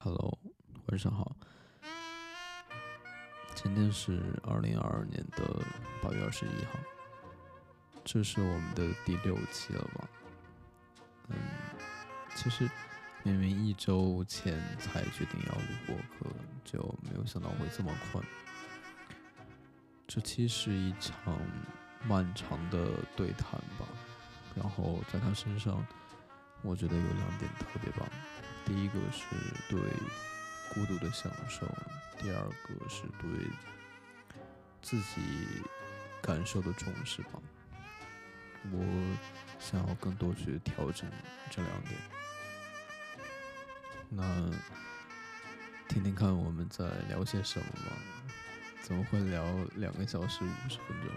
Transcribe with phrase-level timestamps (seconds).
[0.00, 0.38] Hello，
[0.86, 1.34] 晚上好。
[3.56, 5.60] 今天是二零二二年的
[6.00, 6.78] 八月二十一号，
[8.04, 10.08] 这是我们的第六期了吧？
[11.26, 11.36] 嗯，
[12.36, 12.70] 其实
[13.24, 16.32] 明明一周前才决定要录播客，
[16.64, 18.22] 就没有想到会这么快。
[20.06, 21.36] 这期是一场
[22.06, 23.84] 漫长的对谈吧，
[24.54, 25.84] 然后在他身上，
[26.62, 28.08] 我觉得有两点特别棒。
[28.68, 29.24] 第一个是
[29.70, 29.80] 对
[30.74, 31.66] 孤独的享受，
[32.18, 33.48] 第二个是对
[34.82, 35.62] 自己
[36.20, 37.40] 感受的重视吧。
[38.70, 39.16] 我
[39.58, 41.10] 想要更多去调整
[41.50, 41.98] 这两点。
[44.10, 44.50] 那
[45.88, 47.96] 听听看我们在聊些什么吧？
[48.82, 49.42] 怎么会聊
[49.76, 51.10] 两个小时五十分钟？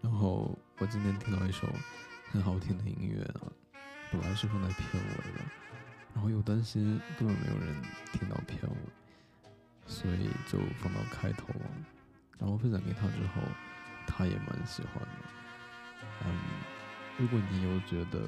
[0.00, 1.68] 然后我今天听到一首
[2.32, 3.50] 很好听的音乐啊，
[4.12, 5.44] 本来是放在片尾的，
[6.14, 8.76] 然后又担心根本没有人听到片尾，
[9.84, 11.66] 所以就放到开头了。
[12.38, 13.42] 然后分享给他之后，
[14.06, 15.08] 他也蛮喜欢的。
[16.24, 16.32] 嗯，
[17.18, 18.20] 如果你有觉得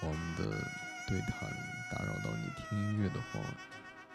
[0.00, 0.50] 我们的
[1.08, 1.50] 对谈
[1.92, 3.40] 打扰到你听音乐的话，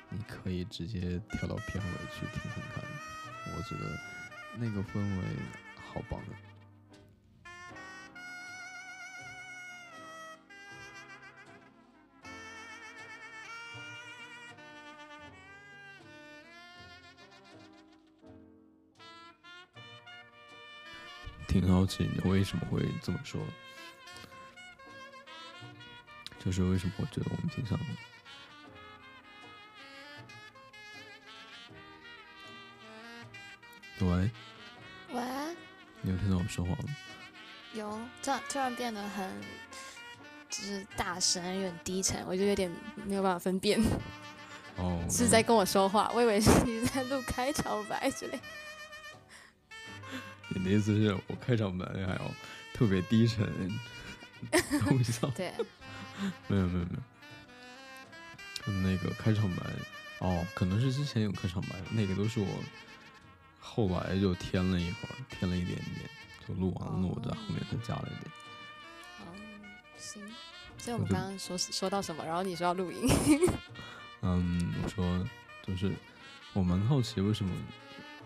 [0.09, 2.83] 你可以直接跳到片尾去听听看。
[3.55, 3.99] 我觉得
[4.57, 5.23] 那个氛围
[5.75, 6.48] 好棒啊！
[21.89, 23.41] 奇你为什么会这么说，
[26.37, 27.85] 就是为什么我觉得我们挺像的。
[34.01, 34.31] 喂，
[35.11, 35.21] 喂，
[36.01, 36.95] 你有听到我说话吗？
[37.73, 37.89] 有，
[38.23, 39.29] 突然突然变得很，
[40.49, 42.71] 就是大声，有点低沉，我就有点
[43.05, 43.77] 没有办法分辨
[44.77, 48.39] 哦，是在跟我说话，我以为是你在录开场白之类。
[50.59, 52.31] 你的意思是我开场白还要
[52.73, 53.47] 特别低沉，
[54.51, 55.29] 搞笑？
[55.35, 55.53] 对，
[56.47, 56.97] 没有没有没
[58.67, 59.63] 有，那个开场白
[60.19, 62.47] 哦，可能是之前有开场白，那个都是我
[63.61, 66.09] 后来就添了一会儿，添了一点点，
[66.45, 68.31] 就录完了，我在后面再加了一点。
[69.19, 69.23] 哦，
[69.97, 70.21] 行。
[70.77, 72.25] 所以我们刚刚说说到什么？
[72.25, 73.07] 然后你说要录音。
[74.21, 75.25] 嗯，我说
[75.65, 75.93] 就是
[76.51, 77.55] 我蛮好奇为什么。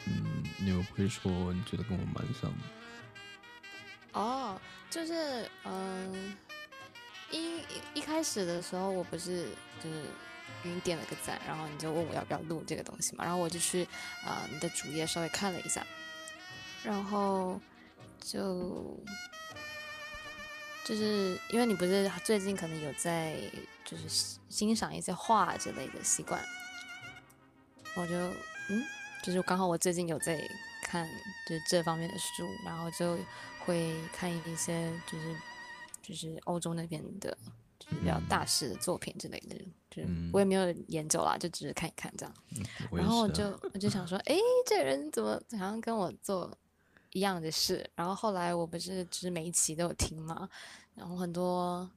[0.05, 4.19] 嗯，你又会说你觉得跟我蛮像的？
[4.19, 4.59] 哦，
[4.89, 6.37] 就是嗯，
[7.31, 7.61] 一
[7.93, 9.47] 一开始的时候，我不是
[9.81, 10.03] 就是
[10.61, 13.87] 给你点了个赞，然后你就问我要不要录这个东西嘛，然后我就去
[14.25, 15.83] 啊你的主页稍微看了一下，
[16.83, 17.59] 然后
[18.19, 18.99] 就
[20.85, 23.35] 就是因为你不是最近可能有在
[23.83, 26.39] 就是欣赏一些画之类的习惯，
[27.95, 28.13] 我就
[28.69, 28.85] 嗯。
[29.23, 30.37] 就是刚好我最近有在
[30.83, 31.09] 看
[31.47, 33.17] 就是这方面的书，然后就
[33.65, 35.35] 会看一些就是
[36.01, 37.35] 就是欧洲那边的，
[37.79, 39.55] 就是比较大师的作品之类的，
[39.89, 42.35] 就是我也没有研究啦，就只是看一看这样。
[42.91, 44.35] 然后我就我就想说， 哎，
[44.67, 46.51] 这个人怎么好像跟我做
[47.11, 47.89] 一样的事？
[47.95, 50.49] 然后后来我不是就是每一期都有听嘛，
[50.95, 51.89] 然后很多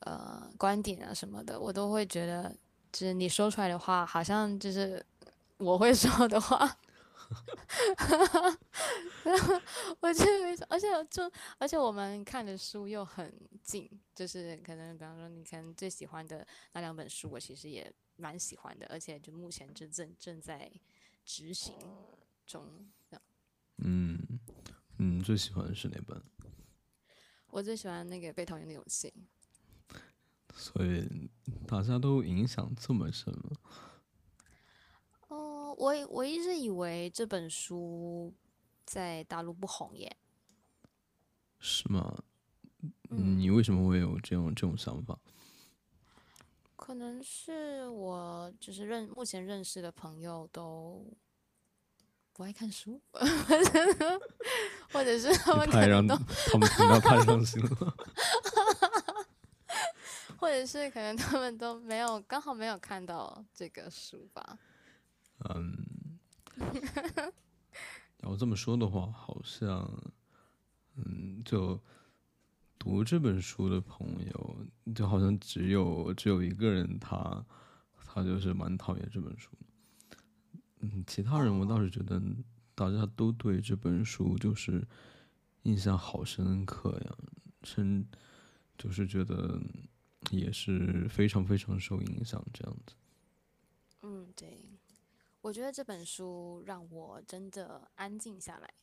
[0.00, 2.52] 呃观点啊什么的，我都会觉得，
[2.90, 5.06] 就是你说出来的话，好像就是。
[5.58, 6.78] 我会说的话，
[10.00, 13.32] 我就会说，而且就而且我们看的书又很
[13.62, 20.70] 近，就是可能比方说，你看最喜欢的那两本书，我其实也蛮喜欢的，而且就目前正正正在
[21.24, 21.74] 执行
[22.46, 22.90] 中。
[23.78, 24.18] 嗯
[24.98, 26.20] 嗯，最喜欢的是哪本？
[27.48, 29.12] 我最喜欢那个《被讨厌的勇气》。
[30.56, 31.28] 所以
[31.66, 33.50] 大家都影响这么深吗？
[35.76, 38.32] 我我一直以为这本书
[38.84, 40.16] 在大陆不红耶，
[41.58, 42.22] 是吗？
[43.08, 45.18] 你为什么会有这种这种想法？
[46.76, 51.02] 可能是我就是认目前认识的朋友都
[52.32, 53.00] 不爱看书，
[54.92, 57.96] 或者是他们太让都他们听到太伤心了，
[60.36, 64.58] 或者是可能他们都没有刚好没有看到这个书吧。
[65.44, 66.18] 嗯，
[68.22, 69.90] 要这么说的话，好像，
[70.96, 71.78] 嗯，就
[72.78, 74.56] 读这本书的朋友，
[74.94, 77.44] 就好像只有只有一个人，他
[78.04, 79.50] 他就是蛮讨厌这本书。
[80.80, 82.20] 嗯，其他人我倒是觉得
[82.74, 84.86] 大家都对这本书就是
[85.62, 87.16] 印象好深刻呀，
[87.62, 88.06] 深
[88.76, 89.60] 就是觉得
[90.30, 92.94] 也是非常非常受影响，这样子。
[94.02, 94.73] 嗯，对，
[95.44, 98.74] 我觉得这本书让我真的安静下来。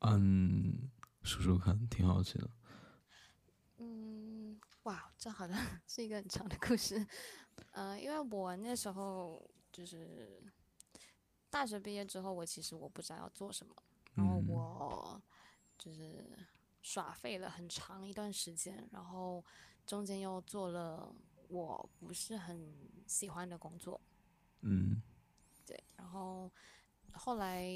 [0.00, 0.90] 嗯，
[1.22, 2.50] 说说看，挺好奇的。
[3.76, 5.56] 嗯，哇，这好像
[5.86, 7.06] 是一个很长的故事。
[7.70, 10.42] 呃，因为我那时候就是
[11.50, 13.76] 大学毕业之后，我其实我不知道要做什么，
[14.16, 15.22] 然后我
[15.78, 16.36] 就是
[16.82, 19.44] 耍废了很长一段时间，然后
[19.86, 21.14] 中间又做了
[21.46, 22.74] 我不是很
[23.06, 24.00] 喜欢的工作。
[24.66, 25.00] 嗯，
[25.64, 26.50] 对，然后
[27.12, 27.66] 后来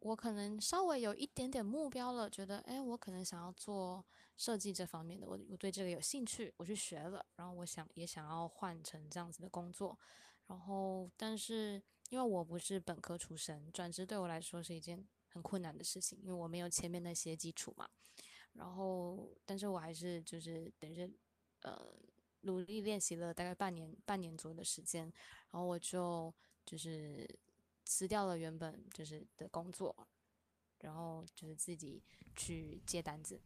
[0.00, 4.04] 我可能稍微有一点点目标了，觉得哎，我可能想要做。
[4.40, 9.98] 设计这方面的，我我对这个有兴趣，我去学了，然后我想也想要换成这样子的工作，
[10.46, 17.90] 然后但是因为我不是本科出身，转职对我来说是一件很困难的事情，因为我没有前面那些基础嘛，
[18.52, 21.12] 然后但是我还是就是等于
[21.62, 21.84] 呃
[22.42, 25.04] 努力练习了大概半年半年左右的时间，
[25.50, 26.32] 然后我就
[26.64, 27.28] 就是
[27.84, 29.94] 辞掉了原本就是的工作，
[30.80, 32.02] 然后就是自己
[32.36, 33.40] 去接单子。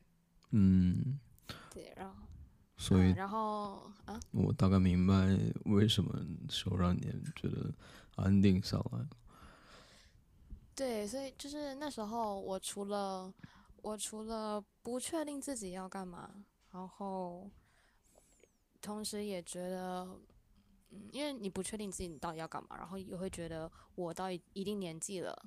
[0.50, 1.18] 嗯，
[1.70, 2.26] 对，然后，
[2.76, 5.14] 所以，然后啊，我大概明白
[5.64, 6.14] 为什么
[6.50, 7.00] 说让你
[7.34, 7.72] 觉得
[8.16, 9.08] 安定下来。
[10.74, 13.32] 对，所以就是那时候，我除了
[13.82, 17.50] 我除了不确定自己要干嘛，然后，
[18.82, 20.04] 同时也觉得，
[20.90, 25.46] 嗯，因为你不确定自己到底要干嘛，然后也会觉得我到一定年纪了，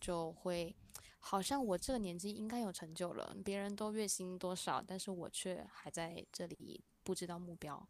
[0.00, 0.76] 就会。
[1.26, 7.88] 好像我这个年纪应该有成就了，别人都月薪多少，但是我却还在这里不知道目标。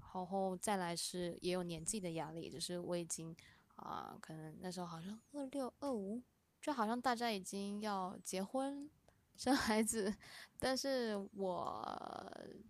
[0.00, 3.36] 然后再来是也有年纪的压力，就是我已经
[3.76, 6.22] 啊，可能那时候好像二六二五，
[6.62, 8.90] 就好像大家已经要结婚
[9.36, 10.14] 生孩子，
[10.58, 11.86] 但是我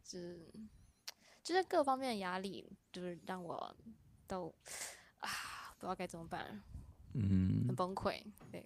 [0.02, 0.52] 只
[1.42, 3.74] 就是各方面的压力，就是让我
[4.26, 4.54] 都
[5.18, 5.28] 啊
[5.78, 6.62] 不知道该怎么办，
[7.14, 8.64] 嗯，很崩溃，对。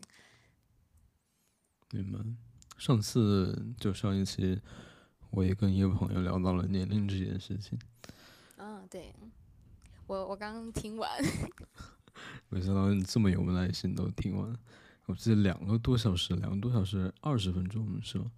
[1.92, 2.18] 明白。
[2.76, 4.60] 上次就上一期，
[5.30, 7.78] 我也跟一个朋友聊到了年龄这件事情。
[8.56, 9.14] 嗯，对。
[10.06, 11.10] 我我刚听完。
[12.50, 14.58] 没想到你这么有耐心都听完。
[15.06, 18.32] 我记得两个多小时，两个多小时二十分钟是吗？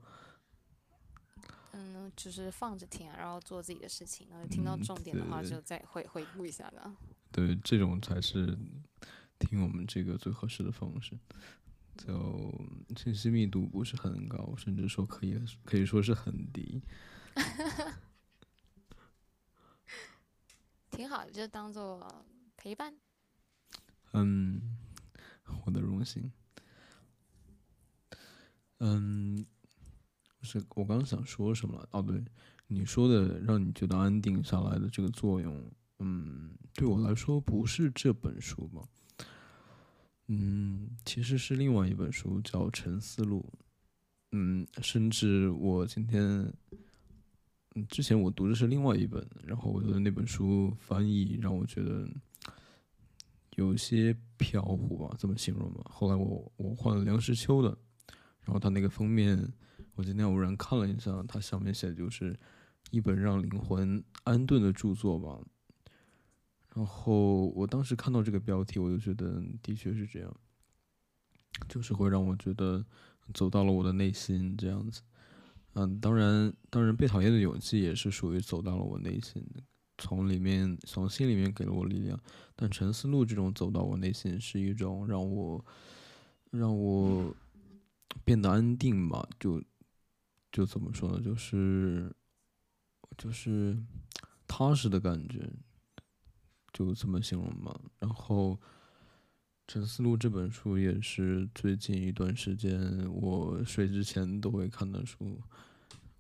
[2.17, 6.95] 嗯，就是放着听，然后做自己的事情，然后听到重点的话就再回回顾一下的。
[7.31, 8.57] 对，这种才是
[9.39, 11.19] 听我们这个最合适的方式。
[11.97, 12.53] 就
[12.95, 16.83] 信息密度不是很高，甚至说可以可以说是很低，
[20.91, 22.07] 挺好的，就当做
[22.55, 22.95] 陪伴。
[24.13, 24.77] 嗯，
[25.65, 26.31] 我的荣幸。
[28.79, 29.47] 嗯，
[30.47, 31.89] 是我刚刚想说什么了？
[31.91, 32.25] 哦，对，
[32.69, 38.83] 你说的让你觉得安定下来的这个作用，嗯，对我来说不是这本书吧？
[40.29, 43.45] 嗯，其实是另外一本书，叫《沉思录》。
[44.33, 46.53] 嗯，甚至我今天，
[47.75, 52.09] 嗯，之前我读的是另外一本，然后我觉得那本书翻译让我觉得
[53.55, 55.83] 有些飘忽吧，这么形容吧。
[55.89, 57.69] 后来我我换了梁实秋的，
[58.45, 59.39] 然后他那个封面，
[59.97, 62.39] 我今天偶然看了一下，它上面写的就是
[62.91, 65.41] 一本让灵魂安顿的著作吧。
[66.75, 70.37] 然后我当时看到这个标题，我就觉得的确是这样，
[71.69, 72.85] 就是会让我觉得
[73.33, 75.01] 走到了我的内心这样子。
[75.73, 79.43] 嗯，当然，当然，被讨厌的勇气也是属于走到了我内心，
[79.97, 82.19] 从里面从心里面给了我力量。
[82.55, 85.65] 但沉思录这种走到我内心是一种让我
[86.51, 87.35] 让我
[88.25, 89.63] 变得安定吧，就
[90.57, 92.11] 就怎么说呢，就是
[93.19, 93.77] 就是
[94.47, 95.47] 踏实的感觉。
[96.73, 97.79] 就这么形容吧。
[97.99, 98.53] 然后，
[99.69, 105.39] 《陈思录》这本书也是最近一段时间我睡之前都会看的书。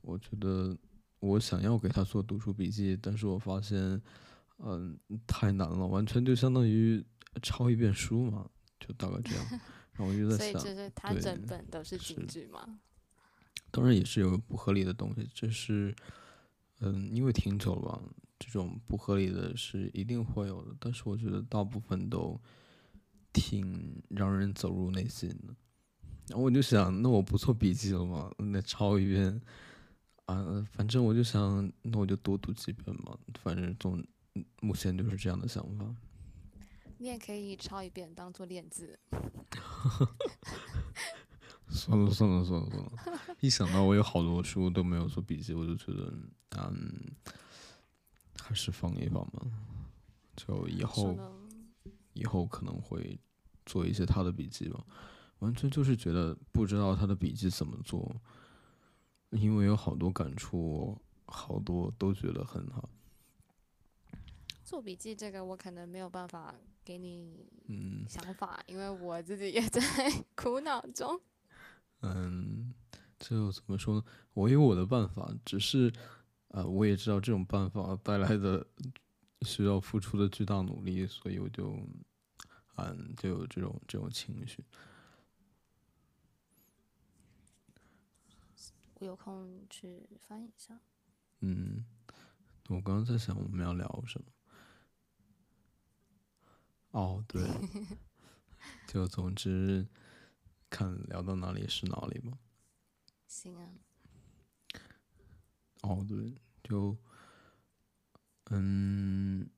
[0.02, 0.76] 我觉得
[1.20, 3.98] 我想要给他做读书笔记，但是我发现，
[4.58, 7.02] 嗯，太难了，完全就相当于
[7.42, 8.46] 抄一遍书嘛，
[8.78, 9.46] 就大概这样。
[9.92, 12.80] 然后我就在想，所以就是他整本都是京剧吗？
[13.70, 15.94] 当然也是有不合理的东西，这是，
[16.80, 18.00] 嗯，因为挺久了吧。
[18.38, 22.38] 这种不合理的是一定会有的，但是我觉得大部分都
[23.32, 25.54] 挺让人走入内心的。
[26.28, 28.30] 然后我就想，那我不做笔记了吗？
[28.38, 29.40] 那抄一遍
[30.26, 33.16] 啊，反正我就想，那我就多读几遍嘛。
[33.42, 34.04] 反正总
[34.60, 35.86] 目前就是这样的想法。
[36.98, 38.98] 你也可以抄一遍当做练字。
[41.76, 42.92] 算了算了算了算了，
[43.40, 46.12] 一想到我有好多书都没有做笔记，我就觉得，
[46.56, 46.92] 嗯，
[48.40, 49.42] 还是放一放吧。
[50.36, 51.16] 就以后
[52.14, 53.18] 以后可能会
[53.64, 54.84] 做一些他的笔记吧。
[55.40, 58.14] 完全就是觉得不知道他的笔记怎么做，
[59.30, 62.88] 因为有好多感触，好多都觉得很好。
[64.64, 66.54] 做笔记这个我可能没有办法
[66.84, 69.80] 给你嗯想法，因为我自己也在
[70.34, 71.20] 苦恼中。
[72.14, 72.74] 嗯，
[73.18, 74.04] 这怎么说呢？
[74.34, 75.92] 我有我的办法，只是，
[76.48, 78.66] 呃，我也知道这种办法带来的
[79.42, 81.78] 需要付出的巨大努力，所以我就，
[82.76, 84.64] 嗯，就有这种这种情绪。
[88.98, 90.78] 我有空去翻译一下。
[91.40, 91.84] 嗯，
[92.68, 94.26] 我刚刚在想我们要聊什么。
[96.92, 97.46] 哦，对，
[98.88, 99.86] 就总之，
[100.76, 102.36] 看聊到哪里是哪里吧。
[103.26, 103.66] 行啊。
[105.80, 106.94] 哦，对，就，
[108.50, 109.48] 嗯，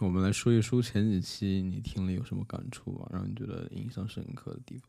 [0.00, 4.88] 我们来说一说前几期你听了有什么感触吧，让你觉得印象深刻的地方。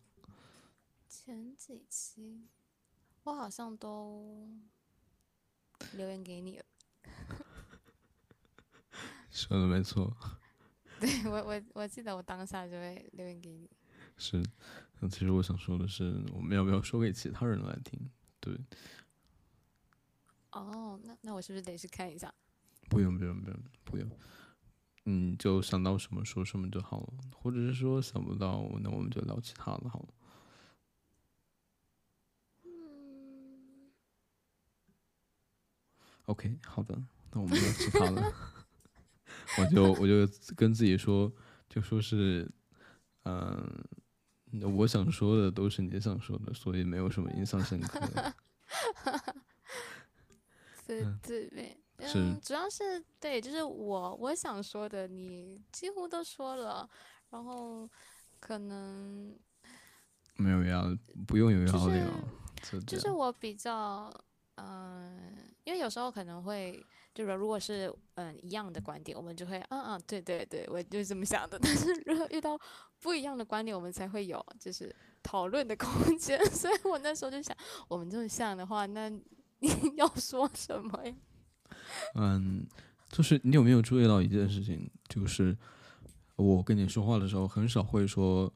[1.10, 2.48] 前几期，
[3.24, 4.48] 我好像都
[5.94, 6.66] 留言给你了。
[9.32, 10.16] 说的没错，
[11.02, 13.68] 对我我我记得我当下就会留言给你。
[14.22, 14.44] 是，
[15.10, 18.00] 其实我想说的是，我们要不要说给其他人来听？
[18.40, 18.56] 对。
[20.52, 22.32] 哦，那那我是不是得去看一下？
[22.88, 24.08] 不用不用不用不用，
[25.06, 30.08] 嗯，就想到什么说什么就好了，或者是说想不到，那我们就聊其他的好了。
[32.66, 33.92] 嗯。
[36.26, 37.02] OK，好的，
[37.32, 38.34] 那我们聊其他的。
[39.58, 41.34] 我就我就跟自己说，
[41.68, 42.50] 就说是，
[43.24, 43.84] 嗯，
[44.76, 48.00] 我想说的都是你想说的，所以没有什么印象深刻。
[50.86, 51.78] 对对对，
[52.08, 56.90] 是，主要是对，就是我我想说的，你几乎都说了，
[57.30, 57.90] 然后
[58.40, 59.34] 可能
[60.36, 64.12] 没有要，不用有压力了，就是我比较，
[64.56, 66.86] 嗯，因为有时候可能会。
[67.14, 71.60] 就是如果是嗯一样的观点，我们就会嗯嗯对对对，我就是这么想的。
[71.62, 72.58] 但是如果遇到
[73.02, 76.40] 不一样的观点，我们才会有就是讨论的空间。
[76.52, 77.56] 所以我那时候就想，
[77.90, 81.14] 我们这么像的话，那你 要说什么呀？
[82.16, 82.66] 嗯，
[83.10, 84.90] 就是你有没有注意到一件事情？
[85.10, 85.58] 就是
[86.38, 88.52] 我跟你说话的时候，很少会说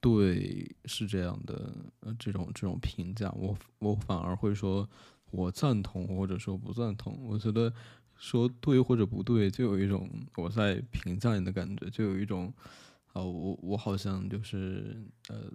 [0.00, 4.88] 对是这样的呃这种这种评价，我我反而会说。
[5.34, 7.72] 我赞同或者说不赞同，我觉得
[8.16, 12.54] 说对或者不对，就有一种我在评价你的感觉，就有一种
[13.12, 14.96] 啊，我我好像就是
[15.28, 15.50] 呃，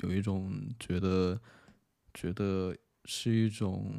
[0.00, 1.38] 有一种觉得
[2.14, 3.92] 觉得是一种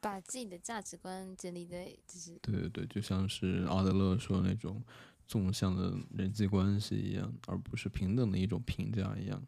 [0.00, 4.82] 把自己的价值观建立在就是对对对，就像是阿德勒说那种
[5.26, 9.46] 纵向的人际关系一样，而不是平等的一种评价一样，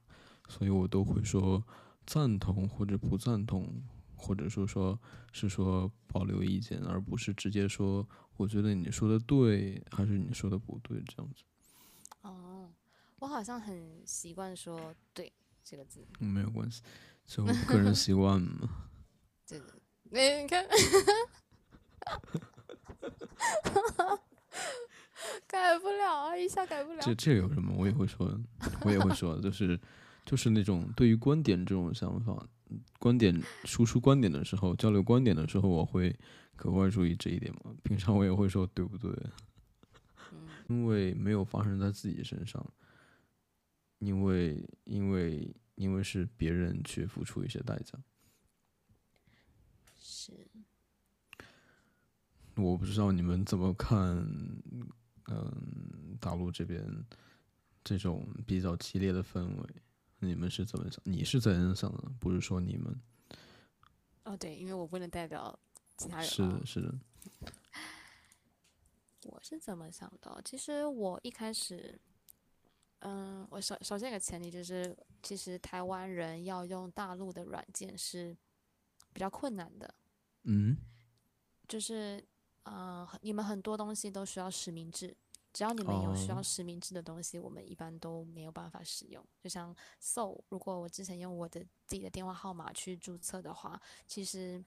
[0.49, 1.65] 所以我都会说
[2.05, 3.73] 赞同或者不赞同。
[4.19, 5.01] 或者说说
[5.33, 8.07] 是说保留意见，而不是直接说
[8.37, 11.45] 我觉得你说的对，还是你说的不对这样子。
[12.23, 12.69] 哦，
[13.21, 15.33] 我好像很习惯说“对”
[15.65, 16.05] 这个字。
[16.19, 16.83] 没有关系，
[17.27, 18.69] 就个人习惯嘛。
[19.49, 19.61] 对
[20.11, 20.67] 对，你看，
[25.47, 27.01] 改不了啊，一下改不了。
[27.01, 27.73] 这这有什么？
[27.79, 28.39] 我也会说，
[28.83, 29.79] 我也会说，就是
[30.27, 32.47] 就是那种对于观点这种想法。
[32.99, 36.15] 观点输出观点的时候，交流观点的时候，我会
[36.57, 37.75] 格外注意这一点嘛。
[37.85, 39.13] 平常我也会说对不对，
[40.69, 42.65] 因为没有发生在自己身上，
[43.99, 47.99] 因为因为因为是别人去付出一些代价。
[50.01, 50.33] 是，
[52.57, 54.17] 我不知道你们怎么看，
[55.27, 56.85] 嗯，大陆这边
[57.85, 59.69] 这种比较激烈的氛围。
[60.21, 61.01] 你们是怎么想？
[61.05, 62.11] 你是怎样想的？
[62.19, 63.01] 不是说你们。
[64.25, 65.59] 哦，对，因为我不能代表
[65.97, 66.27] 其他人。
[66.27, 66.95] 是的，是的。
[69.25, 70.41] 我是怎么想的？
[70.45, 72.01] 其实我一开始，
[73.01, 78.37] 嗯，我首首先一个前提就是，其实台湾人要用大陆的软件是
[79.13, 79.95] 比较困难的。
[80.45, 80.77] 嗯。
[81.69, 82.25] 就是，
[82.65, 85.15] 嗯，你们很多东西都需要实名制。
[85.59, 89.21] 只要你们有需要实名制的东西，我们一般都没有办法使用。
[89.43, 94.65] 就像 So，如果我之前用我的自己的电话号码去注册的话，其实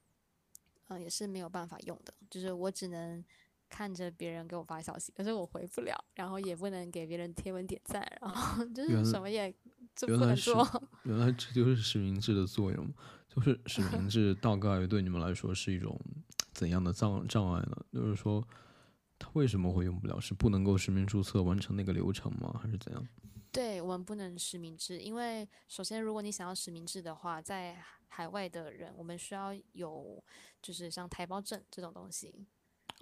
[0.90, 2.14] 嗯也是没有办法用的。
[2.30, 3.24] 就是我只能
[3.70, 9.50] 看着别人给我发消息，可是我回不了，然后也不能给别人贴文点赞，然后就是什么也
[9.96, 10.84] 就不原来是能做。
[11.04, 12.94] 原来这就是实名制的作用，
[13.30, 15.98] 就是实名 制大概对你们来说是一种
[16.52, 17.86] 怎样的障障碍呢？
[17.94, 18.46] 就是说，
[19.22, 20.20] 它为什么会用不了？
[20.20, 22.60] 是不能够实名注册完成那个流程吗？
[22.62, 23.08] 还是怎样？
[23.52, 30.24] 对我们不能实名制，因为首先，如果你想要实名制的话，在海外的人，我们需要有
[30.60, 32.48] 就是像台胞证这种东西。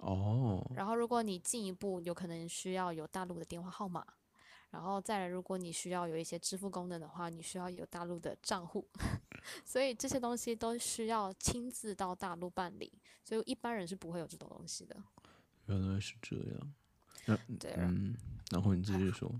[0.00, 4.04] 哦，然后，如果你进一步，有可能需要有大陆的电话号码。
[4.70, 8.86] 然后再来，如果你需要有一些支付功能的话，你需要有大陆的账户。
[9.64, 12.92] 所以这些东西都需要亲自到大陆办理，
[13.24, 14.96] 所以一般人是不会有这种东西的。
[15.78, 16.74] 原来是这样。
[17.76, 18.16] 嗯，
[18.50, 19.30] 然后你继续说。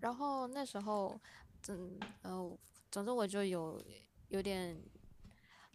[0.00, 1.20] 然后那时候，
[1.68, 2.58] 嗯呃，
[2.90, 3.82] 总之我就有
[4.28, 4.80] 有点，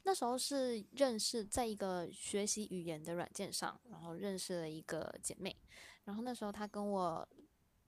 [0.03, 5.55] 那时候是认识在一个学习语言的软件上，然后认识了一个姐妹，
[6.05, 7.27] 然后那时候她跟我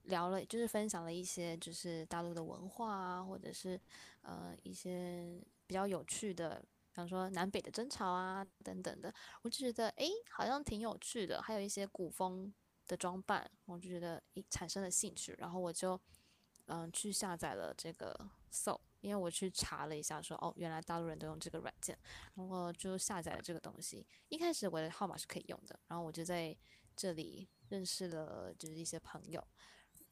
[0.04, 3.80] 聊了，就是分享了一些就是大陆的文化啊，或者是
[4.22, 12.52] 呃一些比较有趣的，比方说南北的争吵啊等等的，我就觉得诶好像挺有趣的，还有一些古风
[12.86, 16.00] 的装扮，我就觉得诶产生了兴趣，然后我就。
[16.68, 21.96] 嗯，去下载了这个 So，因为我去查了一下说，哦，原来大陆人都用这个软件，
[22.34, 24.04] 然后就下载了这个东西。
[24.30, 26.56] 一开始我的号码是可以用的，然后我就在
[26.96, 29.40] 这里认识了就是一些朋友。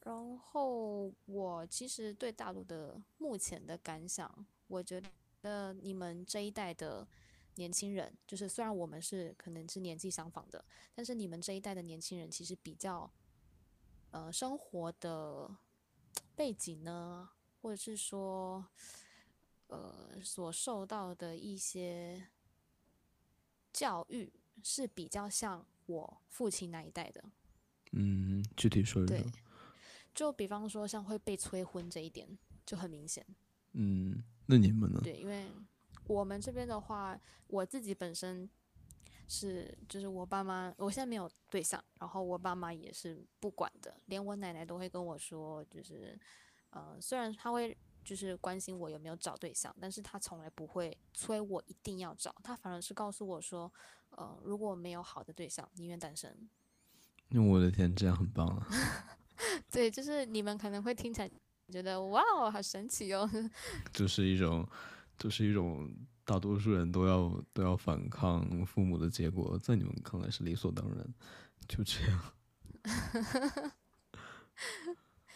[0.05, 5.11] 然后我其实对大陆的目前的感想，我觉得
[5.45, 7.07] 得你们这一代的
[7.55, 13.11] 年轻人，就是虽然我们是可能是年纪相仿的，但是你们这一代的年轻人其实比较，
[14.11, 15.57] 呃，生活的。
[16.37, 17.29] 背景呢，
[17.61, 18.67] 或者是说，
[19.69, 22.27] 呃，所受到的一些
[23.73, 24.33] 教育
[24.63, 27.25] 是比较像我父亲那一代的。
[27.93, 29.17] 嗯，具体说一说。
[29.17, 29.25] 对，
[30.13, 32.37] 就比方说像会被催婚这一点
[32.67, 33.25] 就很明显。
[33.73, 35.01] 嗯，那你们呢？
[35.03, 35.47] 对，因为
[36.07, 38.49] 我们这边的话，我自己本身
[39.29, 46.18] 是，就是我爸妈，我现在没有对象，然后我爸妈也是不管的，连我奶奶都会跟我说，就是。
[46.71, 53.73] 呃，虽然他会就是关心我有没有找对象，但是他从来不会催我一定要找，他反而是告诉我说，
[54.11, 56.37] 呃，如果没有好的对象，宁愿单身。
[57.29, 58.66] 那我的天，这样很棒啊！
[59.71, 61.31] 对，就是你们可能会听起来
[61.72, 63.29] 觉得哇哦，好神奇哦。
[63.92, 64.66] 就是一种，
[65.18, 65.90] 就是一种
[66.24, 71.14] 大多数人都要都要反抗父母的结果，在你们看来是理所当然，
[71.68, 72.20] 就这样。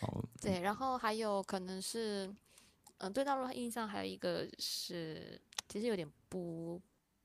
[0.01, 2.33] 好对，然后还有可能是，
[2.99, 6.81] 嗯，对大陆印象还有一个是，其实有点不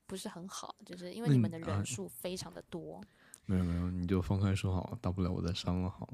[0.06, 3.00] 不是很好，就是因为你们的人数非常的多。
[3.46, 6.12] 没有没有，你就放开说好，大不了我再删了好。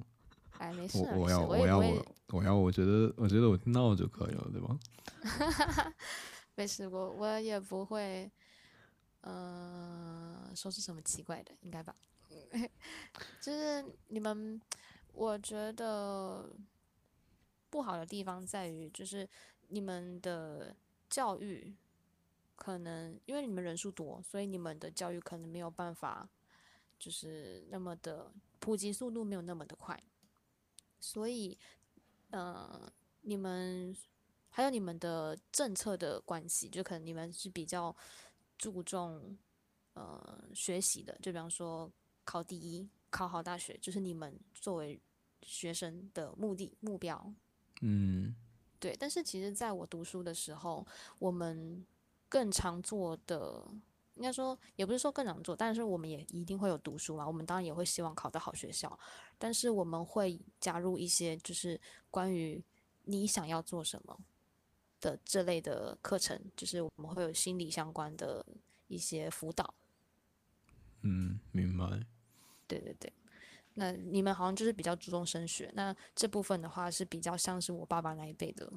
[0.60, 4.78] 哎，没事，我我要我要我我要我觉得我觉得我听到就可以了，对吧？
[6.54, 8.30] 没事，我我也不会，
[9.22, 11.96] 嗯，说是什么奇怪的，应该吧？
[13.40, 14.60] 就是你们。
[15.12, 16.48] 我觉得
[17.68, 19.28] 不好的地方在于，就是
[19.68, 20.74] 你们的
[21.10, 21.74] 教育
[22.54, 26.28] 可能因为你们人数多，所以你们的教育可能没有办法，
[26.96, 30.00] 就是那么的普及速度没有那么的快，
[31.00, 31.56] 所以，
[32.30, 33.96] 呃，你们
[34.50, 37.96] 还有你们的政策的关系，就可能你们是比较
[38.58, 39.36] 注重
[39.94, 41.90] 呃学习的，就比方说
[42.24, 42.88] 考第一。
[43.12, 45.02] 考好大学就是你们作为
[45.42, 47.34] 学生的目的目标，
[47.80, 48.32] 嗯，
[48.78, 48.96] 对。
[48.96, 50.86] 但是其实，在我读书的时候，
[51.18, 51.84] 我们
[52.28, 53.66] 更常做的，
[54.20, 57.26] 应该说也不是说更难做，但是我们也一定会有读书嘛。
[57.26, 58.98] 我们当然也会希望考到好学校，
[59.38, 61.80] 但是我们会加入一些就是
[62.10, 62.62] 关于
[63.04, 64.14] 你想要做什么
[65.00, 68.44] 的这类的课程，就是我们会有心理相关的
[68.88, 69.72] 一些辅导。
[71.00, 72.04] 嗯，明白。
[72.68, 73.10] 对对对，
[73.72, 78.70] 那你们好像就是比较注重升学，那这部分的话是比较像是我爸爸那一辈的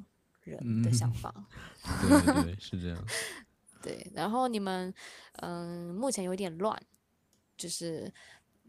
[0.43, 1.45] 人的想法。
[2.01, 3.05] 对对，是这样。
[3.83, 4.91] 对，然后你们
[5.33, 6.81] 嗯，目前有点乱，
[7.55, 8.11] 就是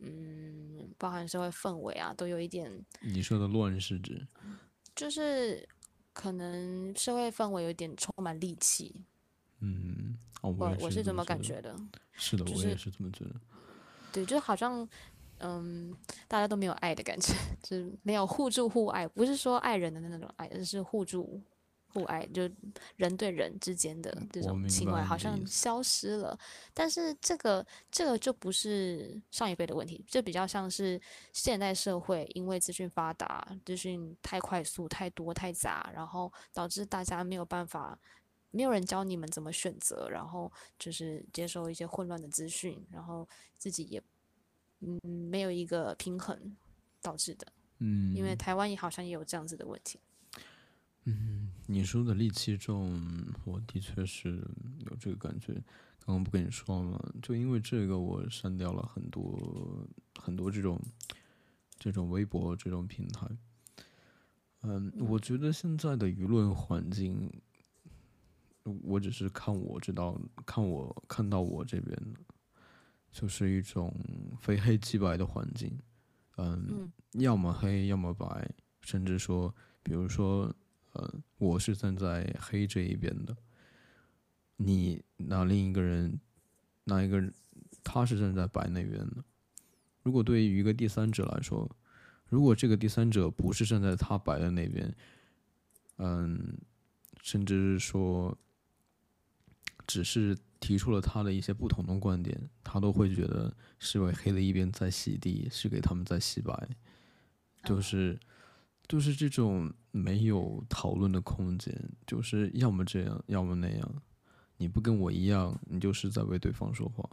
[0.00, 2.84] 嗯，包含社会氛围啊，都有一点。
[3.00, 4.26] 你说的乱是指？
[4.94, 5.66] 就是
[6.12, 9.04] 可能社会氛围有点充满戾气。
[9.60, 11.74] 嗯，我我是这么感觉的。
[12.12, 13.40] 是的，我也是这么觉得。
[14.12, 14.86] 对，就好像。
[15.40, 15.94] 嗯，
[16.28, 21.42] 大家都没有爱的感觉， 就是没有互助互爱，不是说爱人的那种爱，而是互助
[21.94, 22.42] 互爱，就
[22.96, 26.38] 人对人之间的这种情怀好像消失了。
[26.74, 31.00] 但是这个这个就不是上一辈的问题，这比较像是
[31.32, 37.98] 现代社会因为资讯发达，资讯太快速、太多、太杂，然后导致大家没有办法。
[38.56, 43.28] 没有人教你们怎么选择，然后就是接受一些混乱的资讯，然后
[43.58, 44.00] 自己也
[44.78, 44.96] 嗯
[45.28, 46.56] 没有一个平衡
[47.02, 47.44] 导致的。
[47.78, 49.98] 嗯，因为台湾也好像也有这样子的问题。
[51.66, 53.00] 你说的戾气重，
[53.44, 54.46] 我的确是
[54.86, 55.54] 有这个感觉。
[56.06, 57.12] 刚刚不跟你说了吗？
[57.22, 59.88] 就因为这个，我删掉了很多
[60.20, 60.78] 很多这种
[61.78, 63.26] 这种微博这种平台。
[64.60, 67.32] 嗯，我觉得现在的舆论环境，
[68.82, 72.20] 我只是看我知道，看我看到我这边的，
[73.10, 73.94] 就是一种
[74.38, 75.78] 非黑即白的环境。
[76.36, 78.50] 嗯，嗯要么黑，要么白，
[78.82, 80.54] 甚至说，比如说，
[80.94, 83.36] 呃，我是站在黑这一边的，
[84.56, 86.20] 你那另一个人，
[86.84, 87.32] 那一个人，
[87.82, 89.24] 他是站在白那边的。
[90.02, 91.68] 如果对于一个第三者来说，
[92.28, 94.94] 如果这个第三者不是站在他白的那边，
[95.98, 96.58] 嗯，
[97.22, 98.36] 甚至是说，
[99.86, 106.68] 只是提出了他的一些不同的观点，他都会觉得是为黑的一边在洗地，是给他们在洗白，
[107.64, 108.18] 就是
[108.86, 111.74] 就是这种没有讨论的空间，
[112.06, 114.02] 就是要么这样，要么那样，
[114.58, 117.08] 你不跟我一样，你就是在为对方说话，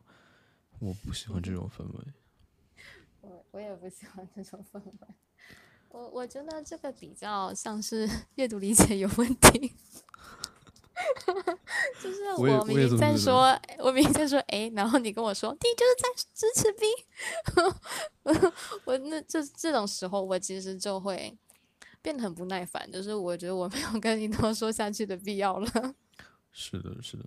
[0.79, 2.05] 我不喜欢这种氛围。
[3.21, 5.07] 我我也不喜欢这种氛围。
[5.89, 9.73] 我我觉得这个比较像是 阅读理解有问题。
[12.01, 16.85] 就是我明明在说，我明明在说 A，然后你跟我说 D 就是在支持 B，
[18.85, 21.35] 我那这这种时候，我其实就会
[22.01, 25.95] 变得很不耐烦，就是我觉得我没有跟你多说下去的必要了。
[26.51, 27.25] 是的，是的。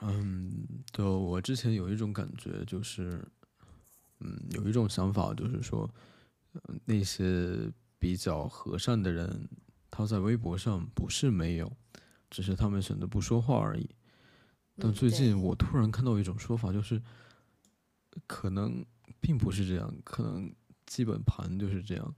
[0.00, 3.24] 嗯，对我之前有一种感觉，就是，
[4.20, 5.88] 嗯，有一种想法，就是说，
[6.54, 9.48] 呃那些比较和善的人，
[9.90, 11.70] 他在微博上不是没有，
[12.30, 13.88] 只是他们选择不说话而已。
[14.76, 17.00] 但最近我突然看到一种说法，就是
[18.26, 18.84] 可能
[19.20, 20.52] 并不是这样，可能
[20.86, 22.14] 基本盘就是这样，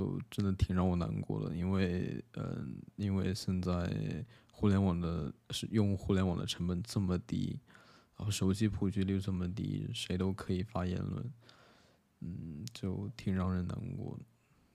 [0.00, 1.54] 就真的挺让我难过的。
[1.54, 7.58] 因为，嗯、因为现在互联网的是用互联网的成本这么低，
[8.16, 11.32] 然后手机普及率这么低，谁都可以发言论，
[12.20, 14.18] 嗯，就挺让人难过。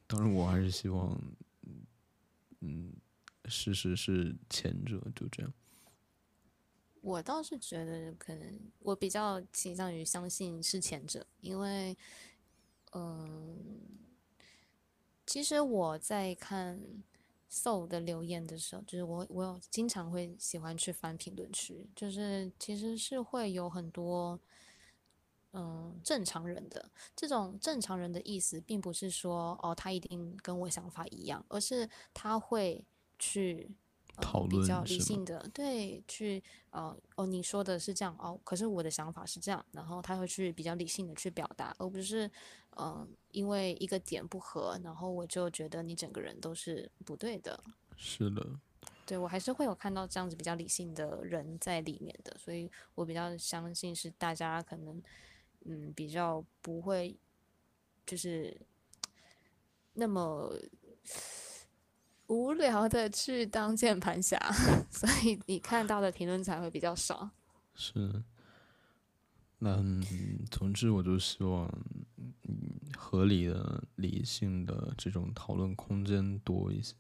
[0.06, 1.20] 当然，我还是希望，
[2.60, 2.94] 嗯，
[3.46, 5.52] 事实是前者，就这样。
[7.02, 11.98] 我倒是觉得，可能我比较倾向于相信是前者，因为，
[12.94, 13.58] 嗯，
[15.26, 16.80] 其实我在看
[17.50, 24.40] Soul 的留言的时候，就是我我有经常会喜欢去翻评论区，就是其实是会有很多。
[25.58, 32.84] 嗯，正常人的这种正常人的意思，并不是说哦，他一定跟我想法一样，而是他会
[33.18, 33.72] 去、
[34.18, 42.28] 呃、比较理性的对去呃哦，你说的是这样哦，可是我的想法是这样，然后他会去比较理性的去表达，而不是
[42.78, 47.62] 嗯、呃因为一个点不合，然后我就觉得你整个人都是不对的。
[47.98, 48.60] 是的，
[49.06, 55.04] 对我还是会有看到这样子比较理性的人在里面的，所以我比较相信是大家可能
[55.66, 57.18] 嗯比较不会
[58.06, 58.56] 就是
[59.94, 60.54] 那么
[62.28, 64.38] 无聊的去当键盘侠，
[64.90, 67.30] 所以你看到的评论才会比较少。
[67.76, 68.24] 是。
[69.58, 70.04] 那嗯
[70.52, 71.66] 总之，我就希望，
[72.44, 76.94] 嗯，合理的、理性的这种讨论空间多一些。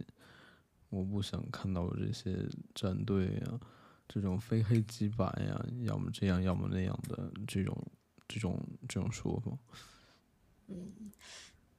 [0.89, 3.59] 我不想看到这些战队啊，
[4.07, 7.77] 这种非黑即白呀、要么这样，要么那样的这种、
[8.27, 8.57] 这种、
[8.87, 9.51] 这种说法。
[10.67, 11.11] 嗯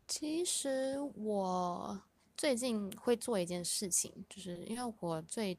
[0.07, 1.99] 其实我
[2.37, 5.57] 最近会做一件事情，就是因为我最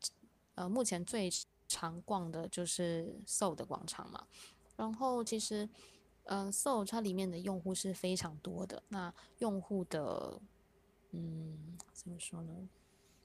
[0.55, 1.29] 呃目前最
[1.67, 4.27] 常逛的就是 Soul 的广场嘛，
[4.75, 5.67] 然后其实
[6.25, 10.39] 嗯、呃、Soul 它里面的用户是非常多的，那用户的
[11.11, 12.69] 嗯怎么说呢？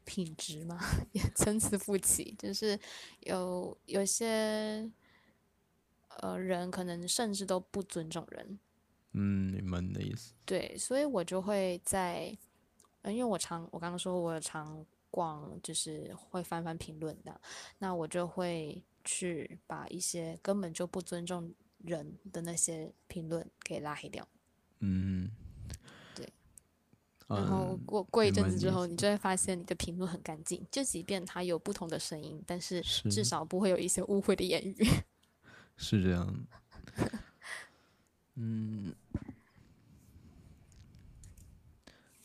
[0.05, 0.81] 品质嘛，
[1.15, 2.77] 也参差不齐，就是
[3.21, 4.91] 有有些
[6.19, 8.59] 呃人可能甚至都不尊重人，
[9.13, 10.35] 嗯，你们的意思。
[10.45, 12.37] 对，所以我就会在，
[13.03, 17.41] 呃因为我常我刚刚说我常逛，就是会翻翻评论的，
[17.79, 24.27] 那我就会去把一些根本就不尊重人的那些评论给拉黑掉。
[24.79, 25.31] 嗯，
[26.15, 26.33] 对。
[27.29, 34.87] 然后嗯过过一阵子之后，你就会发现你的评论很干净，就即便它有不同的声音，但是是至少不会有一些误会的言语。
[35.77, 36.47] 是这样。
[38.35, 38.95] 嗯，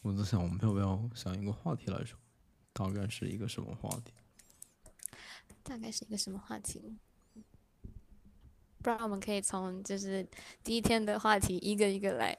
[0.08, 2.18] 我在想，我们要不要想一个话题来说？
[2.72, 4.14] 大概是一个什么话题？
[5.64, 6.98] 大概是一个什么话题？
[8.82, 10.26] 不然我们可以从就是
[10.64, 12.38] 第一天的话题一个一个来。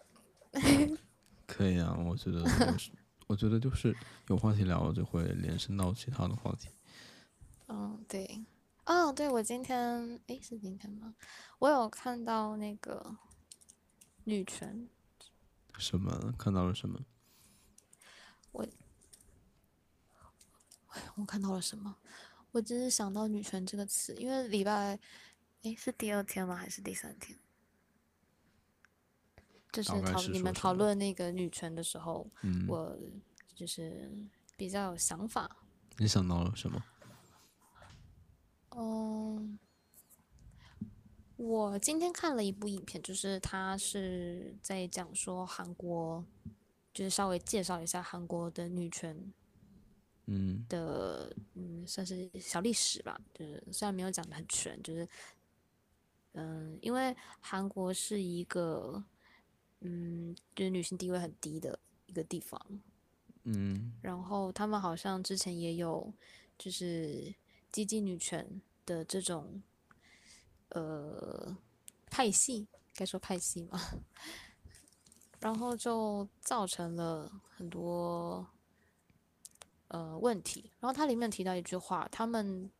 [1.47, 2.91] 可以啊，我觉得就是，
[3.29, 3.95] 我觉得就是
[4.29, 6.71] 有话题聊，就会延伸到其他的话题。
[7.67, 8.47] 嗯，对，
[8.87, 11.15] 哦，对，我今天，诶，是今天吗？
[11.59, 13.15] 我有看到那个
[14.25, 14.89] 女权，
[15.77, 16.33] 什么？
[16.39, 16.99] 看到了什么？
[18.53, 18.67] 我
[21.17, 21.97] 我看到了什么？
[22.53, 24.99] 我只是想到“女权”这个词，因为礼拜，
[25.63, 26.57] 诶，是第二天吗？
[26.57, 27.39] 还是第三天？
[29.71, 32.99] 就是讨你们讨论那个女权的时候，嗯，我
[33.55, 34.11] 就是
[34.57, 35.59] 比较有想法。
[35.99, 36.83] 你想到了什么？
[38.71, 39.59] 嗯，
[41.37, 46.25] 我今天看了一部影片，就是他是在讲说韩国，
[46.99, 49.17] 就是稍微介绍一下韩国的女权
[50.27, 53.17] 嗯的，嗯，算是小历史吧。
[53.33, 55.09] 就是虽然没有讲的很全，就是，
[56.33, 59.05] 嗯，因为韩国是一个，
[59.79, 62.61] 嗯，就是女性地位很低的一个地方，
[63.45, 66.13] 嗯然后他们好像之前也有
[66.59, 67.33] 就是
[67.71, 69.63] 激进女权的这种
[70.71, 71.57] 呃
[72.11, 73.81] 派系，该说派系吗？
[75.40, 78.46] 然后就造成了很多
[79.88, 80.70] 呃问题。
[80.81, 82.70] 然后它里面提到一句话，他们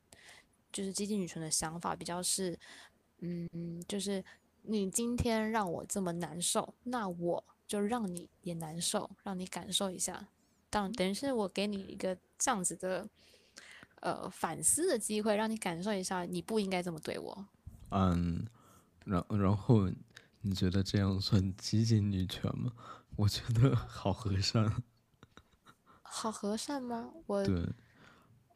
[0.73, 2.59] 就是激进女权的想法比较是，
[3.21, 4.25] 嗯，就是
[4.63, 10.29] 你今天让我这么难受，那我就让你也难受，让你感受一下。
[10.71, 13.09] 当等于是我给你一个这样子的
[14.01, 17.47] 呃反思的机会，让你感受一下你不应该这么对我。
[17.91, 18.47] 嗯，
[19.07, 19.89] 然然后
[20.49, 22.73] 你觉得这样算激进女权吗？
[23.17, 24.83] 我觉得好和善。
[26.01, 27.13] 好和善吗？
[27.27, 27.63] 我对，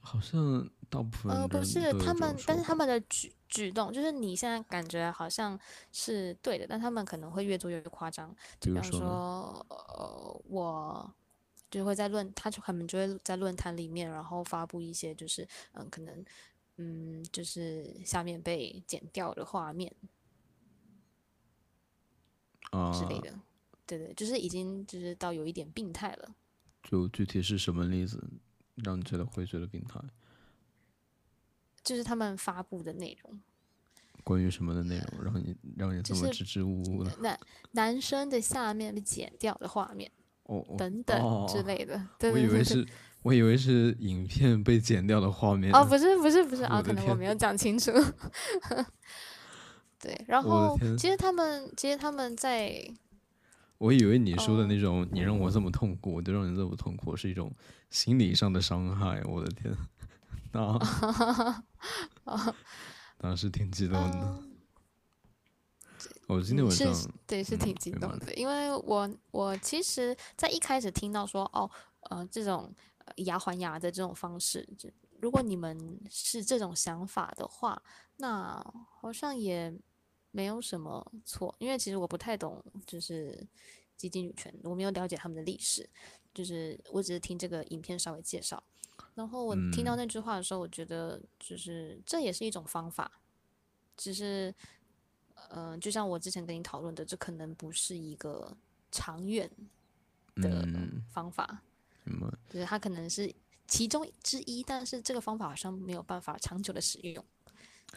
[0.00, 5.58] 好像大部分呃不是他们但是他们的举举动，就是你现在感觉好像
[5.92, 8.34] 是对的，但他们可能会越做越夸张。
[8.58, 11.14] 比方说，呃，我
[11.70, 16.24] 就会在论，他就他们就会在论坛里面，然后发布一些就是嗯，可能
[16.78, 20.08] 嗯，就是下面被剪掉的画面啊，
[22.92, 23.32] 之类的。
[23.86, 26.34] 对对，就是已经就是到有一点病态了。
[26.82, 28.22] 就具体是什么例子
[28.76, 30.00] 让你觉得会觉得病态？
[31.84, 33.40] 就是他们发布的内容，
[34.22, 37.12] 关于什么的内容让你让你这么支支吾吾的？
[37.18, 37.38] 男
[37.72, 40.10] 男生的下面被剪掉的画面
[40.44, 42.00] 哦，哦等等之哦类的。
[42.18, 42.48] 对我对对对。
[42.48, 42.86] 以为是，
[43.22, 45.72] 我以为是影片被剪掉的画面。
[45.74, 47.90] 哦，不是不是不是啊，可能我没有讲清楚。
[50.02, 52.84] 对，然后其实他们其实他们在
[53.78, 57.50] 我以为你说的哦那种，你让我这么痛苦，我就让你这么痛苦，是一种
[57.88, 59.22] 心理上的伤害。
[59.24, 59.72] 我的天，
[60.52, 60.78] 那
[63.18, 64.18] 当时挺激动的。
[64.18, 64.48] 嗯
[66.26, 66.92] 我今天晚上，
[67.26, 71.70] 对是嗯挺激动的，因为我我其实，在一开始听到说哦
[72.10, 74.88] 呃这种呃牙还牙的这种方式，就
[75.20, 77.80] 如果你们是这种想法的话，
[78.16, 78.64] 那
[79.00, 79.72] 好像也
[80.32, 83.46] 没有什么错，因为其实我不太懂就是
[83.96, 85.88] 基金女权，我没有了解他们的历史，
[86.34, 88.60] 就是我只是听这个影片稍微介绍，
[89.14, 93.20] 然后我听到嗯那句话的时候，我觉得就是这也是一种方法，
[93.96, 94.52] 只是。
[95.50, 98.56] 嗯、就像我之前跟你讨论的，这可能不是一个
[98.92, 99.50] 长远
[100.36, 101.62] 的嗯，方法。
[102.48, 103.34] 就是它可能是
[103.66, 107.22] 其中之一，但是这个方法好像没有办法长久的使用。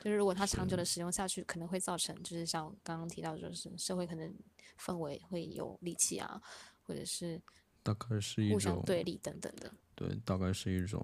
[0.03, 4.33] 就是如果它长久的使用下去，可能会造成就是像刚刚提到，就是社会可能
[4.79, 6.41] 氛围会有戾气啊，
[6.83, 7.41] 或者是
[7.81, 9.71] 大概是一互相种对立等等的。
[9.95, 11.03] 对，大概是一种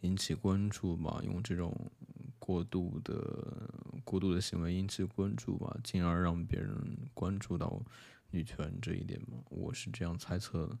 [0.00, 1.74] 引起关注吧，用这种
[2.38, 3.70] 过度的
[4.04, 7.80] 过度的行为引起关注吧，进而让别人关注到
[8.30, 10.78] 女权这一点嘛，我是这样猜测的。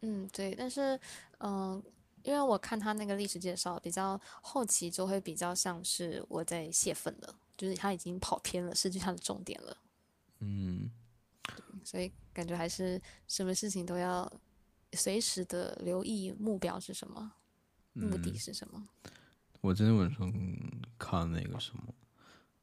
[0.00, 0.98] 嗯，对，但是
[1.38, 1.80] 嗯、
[2.22, 9.76] 因为我看他那个历史介绍，比较后期就会比较像是我在泄愤了，就是他已经跑偏了，失去他的重点了。
[10.40, 10.90] 嗯，
[11.84, 14.30] 所以感觉还是什么事情都要
[14.92, 17.32] 随时的留意目标是什么，
[17.92, 18.88] 目的嗯是什么。
[19.60, 20.32] 我今天晚上
[20.98, 21.94] 看那个什么，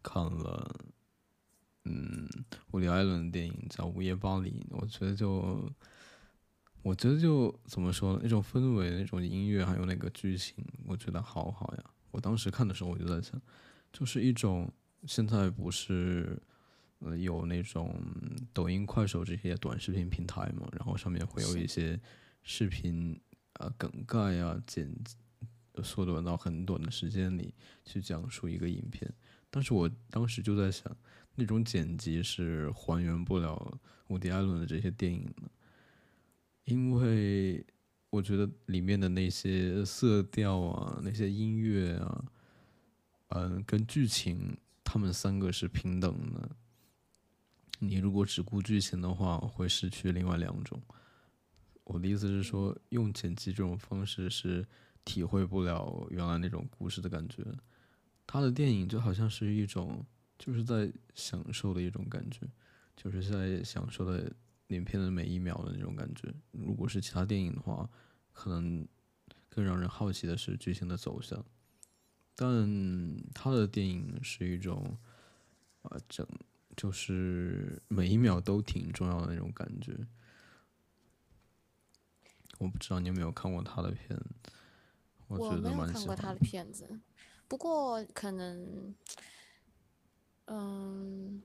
[0.01, 0.79] 看了，
[1.83, 2.27] 嗯，
[2.71, 5.71] 伍迪·艾伦的电影叫《午夜巴黎》，我觉得就
[6.83, 11.83] 我觉得就怎么说呢，那种氛围、那种音乐，还有那个剧情，我觉得好好呀。
[12.11, 13.39] 我当时看的时候，我就在想，
[13.91, 14.71] 就是一种
[15.05, 16.41] 现在不是
[16.99, 17.93] 呃有那种
[18.53, 21.99] 抖音、快手这些短视频平台嘛，然后上面会有一些
[22.41, 23.19] 视频
[23.53, 24.89] 啊、梗概啊、剪
[25.83, 29.13] 缩短到很短的时间里去讲述一个影片。
[29.49, 30.95] 但是我当时就在想，
[31.35, 35.49] 那种剪辑是还原不了伍迪·艾伦的这些电影的，
[36.67, 37.65] 因为
[38.09, 42.25] 我觉得里面的那些色调啊、那些音乐啊，
[43.29, 46.49] 嗯，跟剧情他们三个是平等的。
[47.79, 50.81] 你如果只顾剧情的话，会失去另外两种。
[51.85, 54.65] 我的意思是说，用剪辑这种方式是
[55.05, 57.45] 体会不了原来那种故事的感觉。
[58.25, 60.05] 他的电影就好像是一种，
[60.37, 62.41] 就是在享受的一种感觉，
[62.97, 64.29] 就是在享受的
[64.67, 66.33] 影片的每一秒的那种感觉。
[66.51, 67.89] 如果是其他电影的话，
[68.33, 68.87] 可能
[69.49, 71.43] 更让人好奇的是剧情的走向。
[72.35, 74.97] 但他的电影是一种，
[75.81, 76.27] 啊，整
[76.75, 79.97] 就是每一秒都挺重要的那种感觉。
[82.59, 84.19] 我不知道你有没有看过他的片，
[85.27, 86.21] 我我觉得没有看过蛮喜欢的。
[86.21, 86.99] 他的片子，
[87.47, 88.95] 不过可能，
[90.45, 91.41] 嗯，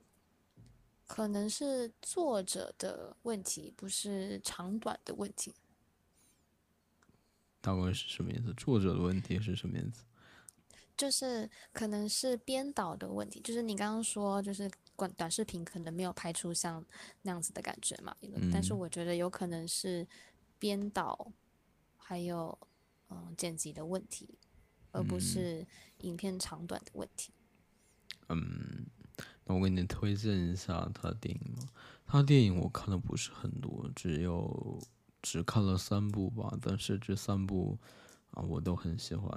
[1.07, 5.53] 可能是作者的问题，不是长短的问题。
[7.61, 8.53] 大概是什么意思？
[8.55, 10.03] 作者的问题是什么意思？
[10.95, 16.85] 就是可能是编导的问题，就是你刚刚说，就是短短视频可能没有拍出像
[17.23, 18.15] 那样子的感觉嘛，
[18.51, 20.07] 但是嗯我觉得有可能是
[20.59, 21.31] 编导
[21.97, 22.57] 还有
[23.09, 24.37] 嗯剪辑的问题，
[24.91, 25.65] 而不是
[25.99, 27.33] 影片长短的问题。
[28.29, 28.85] 嗯，
[29.45, 31.63] 那我给你推荐一下他的电影吧。
[32.05, 34.79] 他的电影我看的不是很多，只有
[35.21, 37.77] 只看了三部吧，但是这三部
[38.31, 39.29] 啊我都很喜欢。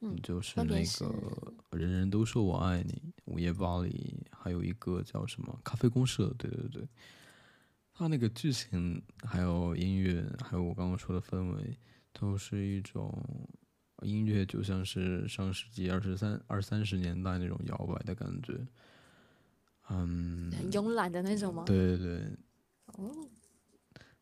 [0.00, 6.88] 嗯就是那个人人都说我爱你，午夜巴黎，还有一个叫什么咖啡公社，对对对。
[7.92, 11.76] 他那个剧情，还有音乐，还有我刚刚说的氛围，
[12.12, 13.12] 都是一种
[14.02, 18.54] 音乐，就像是上世纪二十三、二三十年代那种摇摆的感觉。
[19.90, 21.64] 嗯，很慵懒的那种吗？
[21.66, 22.36] 对对对，
[22.86, 23.28] 哦，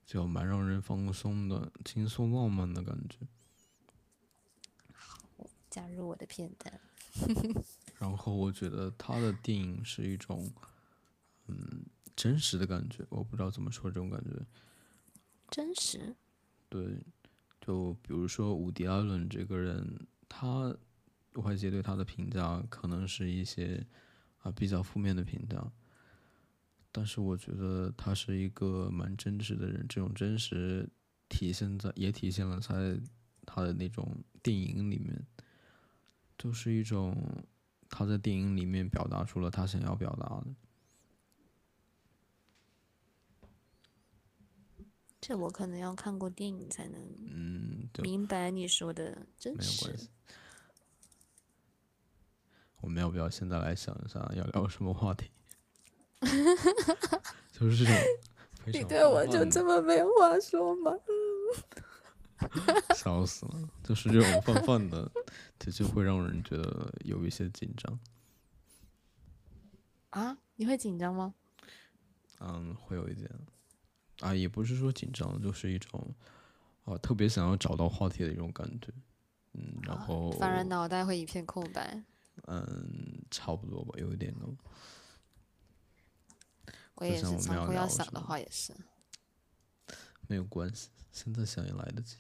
[0.05, 3.27] 就蛮让人放松的、轻松浪漫的感觉。
[4.93, 5.19] 好
[5.69, 6.81] 加入我的片单。
[7.99, 10.49] 然后我觉得他的电影是一种，
[11.47, 14.31] 嗯，真实的感觉，我不知道怎么说这种感觉。
[15.51, 16.15] 真实，
[16.69, 17.03] 对，
[17.61, 20.77] 就比如说伍迪·艾伦这个人，他
[21.35, 23.87] 外界对他的评价可能是一些
[24.47, 25.73] 啊比较负面的评价，
[26.93, 30.89] 但是我觉得他是一个蛮真实的人，这种真实
[31.29, 32.99] 体现在也体现了在
[33.45, 35.27] 他的那种电影里面，
[36.39, 37.45] 就是一种
[37.89, 40.55] 他在电影里面表达出了他想要表达的。
[45.21, 49.99] 这我可能要看过电影才能嗯，明白你说的真实没有关。
[49.99, 50.11] 系。
[52.87, 55.29] 我们要不要现在来想一下要聊什么话题？
[57.51, 57.95] 就是这种
[58.67, 60.93] 你对我就这么没有话说吗？
[62.95, 65.11] 笑死了，就是这种泛泛的，
[65.59, 67.99] 的确会让人觉得有一些紧张。
[70.11, 71.35] 啊，你会紧张吗？
[72.39, 73.29] 嗯，会有一点
[74.21, 76.15] 啊，也不是说紧张，就是一种
[76.85, 78.93] 啊特别想要找到话题的一种感觉。
[79.55, 82.01] 嗯，然后反而脑袋会一片空白。
[82.45, 84.57] 嗯，差不多吧，有一点哦。
[86.97, 88.73] 我也是，们常会要想的话也是。
[90.29, 92.17] 没有关系，现在想也来得及。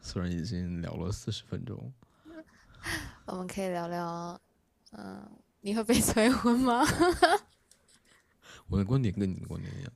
[0.00, 1.92] 虽然已经聊了四十分钟，
[3.26, 4.40] 我们可以聊聊，
[4.92, 5.28] 嗯、
[5.60, 6.84] 你会被催婚吗？
[8.68, 9.92] 我的观点跟你的观点一样，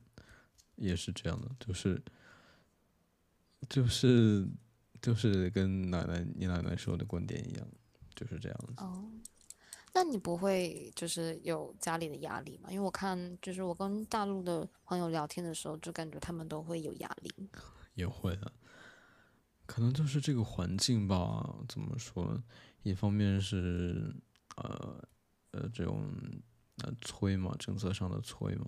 [0.76, 2.02] 也是这样的，就是
[3.68, 4.48] 就是
[5.00, 7.68] 就是跟奶奶你奶奶说的观点一样，
[8.20, 8.74] 就是这样子。
[8.76, 9.10] 哦，
[9.94, 12.70] 那你不会就是有家里的压力吗？
[12.70, 17.32] 因为我看就是我跟大陆的朋友聊天的时候，就感觉他们都会有压力。
[17.94, 18.52] 也会啊，
[19.64, 21.56] 可能就是这个环境吧。
[21.66, 22.38] 怎么说？
[22.82, 24.14] 一方面是
[24.56, 25.02] 呃
[25.52, 26.12] 呃这种
[26.84, 28.66] 呃催嘛，政策上的催嘛；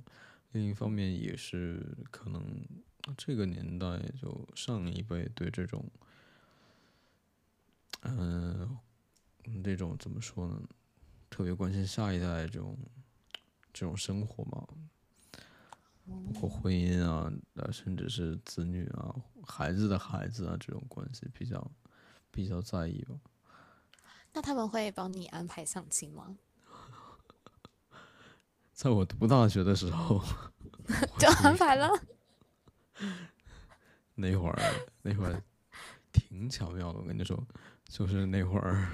[0.53, 2.42] 另一方面也是可能
[3.18, 5.84] 这个年代就上一辈对这种
[8.03, 8.76] 嗯、
[9.62, 10.61] 这种怎么说呢？
[11.30, 12.76] 特别关心下一代这种
[13.72, 14.66] 这种生活嘛。
[16.05, 19.14] 包括婚姻啊，呃，甚至是子女啊、
[19.47, 21.70] 孩子的孩子啊这种关系比较
[22.30, 23.14] 比较在意吧。
[24.32, 26.36] 那他们会帮你安排相亲吗？
[28.74, 30.20] 在我读大学的时候，
[31.18, 31.88] 就安排了。
[34.16, 34.59] 那会儿
[35.03, 35.40] 那会儿
[36.12, 37.40] 挺巧妙的，我跟你说，
[37.84, 38.88] 就是那会儿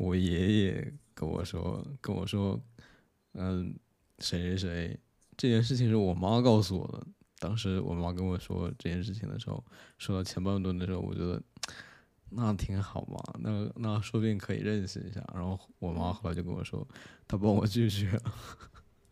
[0.00, 2.58] 我爷爷跟我说跟我说，
[3.34, 3.78] 嗯，
[4.18, 4.98] 谁谁谁，
[5.36, 7.06] 这件事情是我妈告诉我的。
[7.38, 9.62] 当时我妈跟我说这件事情的时候，
[9.98, 11.42] 说到前半段的时候，我觉得
[12.30, 15.22] 那挺好嘛，那那说不定可以认识一下。
[15.34, 16.88] 然后我妈后来就跟我说，
[17.28, 18.22] 她帮我拒绝了。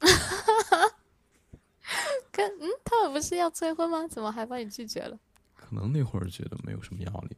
[2.32, 4.08] 跟嗯，他们不是要催婚吗？
[4.08, 5.20] 怎么还把你拒绝了？
[5.54, 7.36] 可能那会儿觉得没有什么压力。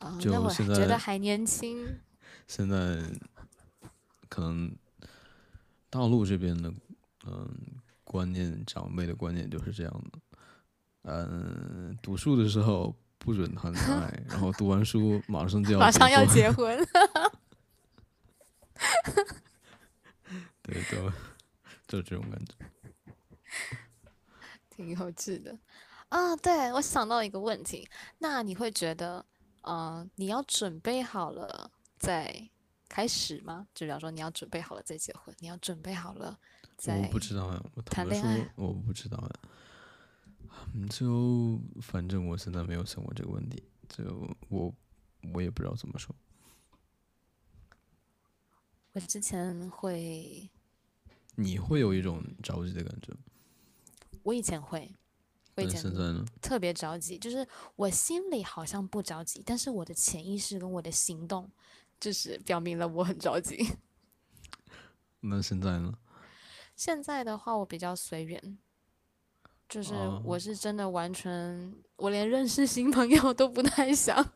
[0.00, 1.98] 啊、就那会儿现在还觉得还年轻。
[2.46, 3.02] 现在
[4.28, 4.70] 可能
[5.88, 6.70] 大陆这边的
[7.26, 7.48] 嗯
[8.04, 10.18] 观念，长辈的观念就是这样的。
[11.02, 16.76] 嗯，读书的时候不准谈恋爱， 然后读完书马上就要马上要结婚，
[20.62, 21.12] 对对，
[21.86, 22.54] 就这种感觉。
[24.70, 25.56] 挺幼稚的
[26.08, 26.34] 啊！
[26.36, 27.88] 对，我想到一个问题，
[28.18, 29.24] 那你会觉得，
[29.62, 32.48] 嗯、你要准备好了再
[32.88, 33.68] 开始吗？
[33.74, 36.38] 就比方说，你要准备好了再结婚，你要准备好了
[36.76, 39.30] 再我不知道呀，我谈恋爱，我不知道呀。
[40.74, 44.04] 嗯，就反正我现在没有想过这个问题，就
[44.48, 44.74] 我
[45.32, 46.14] 我也不知道怎么说。
[48.92, 50.50] 我之前会，
[51.36, 53.14] 你会有一种着急的感觉，
[54.24, 55.09] 我以前会，我
[56.40, 57.46] 特别着急，就是
[57.76, 61.50] 我心里好像不着急，但是我的潜意识跟我的行动，
[61.98, 63.76] 就是表明了我很着急。
[65.20, 65.94] 那现在呢？
[66.74, 68.58] 现在的话，我比较随缘，
[69.68, 74.32] 就是哦我是真的完全，我连认识新朋友都不太想。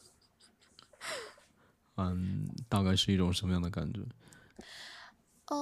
[1.97, 4.01] 嗯，大概是一种什么样的感觉？
[5.47, 5.55] 呃，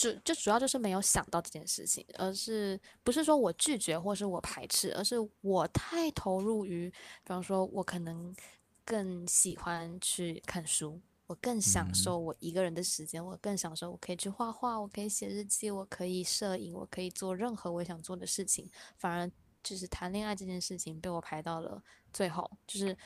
[0.00, 8.34] 主就主要就是没有想到这件事情，而是不是说我拒绝或是我排斥，而是我太投入于，比方说，我可能
[8.82, 19.30] 更喜欢去看书，我更享受我一个人的时间，我更享受我可以去画画，我可以写日记，我可以摄影，我可以做任何我想做的事情，反而
[19.62, 22.96] 就是谈恋爱这件事情被我排到了最后，就是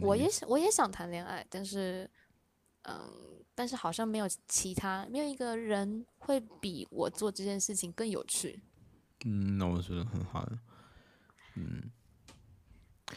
[0.00, 2.10] 我也想我也想谈恋爱，但是，
[2.88, 8.60] 嗯，但是好像没有其他没有一个人会比我做这件事情更有趣。
[9.24, 10.58] 嗯，那我觉得很好的。
[11.54, 11.90] 嗯，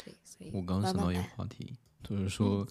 [0.04, 2.68] 对，所以我刚想到一个慢慢来话题，就是说，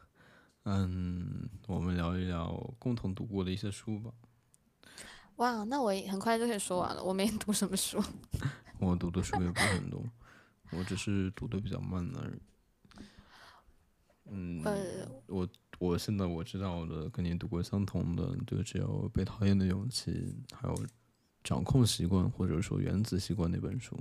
[0.64, 4.12] 嗯，我们聊一聊共同读过的一些书吧。
[5.36, 7.02] 哇，那我也很快就可以说完了。
[7.02, 8.02] 我没读什么书，
[8.80, 10.02] 我读的书也不是很多，
[10.70, 12.42] 我只是读的比较慢而已。
[14.26, 15.46] 嗯，呃，我
[15.78, 20.10] 我现在我知道的跟你读过相同的，就只有《被讨厌的勇气》，
[20.54, 20.74] 还有
[21.42, 23.98] 《掌控习惯》或者说《原子习惯》那本书。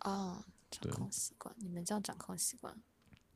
[0.00, 2.74] 哦，掌控习惯，你们叫掌控习惯。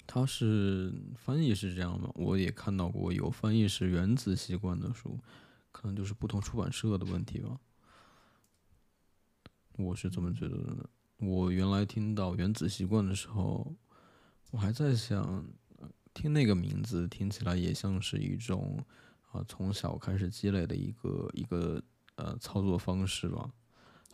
[0.07, 2.11] 它是翻译是这样吗？
[2.15, 5.19] 我也看到过有翻译是《原子习惯》的书，
[5.71, 7.61] 可能就是不同出版社的问题吧。
[9.77, 10.89] 我是这么觉得的。
[11.19, 13.77] 我原来听到《原子习惯》的时候，
[14.51, 15.45] 我还在想，呃
[16.21, 18.77] 听那个名字听起来也像是一种
[19.31, 21.81] 啊从小开始积累的一个一个
[22.17, 23.49] 呃操作方式吧。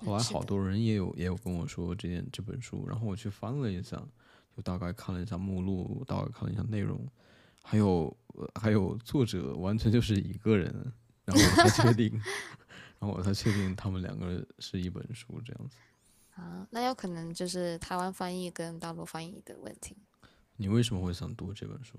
[0.04, 3.96] 后来好多人也有也有跟我说这件这本书，然后我去翻了一下，
[4.54, 7.08] 就大概看了一下目录，大概看了一下内容，
[7.62, 10.92] 还有、呃、还有作者完全就是一个人，
[11.24, 12.12] 然后我才确定，
[13.00, 15.78] 然后我才确定他们两个是一本书这样子。
[16.36, 19.96] 啊，那有可能就是台湾翻译跟大陆翻译的问题。
[20.56, 21.98] 你为什么会想读这本书？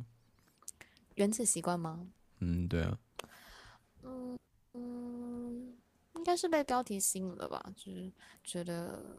[1.15, 2.07] 原子习惯吗？
[2.39, 2.99] 嗯，对啊，
[4.03, 4.37] 嗯
[4.73, 5.77] 嗯，
[6.15, 8.11] 应该是被标题吸引了吧，就是
[8.43, 9.17] 觉得，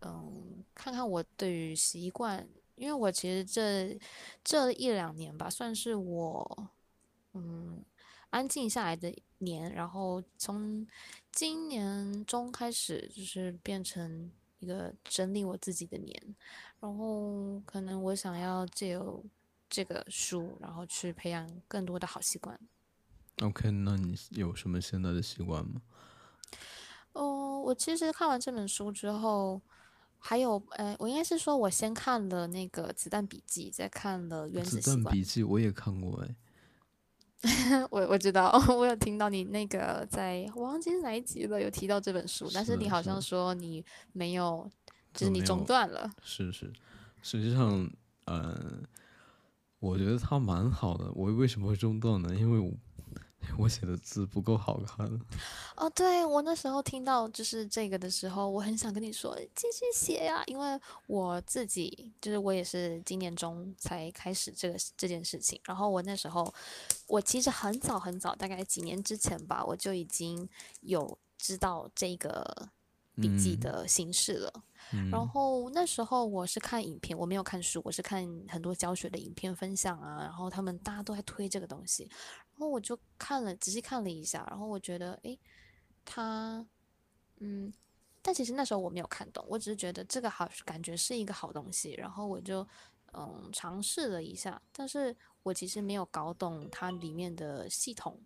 [0.00, 3.98] 嗯，看看我对于习惯，因为我其实这
[4.42, 6.70] 这一两年吧，算是我，
[7.34, 7.84] 嗯，
[8.30, 10.86] 安静下来的年，然后从
[11.30, 16.36] 今年中开始，就是变成一个整理我自己的年，
[16.80, 19.24] 然后可能我想要借由
[19.68, 22.58] 这个书，然后去培养更多的好习惯。
[23.42, 25.82] OK，那你有什么现在的习惯吗？
[27.12, 29.60] 哦，我其实看完这本书之后，
[30.18, 35.04] 还有，呃，我应该是说，我先看了那个《子弹笔记》，再看了《原子子弹》。
[35.10, 36.34] 笔记我也看过哎，
[37.90, 44.70] 我我知道， 我有听到你那个在我忘记是哪一集了，有提到这本书，但是是你好像说你没有，
[45.16, 46.10] 就是你中断了。
[46.22, 46.72] 是是，
[47.22, 47.90] 实际上，
[48.26, 48.80] 呃，
[49.80, 51.10] 我觉得它蛮好的。
[51.12, 52.34] 我为什么会中断呢？
[52.34, 52.72] 因为我
[53.58, 55.06] 我写的字不够好看。
[55.76, 66.52] 哦，对，我那时候听到就是这个的时候，我很想跟你说继续写呀，因为我自己就是我也是今年中才开始这个这件事情，然后我那时候
[67.06, 70.48] 我其实很早很早，大概几年之前吧，我就已经
[70.80, 72.68] 有知道这个
[73.16, 74.52] 笔记嗯的形式了。
[74.92, 82.08] 嗯然后那时候我是看影片，我没有看书，我是看很多教学的影片分享啊，然后他们大家都在推这个东西，
[82.52, 85.36] 然后我就看了，仔细看了一下，然后我觉得，诶，
[86.04, 86.64] 他，
[87.40, 87.72] 嗯，
[88.22, 92.66] 但其实那时候我没有看懂，我只是觉得这个好，感觉是一个好东西，然后我就，
[93.12, 98.22] 嗯，尝试了一下，但是我其实没有搞懂它里面的系统。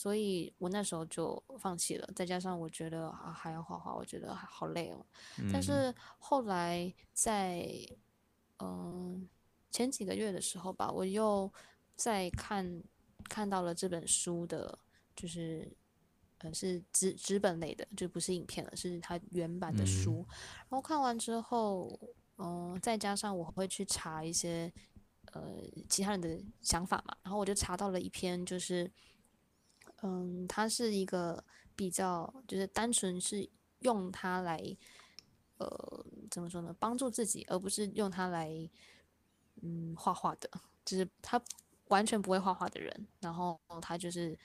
[0.00, 5.04] 所以我那时候就放弃了，再加上我觉得啊还要画画，我觉得好累哦。
[5.52, 7.68] 但嗯是后来在
[8.60, 9.28] 嗯、
[9.72, 11.52] 前几个月的时候吧，我又
[11.96, 12.80] 在看
[13.28, 14.78] 看到了这本书的，
[15.16, 15.68] 就是
[16.38, 20.24] 呃是纸纸本类的，就不是影片了，是它原版的书。
[20.68, 21.98] 然后看完之后，
[22.36, 24.72] 嗯、再加上我会去查一些
[25.32, 25.42] 呃
[25.88, 28.88] 其他人的想法嘛，然后我就查到了一篇，就是
[30.02, 31.42] 嗯，它是一个
[31.76, 33.48] 比较就是单纯是
[33.80, 34.76] 用它来。
[35.58, 36.72] 呃，怎么说呢？
[36.78, 38.48] 帮助自己，而不是用它来，
[39.60, 40.48] 嗯，画画的。
[40.84, 41.42] 就是他
[41.88, 44.38] 完全不会画画的人，然后他就是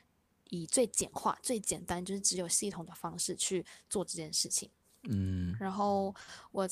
[0.49, 4.69] 以最简化、最简单，就是只有系统的方式去做这件事情。
[5.03, 6.13] 嗯然后
[6.51, 6.67] 我，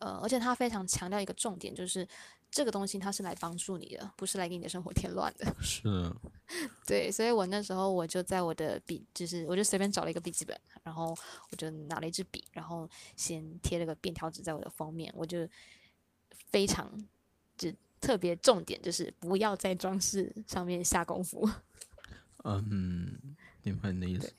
[0.00, 2.08] 呃，而且他非常强调一个重点，就是
[2.54, 5.56] 这个东西它是来帮助你的，不是来给你的生活添乱的。
[5.60, 5.82] 是
[6.86, 11.12] 对，所以我那时候我就在我的笔，就是我就随便找了一个笔记本，然后
[11.50, 15.48] 我就拿了一支笔，然后先贴了个便条纸在我的封面，我就
[16.46, 16.88] 非常
[17.58, 21.50] 就特别重点就是不要在装饰上面下功夫，
[22.46, 23.18] 嗯，
[23.64, 24.32] 明白你的意思。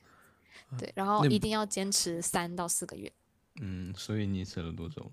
[0.80, 3.12] 对，然后一定要坚持三到四个月。
[3.60, 5.12] 嗯，所以你写了多久？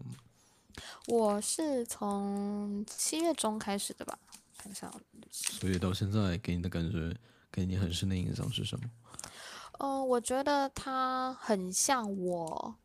[1.07, 4.19] 我是从七月中开始的吧，
[4.57, 4.93] 看一下，
[5.31, 7.17] 所以到现在给你的感觉，
[7.51, 8.91] 给你很深的印象是什么？
[9.79, 12.77] 嗯，我觉得它很像我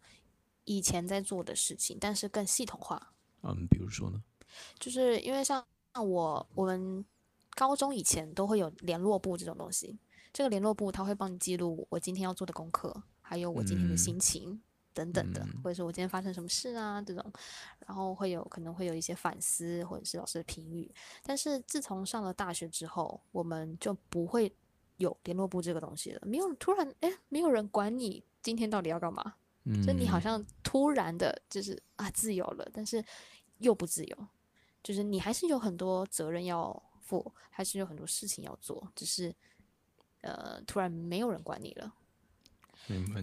[0.65, 3.13] 以前在做的事情，但是更系统化。
[3.43, 4.21] 嗯，比如说呢？
[4.79, 5.63] 就是因为像
[5.93, 7.05] 我我们
[7.51, 9.99] 高中以前都会有联络簿这种东西，
[10.33, 14.59] 这个联络簿它会帮你记录我今天要做的功课，还有我今天的嗯心情
[14.97, 17.31] 等等的，嗯或者说我今天发生什么事啊这种，
[17.85, 20.91] 然后会有可能会有一些反思或者是老师的评语。
[21.23, 24.51] 但是自从上了大学之后，我们就不会
[24.97, 29.35] 有联络部这个东西了，没有突然哎，没有人管你今天到底要干嘛，
[29.65, 33.03] 嗯，就你好像突然的，就是啊自由了，但是
[33.59, 34.27] 又不自由，
[34.81, 39.33] 就是你还是有很多责任要负，还是有很多事情要做，只是
[40.21, 41.93] 呃突然没有人管你了。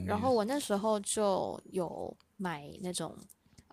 [0.06, 3.16] 然后我那时候就有买那种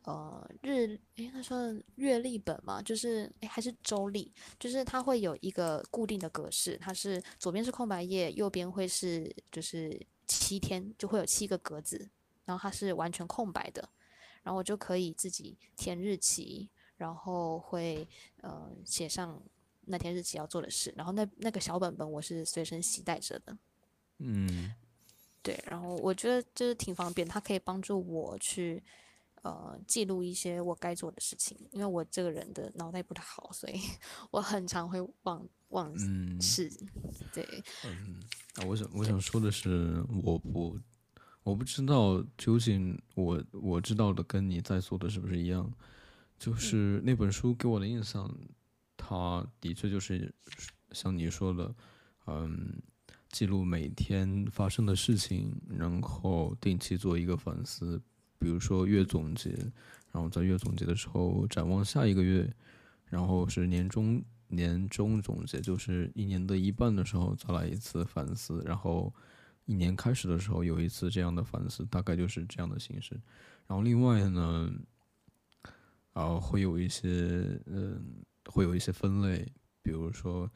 [0.03, 1.59] 呃日诶，那时候
[1.95, 12.09] 月历本嘛，就是诶还是周历，就是它会有一个固定的格式，它是左边是空白页，右边会是就是七天，就会有七个格子，
[12.45, 13.89] 然后它是完全空白的，
[14.43, 18.07] 然后我就可以自己填日期，然后会
[18.41, 19.41] 呃写上
[19.81, 23.57] 那天日期要做的事，然后那那个小本本我是随身携带着的。
[24.19, 24.73] 嗯
[25.43, 28.81] 对，然后我觉得就是挺方便，它可以帮助我去
[29.41, 33.79] 呃记录一些我该做的事情，因为我这个人的脑袋不太好，所以
[34.31, 36.71] 我很常会忘忘嗯是。
[37.33, 38.19] 对，嗯，
[38.55, 40.77] 啊，我想我想说的是，我不
[41.43, 45.71] 我不知道究竟我我知道的跟你在做的是不是一样，
[46.37, 48.29] 就是那本书给我的印象，
[48.97, 50.33] 它的确就是
[50.91, 51.73] 像你说的，
[52.27, 52.81] 嗯，
[53.32, 58.01] 记录每天发生的事情，然后定期做一个反思，
[58.38, 59.51] 比如说月总结，
[60.11, 62.53] 然后在月总结的时候展望下一个月，
[63.05, 69.13] 然后是年终年终总结，就是一年的一半的时候再来一次反思，然后
[69.65, 73.13] 一年开始的时候有一次这样的反思，大概就是这样的形式。
[73.65, 74.69] 然后另外呢，
[76.11, 79.49] 啊、会有一些嗯，会有一些分类，
[79.82, 80.51] 比如说。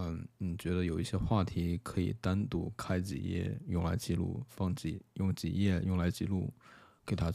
[0.00, 6.54] 嗯，你觉得有一些话题可以单独开几页用来记录，放几用几页用来记录，
[7.04, 7.32] 给它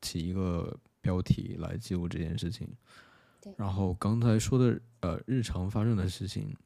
[0.00, 2.66] 起一个标题来记录这件事情。
[3.42, 6.56] 对然后刚才说的呃日常发生的事情，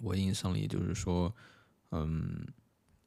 [0.00, 1.30] 我印象里就是说，
[1.90, 2.46] 嗯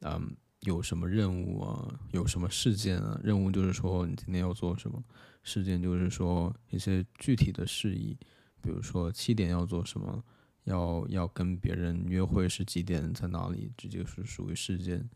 [0.02, 3.20] 嗯，有什么任务啊，有什么事件啊？
[3.24, 5.02] 任务就是说你今天要做什么，
[5.42, 8.16] 事件就是说一些具体的事宜，
[8.62, 10.24] 比如说七点要做什么，
[10.68, 15.08] 要要跟别人约会是几点，在哪里，这就是属于事件。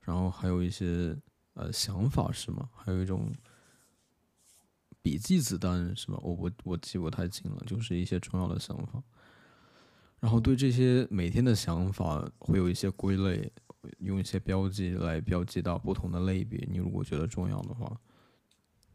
[0.00, 1.16] 然后还有一些
[1.54, 2.68] 呃想法是吗？
[2.74, 3.32] 还有一种
[5.00, 6.18] 笔记子弹是吗？
[6.22, 9.02] 我我我记不太清了，就是一些重要的想法。
[10.18, 13.52] 然后对这些每天的想法会有一些归类，
[13.98, 16.66] 用一些标记来标记到不同的类别。
[16.70, 18.00] 你如果觉得重要的话，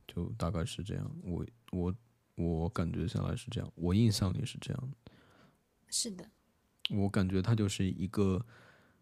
[0.08, 1.12] 就大概是这样。
[1.24, 1.96] 我我
[2.36, 4.92] 我感觉下来是这样，我印象里是这样。
[5.92, 6.26] 是的，
[6.90, 8.44] 我感觉它就是一个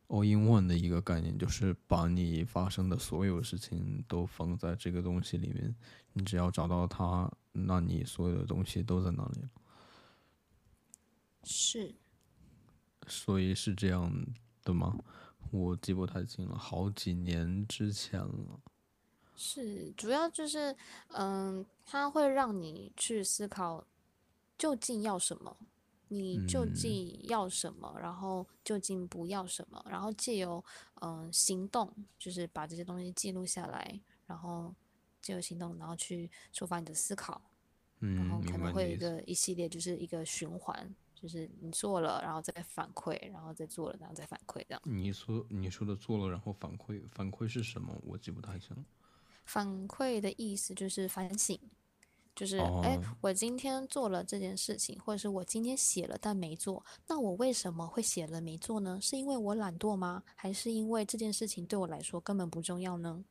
[0.07, 5.73] all in one 的一个概念，就是把你发生的所有事情都放在这个东西里面，
[6.13, 9.49] 你只要找到它，那你所有的东西都在那里了。
[11.43, 11.95] 是。
[13.07, 14.13] 所以是这样
[14.63, 14.97] 的吗？
[15.51, 18.59] 我记不太清了，好几年之前了。
[19.35, 20.75] 是，主要就是，
[21.07, 23.87] 嗯，它会让你去思考
[24.57, 25.57] 究竟要什么，
[26.09, 30.63] 你究竟要什么，然后究竟不要什么，然后借由
[31.01, 34.75] 嗯行动，就是把这些东西记录下来，然后
[35.21, 37.41] 借由行动，然后去触发你的思考，
[38.01, 40.93] 嗯，然后可能会有一个一系列，就是一个循环。
[41.21, 44.81] 就是你做了，然后再反馈，然后再做了，然后再反馈，这样。
[44.85, 47.93] 你说你说的做了，然后反馈，反馈是什么？
[48.05, 48.85] 我记不太清。
[49.43, 51.59] 反馈的意思就是反省，
[52.39, 58.97] 就是哎，我今天做了这件事情，或者是我今天写了但没做，那我为什么会写了没做呢？
[59.01, 60.23] 是因为我懒惰吗？
[60.35, 63.25] 还是因为这件事情对我来说根本不重要呢？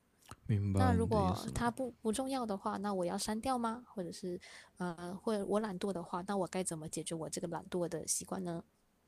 [0.47, 0.81] 明白。
[0.81, 3.83] 那如果它不不重要的话，那我要删掉吗？
[3.87, 4.39] 或者是，
[4.77, 8.63] 呃，或者我懒惰的话，那我该怎么解决我这个懒惰的习惯呢？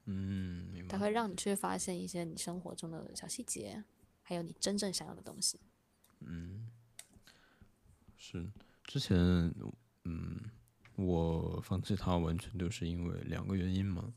[0.06, 3.84] 嗯，它会让你去发现一些你生活中的小细节，
[4.22, 5.60] 还有你真正想要的东西。
[6.20, 6.70] 嗯，
[8.16, 8.50] 是
[8.84, 9.54] 之前，
[10.04, 10.40] 嗯，
[10.96, 14.12] 我放弃它完全就是因为两个原因嘛。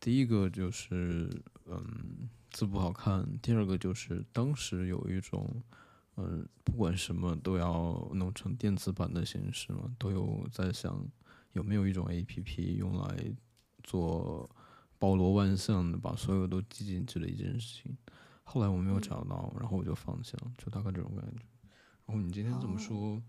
[0.00, 1.30] 第一个就是，
[1.66, 5.62] 嗯，字不好看；第二个就是当时有一种。
[6.20, 11.06] 嗯，不管什么都要弄成电子版的形式嘛，都有在想
[11.52, 13.32] 有没有一种 A P P 用来
[13.84, 14.50] 做
[14.98, 17.96] 包罗万象的，把所有都记进去的一件事情。
[18.42, 21.44] 后来我没有找到，然后我就放弃了，就大概这种感觉。
[22.04, 23.22] 然后你今天这么说，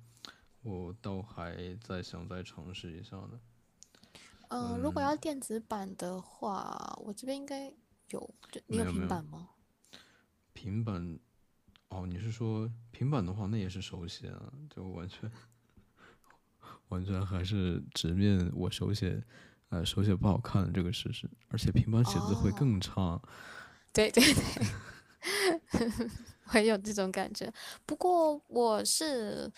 [0.70, 3.40] 我倒还在想再尝试一下呢。
[4.50, 7.74] 嗯，如果要电子版的话，我这边应该
[8.10, 8.36] 有，
[8.68, 9.50] 你有平板吗？
[10.54, 11.20] 平板。
[11.90, 15.32] 哦，你是说平板的话，那也是手写啊，就完全
[16.90, 19.24] 完全还是直面我手写，
[19.70, 23.20] 呃，手写不好看这个事实，而且平板写字会更差。
[23.92, 24.24] 对对
[25.72, 25.92] 对，
[26.46, 27.52] 会 有这种感觉。
[27.88, 29.52] 不过我是，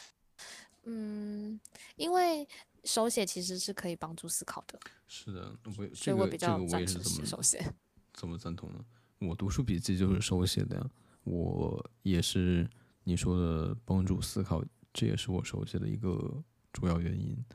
[0.84, 1.60] 嗯，
[1.96, 2.48] 因为
[2.84, 4.80] 手写其实是可以帮助思考的。
[5.08, 7.74] 是的，我所以我比较赞成手写。
[8.14, 8.84] 怎么赞同呢？
[9.20, 10.90] 我读书笔记就是手写的呀。
[11.24, 12.68] 我也是
[13.04, 17.46] 你说的帮助思考，这也是我手写的一个主要原因。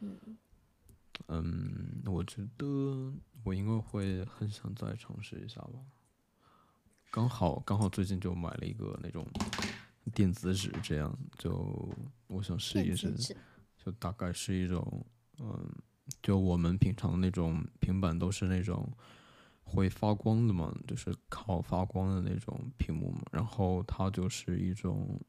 [0.00, 0.38] 嗯，
[1.28, 3.10] 嗯，我觉得
[3.42, 5.80] 我应该会很想再尝试一下吧。
[7.10, 9.26] 刚好刚好最近就买了一个那种
[10.14, 11.88] 电子纸，这样就
[12.26, 13.14] 我想试一试，
[13.76, 15.06] 就大概是一种
[15.38, 15.68] 嗯，
[16.22, 18.90] 就我们平常那种平板都是那种。
[19.68, 23.22] 会发光的嘛，就是靠发光的那种屏幕嘛。
[23.32, 25.20] 然后它就是一种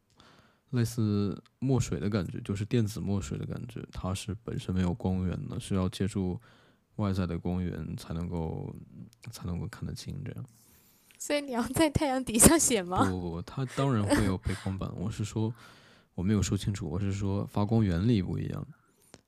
[0.70, 3.84] 类似墨水的感觉，就是电子墨水的感觉。
[3.92, 6.40] 它是本身没有光源的，需要借助
[6.98, 8.76] 外在的光源才能够
[9.32, 10.46] 才能够看得清这样。
[11.18, 13.04] 所以你要在太阳底下写吗？
[13.10, 14.92] 不不不，它当然会有背光板。
[14.96, 15.54] 我是说
[16.16, 18.68] 我没有说清楚，我是说发光原理不一样。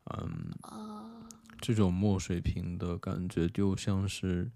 [0.05, 0.51] 嗯，
[1.59, 4.49] 这种墨水屏的感觉就像是。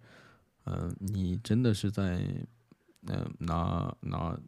[0.66, 2.26] 嗯，你真的是在，
[3.08, 4.40] 嗯，拿拿，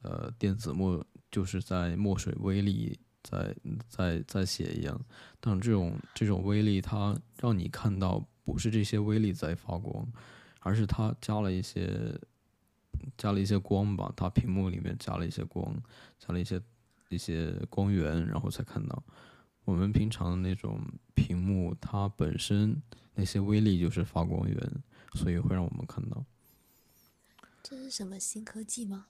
[0.00, 3.54] 呃，电子墨，就是在墨水微粒在
[3.86, 4.98] 在在写一样，
[5.38, 10.10] 但这种这种微粒，它让你看到不是这些微粒在发光，
[10.60, 12.18] 而是它加了一些
[13.18, 15.74] 加了一些光吧，它屏幕里面加了一些光，
[16.18, 16.62] 加了一些
[17.08, 19.02] 一些光源，然后才看到。
[19.64, 20.80] 我们平常的那种
[21.14, 22.80] 屏幕，它本身
[23.14, 24.82] 那些微粒就是发光源。
[25.14, 26.24] 所以会让我们看到，
[27.64, 29.06] 这是什么新科技吗？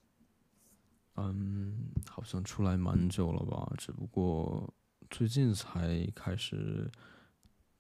[1.17, 4.73] 嗯，好像出来蛮久了吧，只不过
[5.11, 6.91] 最近才开始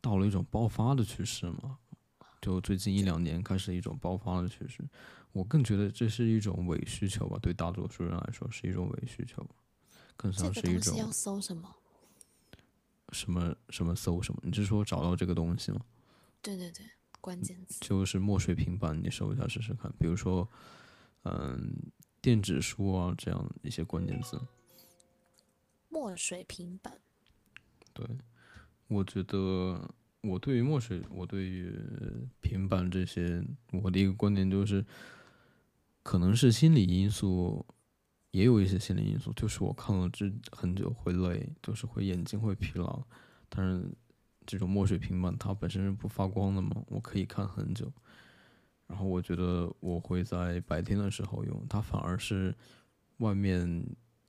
[0.03, 1.79] 到了一种爆发的趋势嘛。
[2.41, 4.83] 就最近一两年开始一种爆发的趋势。
[5.33, 9.47] 我更觉得这是一种伪需求吧，对大多数人来说是一种伪需求，
[10.17, 11.77] 更像是一种要搜什么
[13.13, 14.41] 什么什么搜什么？
[14.45, 15.81] 你是说找到这个东西吗？
[16.43, 16.85] 对对对，
[17.21, 19.93] 关键词就是墨水平板，你搜一下试试看。
[19.99, 20.49] 比如说，
[21.25, 21.73] 嗯，
[22.21, 24.41] 电子书啊，这样一些关键字。
[25.89, 26.99] 墨水平板。
[27.93, 28.07] 对，
[28.89, 29.89] 我觉得
[30.23, 31.73] 我对于墨水，我对于
[32.41, 33.43] 平板这些，
[33.73, 34.85] 我的一个观点就是。
[36.03, 37.65] 可能是心理因素，
[38.31, 43.03] 也有一些心理因素，就是我看了这很久会累，就是会眼睛会疲劳。
[43.51, 43.87] 但是
[44.47, 47.93] 这种墨水平板它本身是不发光的嘛，我可以看很久。
[48.87, 52.53] 然后我觉得我会在白天的时候用它，反而是
[53.19, 53.87] 外面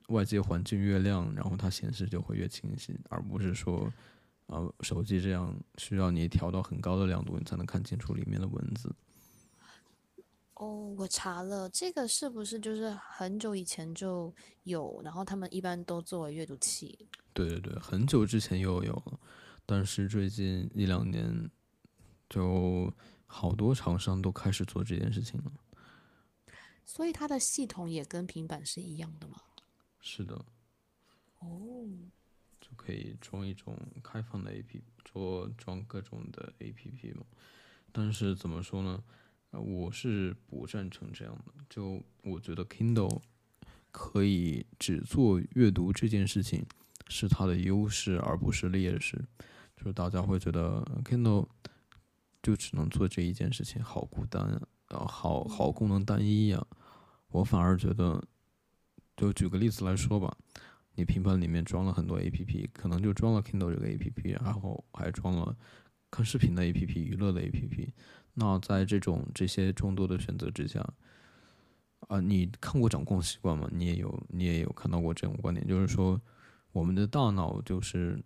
[0.10, 3.92] 外界环境越亮，然后它显示就会越清晰，而不是说
[4.52, 8.94] 啊手机这样需要你调到很高的亮度，你才能看清楚里面的文字。
[10.56, 14.32] 哦，我查了，这个是不是就是很久以前就
[14.64, 15.02] 有？
[15.04, 17.08] 然后他们一般都作为阅读器。
[17.34, 19.20] 对对对，很久之前又有了，
[19.66, 21.50] 但是最近一两年，
[22.30, 22.94] 就
[23.26, 25.52] 好多厂商都开始做这件事情了。
[26.86, 29.38] 所以它的系统也跟平板是一样的吗？
[30.02, 30.36] 是的。
[31.40, 31.88] 哦。
[32.84, 37.24] 可以装一种开放的 A P 做装各种的 A P P 嘛。
[37.92, 39.04] 但是怎么说呢？
[39.52, 41.54] 我是不赞成这样的。
[41.70, 43.22] 就我觉得 Kindle
[43.92, 46.66] 可以只做阅读这件事情
[47.10, 49.24] 是它的优势，而不是劣势。
[49.76, 51.48] 就是大家会觉得 Kindle
[52.42, 54.42] 就只能做这一件事情，好孤单
[54.88, 56.66] 啊，好好功能单一呀。
[57.28, 58.24] 我反而觉得，
[59.18, 60.38] 就举个例子来说吧，
[60.96, 65.56] 你平板里面装了很多 APP，可能就装了 Kindle 这个 APP，然后还装了
[66.10, 67.90] 看视频的 APP、娱乐的 APP。
[68.34, 70.82] 那在这种这些众多的选择之下，
[72.08, 73.70] 啊，你看过掌控习惯吗？
[73.72, 76.20] 你也有，你也有看到过这种观点，就是说，
[76.72, 78.22] 我们的大脑就是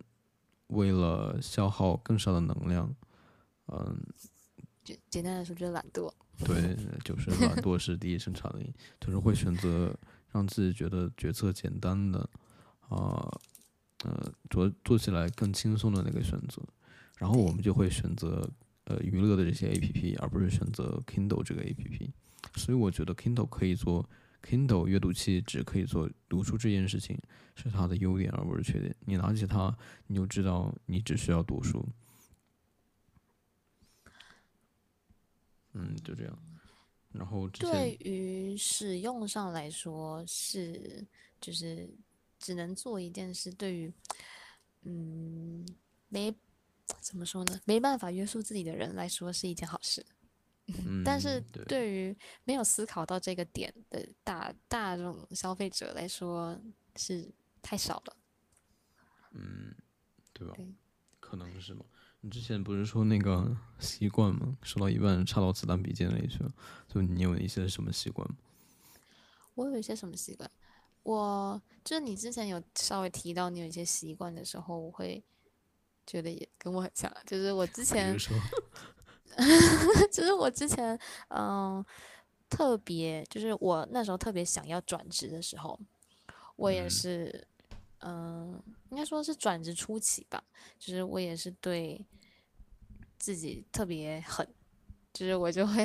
[0.68, 2.94] 为了消耗更少的能量，
[3.66, 4.00] 嗯，
[4.84, 6.12] 简简单来说就是懒惰。
[6.44, 9.96] 对，就是懒惰是第一生产力，就是会选择
[10.30, 12.28] 让自己觉得决策简单的，
[12.88, 13.40] 啊，
[14.04, 16.62] 呃，做做起来更轻松的那个选择，
[17.18, 18.48] 然后我们就会选择。
[18.88, 22.12] 呃，娱乐的这些 A P P，而不是选择 Kindle 这个 A P P，
[22.54, 24.08] 所以我觉得 Kindle 可以做
[24.40, 27.18] Kindle 阅读器，只可以做读书这件事情，
[27.56, 28.94] 是它的优点，而不是缺点。
[29.00, 29.76] 你拿起它，
[30.06, 31.84] 你就知道你只需要读书。
[35.72, 36.38] 嗯，就这样。
[37.10, 41.04] 然后对于使用上来说，是
[41.40, 41.90] 就是
[42.38, 43.52] 只能做一件事。
[43.52, 43.92] 对于
[44.82, 45.66] 嗯
[46.08, 46.34] 没。
[47.00, 47.60] 怎么说呢？
[47.64, 50.06] 没办法约束自己的人来说是一件好事，
[51.04, 56.56] 但是对于没有思考到这个点的大大众消费者来说
[56.94, 57.28] 是
[57.60, 58.16] 太少了。
[59.32, 59.74] 嗯，
[60.32, 60.54] 对吧？
[61.18, 61.84] 可能是吧？
[62.20, 64.56] 你之前不是说那个习惯吗？
[64.62, 66.54] 说到一半插到子弹笔记那里去了。
[66.86, 68.36] 就你有一些什么习惯吗？
[69.54, 70.48] 我有一些什么习惯？
[71.06, 75.22] 我就是你之前有稍微提到你有一些习惯的时候，我会。
[76.08, 78.16] 觉得也跟我很像，就是我之前，
[80.12, 80.96] 就是我之前，
[81.30, 81.84] 嗯，
[82.48, 85.76] 特别就是我那时候特别想要转职的时候，
[86.54, 87.44] 我也是，
[88.02, 90.40] 嗯，应该说是转职初期吧，
[90.78, 92.06] 就是我也是对
[93.18, 94.48] 自己特别狠，
[95.12, 95.84] 就是我就会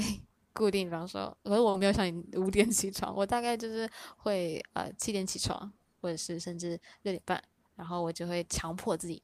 [0.54, 5.72] 固定，比方说，可是我没有像你五点起床，我大概就是会呃七点起床，
[6.02, 7.44] 或者是甚至六点半，
[7.76, 9.22] 然后我就会强迫自己。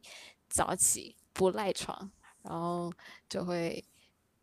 [0.49, 2.09] 早起不赖床，
[2.41, 2.89] 然后
[3.27, 3.83] 就会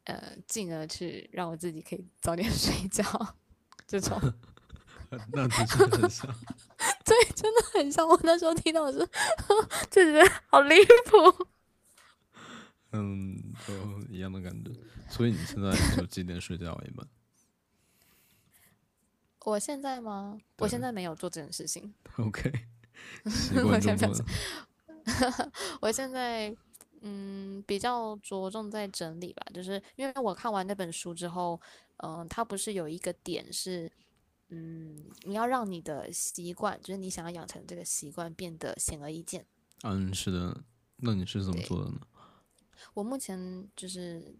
[0.04, 3.02] 呃，进而去让我自己可以早点 睡觉。
[3.86, 4.20] 这种，
[5.32, 6.26] 那真的确很像。
[7.06, 8.06] 对，真的很像。
[8.06, 8.98] 我那时候听到是，
[9.90, 11.46] 就觉得好离谱。
[12.92, 13.72] 嗯，都
[14.10, 14.72] 一样的感觉。
[15.14, 17.06] 所以你现在就几点睡觉一般？
[19.46, 20.36] 我现在吗？
[20.58, 21.94] 我现在没有做这件事情。
[22.16, 22.50] OK，
[23.30, 24.24] 习惯就过了。
[25.80, 26.54] 我现在
[27.02, 31.60] 嗯比较着重在整理吧，就是因为我看完那本书之后，
[31.98, 33.92] 嗯，它不是有一个点是，
[34.48, 39.46] 嗯，你要让你的习惯，就是你想要养成这个习惯变得显而易见。
[39.82, 40.64] 嗯，是的，
[40.96, 42.00] 那你是怎么做的呢？
[42.94, 44.34] 我目前就是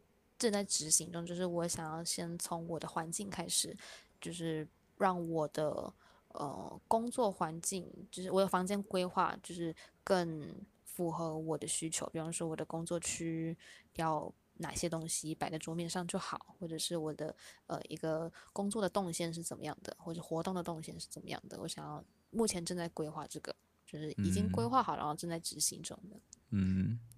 [0.44, 3.76] 正在执行中，就是我想要先从我的环境开始，
[4.20, 4.66] 就是
[4.98, 5.92] 让我的。
[6.36, 9.72] 呃，工作环境就是我的房间规划，就是
[10.02, 10.52] 更
[10.84, 12.04] 符合我的需求。
[12.12, 13.56] 比方说，我的工作区
[13.94, 17.32] 要哪些东西摆在桌面上就好，或者是我的
[17.68, 21.56] 呃一个工作的动线是怎么样的，或者活动的动线是怎么样的。
[21.60, 23.54] 我想要目前正在规划这个，
[23.86, 26.16] 就是已经规划好，然后正在执行中的。
[26.50, 27.13] 嗯，对。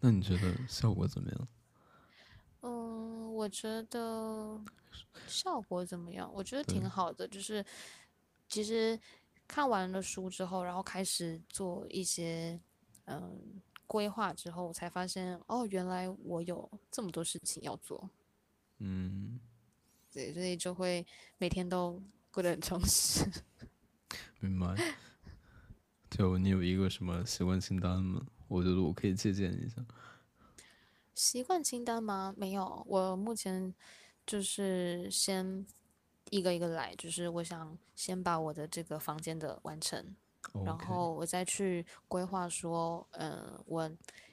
[0.00, 1.48] 那你觉得效果怎么样？
[2.60, 4.60] 嗯，我觉得
[5.26, 6.30] 效果怎么样？
[6.32, 7.64] 我觉得挺好的，就是
[8.48, 8.98] 其实
[9.46, 12.60] 看完了书之后，然后开始做一些
[13.06, 18.10] 嗯规划之后，我才发现哦，原来我有这么多事情要做。
[18.78, 19.40] 嗯，
[20.12, 21.06] 对，所以就会
[21.38, 23.24] 每天都过得很充实。
[24.40, 24.76] 明白。
[26.10, 28.26] 就你有一个什么习惯清单吗？
[28.48, 29.84] 我觉得我可以借鉴一下。
[31.14, 32.34] 习惯清单吗？
[32.36, 33.74] 没有，我目前
[34.26, 35.66] 就是先
[36.30, 40.14] 一个一个来，就是我想先把我的这个房间的完成，
[40.64, 43.86] 然后我再去规划说，嗯，我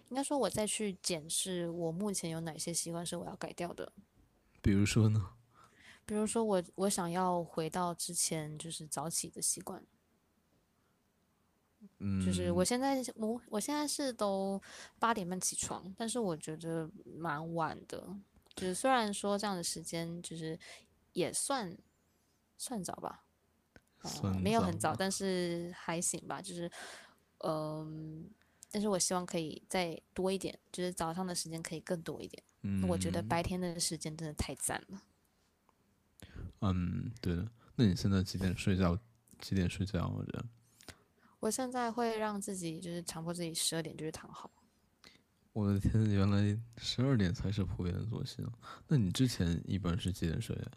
[0.09, 3.91] 应该说我再去检视我目前有哪些习惯是我要改掉的。
[4.61, 5.32] 比如说呢？
[6.05, 9.84] 比如说我我想要回到之前就是早起的习惯。
[12.26, 14.62] 就是我现在我我现在是都
[15.00, 18.16] 八点半起床，但是我觉得蛮晚的。
[18.56, 20.58] 就是虽然说这样的时间就是
[21.14, 21.78] 也算
[22.58, 23.26] 算早吧，
[24.41, 26.41] 没有很早，但是还行吧。
[26.41, 26.72] 就是
[27.39, 28.30] 嗯，
[28.72, 32.43] 但是我希望可以再多一点，就是早上的时间可以更多一点。
[32.62, 35.02] 嗯，我觉得白天的时间真的太赞了。
[36.62, 37.48] 嗯，对的。
[37.76, 38.98] 那你现在几点睡觉？
[39.39, 40.08] 几点睡觉？
[40.08, 40.46] 我觉得。
[41.46, 44.50] 我现在会让自己就是强迫自己十二点就是躺好。
[45.54, 48.50] 我的天，原来十二点才是普遍的作息啊。
[48.88, 50.72] 那你之前一般是几点睡啊？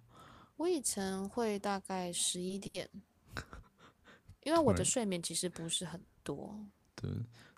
[0.59, 2.87] 我以前会大概十一点，
[4.45, 6.55] 因为我的睡眠其实不是很多。
[6.95, 7.11] 对，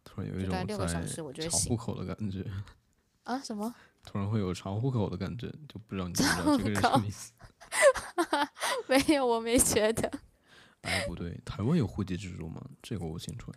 [0.05, 2.47] 突然有一种六个小时我觉得查户口的感觉。
[3.25, 3.41] 啊？
[3.41, 3.75] 什么？
[4.07, 7.33] 突然会有查户口的感觉，就不知道你知道这个是什么意思？
[8.87, 10.09] 没有，我没觉得。
[10.83, 12.65] 哎，不对，台湾有户籍制度吗？
[12.83, 13.53] 这个我不清楚。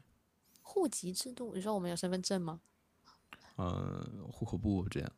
[0.62, 1.54] 户籍制度？
[1.54, 2.62] 你说我们有身份证吗？
[3.56, 5.12] 呃，户口簿这样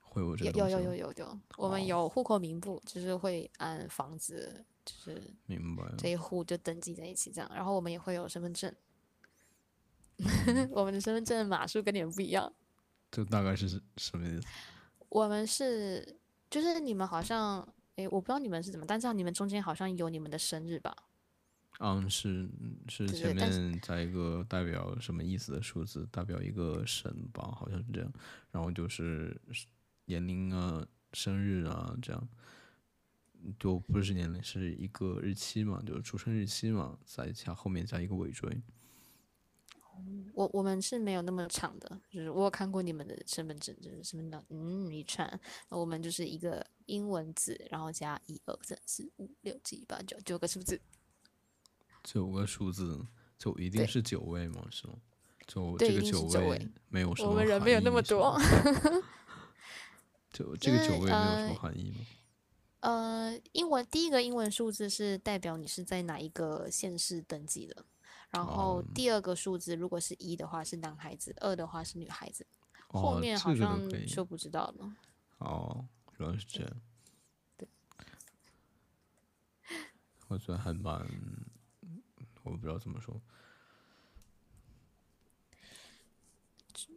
[0.00, 7.48] 会有这有有有有有有，我们有户口名簿，就是会按房子，就是明白这一户就登记在一起这样。
[7.54, 8.74] 然后我们也会有身份证，
[10.72, 12.52] 我们的身份证码数跟你们不一样。
[13.10, 14.46] 这大概是什么意思？
[15.08, 16.18] 我们是
[16.50, 20.94] 就是你们好像哎，我不知道你们是怎么，但是你们中间好像有你们的生日吧？
[21.80, 22.48] 嗯，是
[22.88, 28.12] 是前面加一个代表什么意思的数字，代表一个神吧，好像是这样。
[28.50, 29.40] 然后就是
[30.06, 32.28] 年龄啊、生日啊这样，
[33.60, 38.60] 就不是年龄，是一个日期嘛，就是出生日期嘛，再加后面加一个尾缀。
[40.32, 50.80] 我我们是没有那么长的，就是我有看过你们的身份证，就是身份证，嗯，一串，我们就是一个英文字，然后加一二三四五六七八九九个数字。
[52.04, 53.04] 九个数字，
[53.38, 54.66] 就一定是九位吗？
[54.70, 54.94] 是吗？
[55.46, 58.38] 就 这个九位没有什么我们人没有那么多。
[60.30, 61.98] 就这个九位没有什么含义吗？
[62.80, 67.84] 呃，英文第一个英文数字是代表你是在哪一个县市登记的，
[68.30, 72.46] 然后第二个数字如果是一的话是男孩子，二的话是女孩子，
[72.88, 74.96] 后面好像就不知道了。
[75.38, 75.84] 哦，
[76.18, 76.70] 原来是这样。
[77.56, 77.68] 对，
[80.28, 81.04] 我觉得还蛮。
[82.50, 83.20] 我不知道怎么说。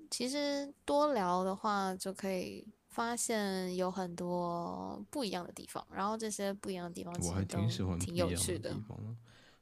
[0.09, 5.85] 其实多聊的话，就可以发现有很多不一样的地方。
[5.89, 9.15] 然后这些不一样的地方，我还挺喜欢挺有趣的地方的。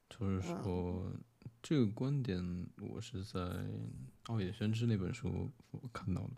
[0.09, 1.13] 就是说，
[1.61, 3.39] 这个观点我是在
[4.25, 5.49] 奥野宣之那本书
[5.93, 6.31] 看到的。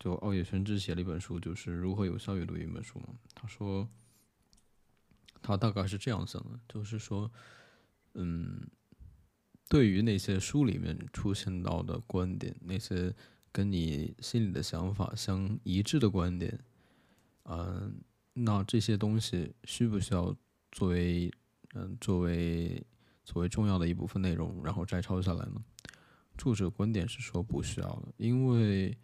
[0.00, 3.08] 就奥野宣之写了一本书，就是如何有效阅读一本书嘛。
[3.34, 3.86] 他说，
[5.42, 7.30] 他大概是这样想的，就是说。
[8.14, 8.66] 嗯，
[9.68, 13.14] 对于那些书里面出现到的观点，那些
[13.50, 16.58] 跟你心里的想法相一致的观点，
[17.44, 18.00] 嗯，
[18.34, 20.36] 那这些东西需不需要
[20.70, 21.32] 作为
[21.74, 22.84] 嗯作为
[23.24, 25.62] 作为重要的一部分内容，然后摘抄下来呢？
[26.38, 28.96] 作者观点是说不需要的，因为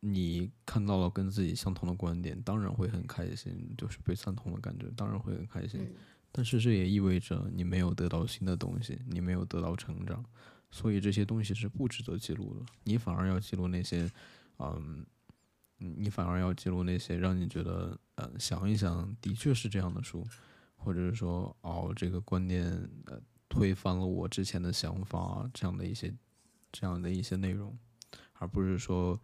[0.00, 5.88] 你看到了跟自己相同的观点，当然会很开心，就是被赞同的感觉，当然会很开心。
[6.30, 10.24] 但是这也意味着你没有得到新的东西，你没有得到成长，
[10.70, 12.66] 所以这些东西是不值得记录的。
[12.84, 14.10] 你反而要记录那些，
[14.58, 15.04] 嗯，
[15.78, 20.26] 你反而要记录那些让你觉得，呃，想一想，的确是这样的书，
[20.76, 22.66] 或者是说，哦，这个观念
[23.06, 26.14] 呃推翻了我之前的想法，这样的一些，
[26.70, 27.76] 这样的一些内容，
[28.34, 29.18] 而不是说，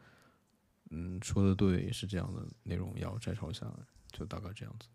[0.91, 3.75] 嗯，说的对，是这样的内容要摘抄下来，
[4.11, 4.89] 就大概这样子。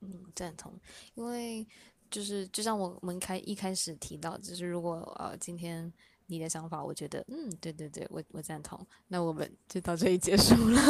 [0.00, 0.72] 嗯，赞同，
[1.14, 1.66] 因为
[2.10, 5.92] 就是就像我们开一开始提到，就是如果呃今天
[6.26, 10.80] 你的想法，我觉得嗯，对对对，我我赞同，那我们就到这里结束了。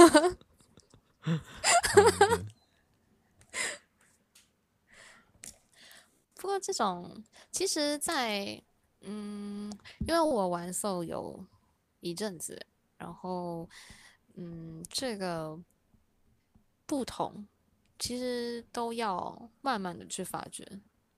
[6.35, 8.63] 不过这种其实，在
[9.01, 9.73] 嗯，
[10.07, 11.45] 因为我玩 SO 有
[12.01, 12.65] 一阵子，
[12.97, 13.69] 然后
[14.35, 15.59] 嗯，这个
[16.87, 17.47] 不同。
[17.99, 20.65] 其实都要慢慢的去发掘。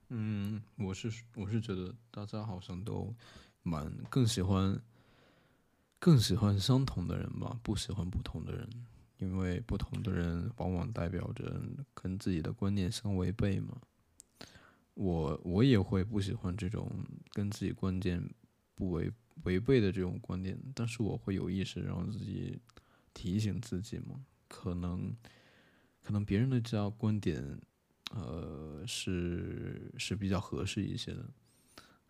[0.08, 3.14] 嗯，我是我是觉得大家好像都
[3.62, 4.80] 蛮更喜欢
[5.98, 8.68] 更喜欢相同的人吧，不喜欢不同的人，
[9.18, 11.62] 因为不同的人往往代表着
[11.94, 13.80] 跟自己的观念相违背嘛。
[14.94, 16.90] 我我也会不喜欢这种
[17.32, 18.20] 跟自己观念
[18.74, 19.12] 不违
[19.44, 22.58] 违背的这种观点，但是我会有意识让自己
[23.14, 25.14] 提醒自己嘛，可能。
[26.10, 27.40] 可能别人的这样观点，
[28.10, 31.24] 呃，是是比较合适一些的。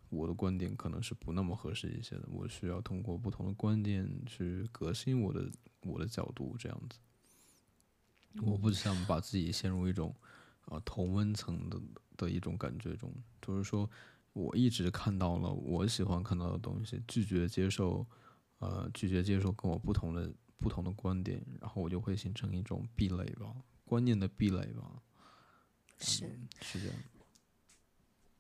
[0.09, 2.27] 我的观点可能是不那么合适一些的。
[2.31, 5.51] 我需要通过不同的观点去革新我的
[5.83, 6.99] 我的角度，这样子。
[8.41, 10.15] 我不想把自己陷入一种
[10.65, 11.79] 啊同温层的
[12.17, 13.87] 的一种感觉中，就是说
[14.33, 18.07] 我一直看到了我喜欢看到的东西，拒绝接受，
[18.61, 23.55] 呃，拒绝接受跟我不同的不同的观点，然后我就会形成一种壁垒吧。
[23.91, 25.03] 观念的壁垒吧，
[25.99, 26.31] 是
[26.63, 26.97] 是这样。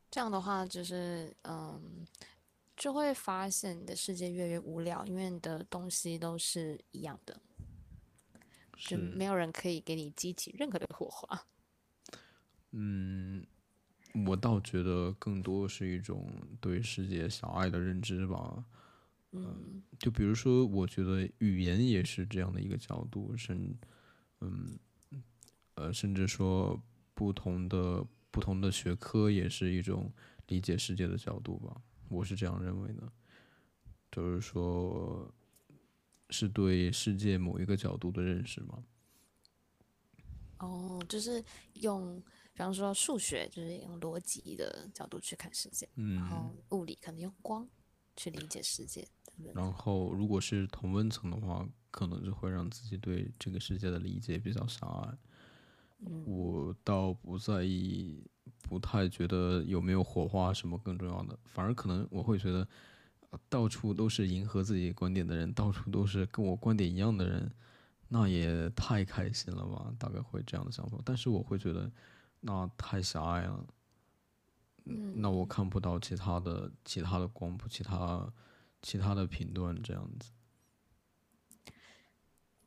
[0.08, 2.06] 这样的话，就是嗯，
[2.76, 7.40] 就会发现你的世界越来越无聊，因为你的东西都是一样的，
[8.76, 11.46] 就没有人可以给你激起任何的火花。
[12.70, 13.44] 嗯，
[14.26, 16.30] 我倒觉得更多是一种
[16.60, 18.64] 对世界小爱的认知吧。
[19.32, 23.52] 嗯，就比如说，我觉得语言也是这样的一个角度，是
[24.40, 24.78] 嗯。
[25.74, 26.80] 呃，甚至说
[27.14, 30.12] 不同的不同的学科也是一种
[30.48, 33.12] 理解世界的角度吧，我是这样认为的，
[34.10, 35.32] 就是说
[36.28, 38.84] 是对世界某一个角度的认识吗？
[40.58, 41.42] 哦，就是
[41.74, 42.20] 用，
[42.52, 47.66] 比方说数学就是用逻辑的角度去看世界，嗯，然后物理可能用光
[48.14, 49.08] 去理解世界，
[49.54, 55.16] 然后如果是同温层的话，可能就会让自己对这个世界的理解比较狭隘。
[56.24, 58.24] 我倒不在意，
[58.62, 62.66] 不太觉得有没有火花什么更重要的，反而可能我会觉得，
[63.50, 67.52] 到处都是迎合自己观点的人，到处都是跟我观点一样的人，
[68.08, 69.94] 那也太开心了吧？
[69.98, 71.90] 大概会这样的想法，但是我会觉得
[72.40, 73.66] 那太狭隘了，
[74.84, 78.32] 那我看不到其他的其他的光谱，其他
[78.80, 80.32] 其他的频段这样子。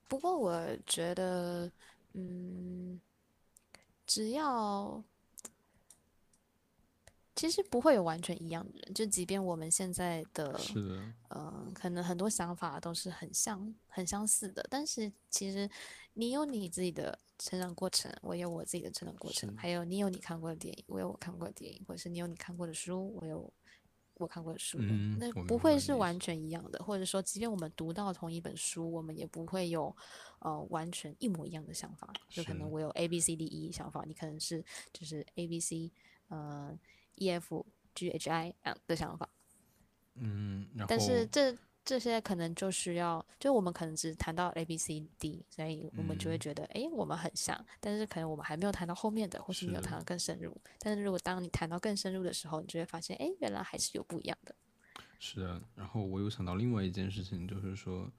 [0.07, 1.71] 不过我觉得，
[2.13, 3.01] 嗯。
[4.05, 5.03] 只要
[7.35, 10.59] 其实不会有完全一样的人，就即便我们现在的，
[11.29, 15.69] 嗯，可能很多想法都是很像、很相似的，但是其实
[16.13, 23.53] 你有你自己的成长过程，我有我自己的成长过程，还有你有你看过的电影，我有我看过的电影，或者是你有你看过的书，我有。
[24.15, 24.77] 我看过的书，
[25.17, 29.95] 那不会是完全一样的，或者说，即便我们读到同一本书，我们也不会有
[30.39, 32.11] 呃完全一模一样的想法。
[32.29, 35.91] 就可能我有 A B C D E 想法，你可能是就是 A B C
[36.27, 36.77] 呃
[37.15, 38.53] E F G H I
[38.87, 39.29] 的想法。
[40.15, 41.57] 嗯，但是这。
[41.85, 47.59] 这些可能就需要，就我们可能只谈到 A B C D，所以我们就会觉得，哎，我们很像。
[47.79, 50.55] 但是可能我们还没有谈到后面的，或是没有谈到更深入。
[50.79, 54.55] 但是如果当你谈到更深入的时候，你就会发现，哎，原来还是有不一样的。
[55.19, 58.09] 是的，然后我又想到另外一件事情，就是说，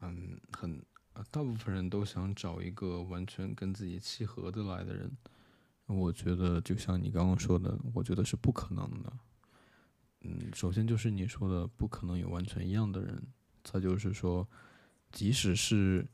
[0.00, 0.84] 嗯，很
[1.30, 5.10] 大部分人都想找一个完全跟自己契合的来的人。
[5.86, 9.12] 我觉得就像你刚刚说的，我觉得是不可能的。
[10.24, 13.22] 嗯，首先就是你说的不可能有完全一样的人，
[13.64, 14.48] 再就是说，
[15.10, 16.06] 即使是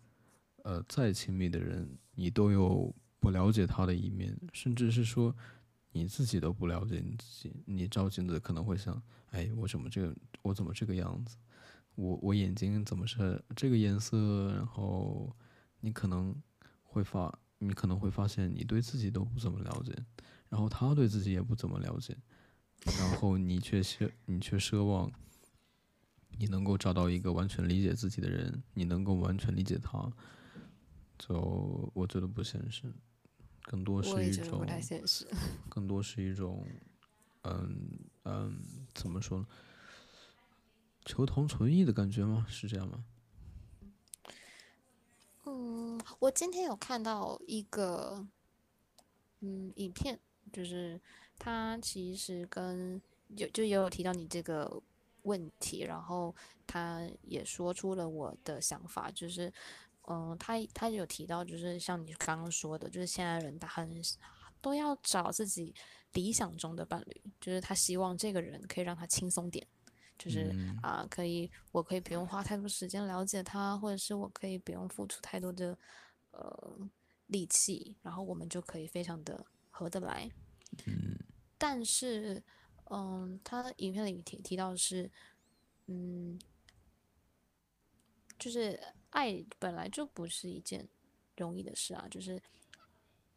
[0.63, 5.35] 呃再亲密的人，你都有不了解他的一面，甚至是说
[5.93, 7.53] 你自己都不了解你自己。
[7.67, 9.01] 你照镜子可能会想，
[9.31, 11.37] 哎，我怎么这个，我怎么这个样子？
[11.95, 14.53] 我我眼睛怎么是这个颜色？
[14.55, 15.31] 然后
[15.81, 16.35] 你可能
[16.83, 19.93] 会发，你可能会发现你对自己都不怎么了解，
[20.49, 22.17] 然后他对自己也不怎么了解。
[22.85, 25.11] 然后你却奢，你却奢望，
[26.39, 30.11] 你能够找到一个完全理解自己的人，你能够完全理解他，
[31.19, 32.93] 就我觉得不现实，
[33.63, 34.67] 更多是一种，
[35.69, 36.67] 更多是一种，
[37.43, 38.63] 嗯嗯，
[38.95, 39.47] 怎么说呢？
[41.05, 42.47] 求同存异的感觉吗？
[42.49, 43.05] 是这样吗？
[45.51, 48.27] 嗯我今天有看到一个
[49.41, 50.21] 嗯影片，
[50.53, 51.01] 就是
[51.39, 54.83] 他其实跟有就也有提到你这个
[55.23, 56.35] 问题，然后
[56.67, 59.53] 他也说出了我的想法，就是
[60.09, 64.03] 嗯，他他有提到，就是像你刚刚说的，就是现在人他很
[64.61, 65.75] 都要找自己
[66.13, 69.67] 理想中的伴侣，就是他希望这个人可以让他轻松点。
[70.19, 75.79] 就是啊，可以，我可以不用花太多时间了解他，或者是我可以不用付出太多的
[76.33, 76.77] 呃
[77.29, 80.29] 力气，然后我们就可以非常的合得来。
[80.87, 81.19] 嗯，
[81.57, 82.43] 但是，
[82.91, 85.11] 嗯，他影片里提提到的是，
[85.87, 86.39] 嗯，
[88.39, 88.79] 就是
[89.11, 90.89] 爱本来就不是一件
[91.37, 92.41] 容易的事啊，就是，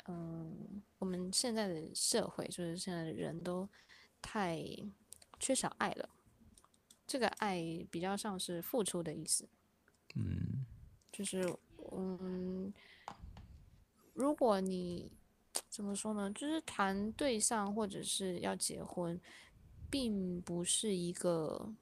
[0.08, 3.68] 嗯，我们现在的社会，就是现在的人都
[4.22, 4.64] 太
[5.40, 6.10] 缺少爱了。
[7.08, 7.62] 这个爱
[7.92, 9.50] 比较像是付出的意思，
[10.16, 10.66] 嗯，
[11.12, 11.44] 就是
[11.92, 12.74] 嗯，
[14.14, 15.12] 如果你
[15.70, 16.32] 怎么说呢？
[16.32, 19.20] 就是谈对象或者是要结婚，
[19.90, 21.74] 并不是一个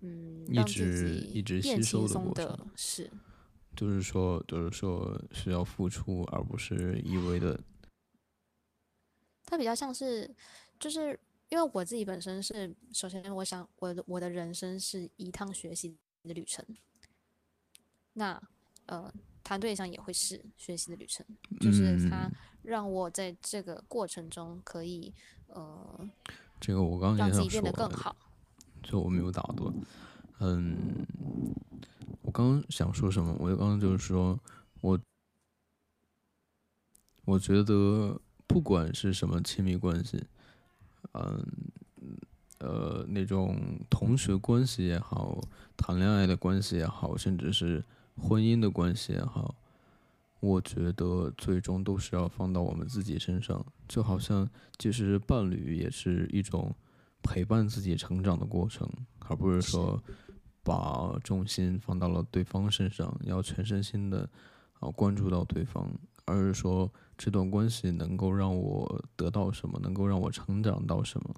[0.00, 3.10] 嗯一直一直吸收的过程，是，
[3.76, 7.60] 就是说，就是说是要付出，而不是一味的。
[9.44, 10.34] 它比较像是，
[10.78, 11.18] 就是。
[11.48, 16.64] 因为我自己本身是，首先我想我的我的人生是一趟学习的旅程，
[18.14, 18.42] 那
[18.86, 19.12] 呃
[19.44, 21.26] 谈对象也会是学习的旅程，
[21.60, 22.26] 就是他
[22.62, 25.12] 让我在这个过程中可以
[25.48, 26.10] 呃，
[26.60, 28.16] 这个我刚刚让自己变得更好，
[28.82, 29.72] 就我没有打断，
[30.40, 31.04] 嗯，
[32.22, 33.36] 我刚刚想说什么？
[33.38, 34.38] 我刚刚就是说
[34.80, 34.98] 我
[37.24, 40.24] 我觉得不管是什么亲密关系。
[41.14, 41.44] 嗯，
[42.60, 45.38] 呃，那种同学关系也好，
[45.76, 47.84] 谈恋爱的关系也好，甚至是
[48.16, 49.54] 婚姻的关系也好，
[50.42, 53.64] 我觉得最终都是要放到我们自己身上。
[53.88, 56.74] 就好像，即使是伴侣，也是一种
[57.22, 58.86] 陪伴自己成长的过程，
[59.20, 60.02] 而不是说
[60.62, 64.28] 把重心放到了对方身上，要全身心的
[64.80, 65.90] 啊关注到对方，
[66.26, 66.92] 而是说。
[67.18, 69.78] 这段关系能够让我得到什么？
[69.78, 71.32] 能够让我成长到什么？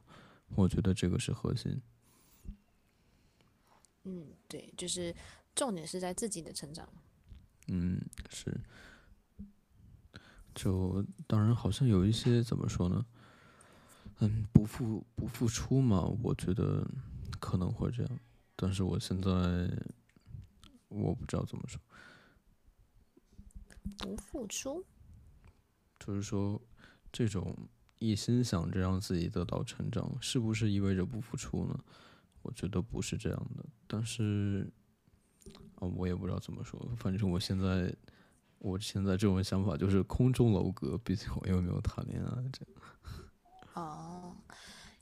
[0.54, 1.78] 我觉得这个是核心。
[4.04, 5.14] 嗯，对，就是
[5.54, 6.88] 重点是在自己的成长。
[7.66, 8.00] 嗯，
[8.30, 8.58] 是。
[10.54, 13.04] 就当然，好像有一些怎么说呢？
[14.20, 16.86] 嗯，不付不付出嘛，我觉得
[17.40, 18.18] 可能会这样。
[18.54, 19.68] 但是我现在
[20.88, 21.80] 我不知道怎么说。
[23.98, 24.84] 不付出。
[25.98, 26.60] 就是说，
[27.10, 27.56] 这种
[27.98, 31.78] 一心想着让自己得到成长，是不是意味着不付出呢？
[32.42, 33.64] 我觉得不是这样的。
[33.86, 34.70] 但是，
[35.76, 36.78] 啊，我也不知道怎么说。
[36.96, 37.94] 反正我现在，
[38.64, 42.30] 我现在这种想法就是空中楼阁，毕竟我又没有谈恋爱。
[42.50, 42.68] 这样。
[43.74, 44.36] 哦，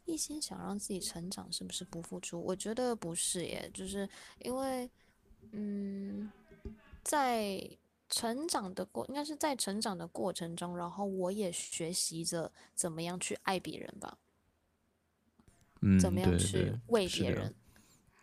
[0.04, 2.40] 一心想让自己成长，是不是不付出？
[2.40, 4.08] 我觉得不是耶，就是
[4.40, 4.90] 因为，
[5.52, 6.30] 嗯，
[7.02, 7.78] 在。
[8.14, 14.18] 成长的过应该是在成长的过程中，然后我也学习着怎么样去爱别人吧，
[15.80, 17.54] 嗯，怎么样去为别人，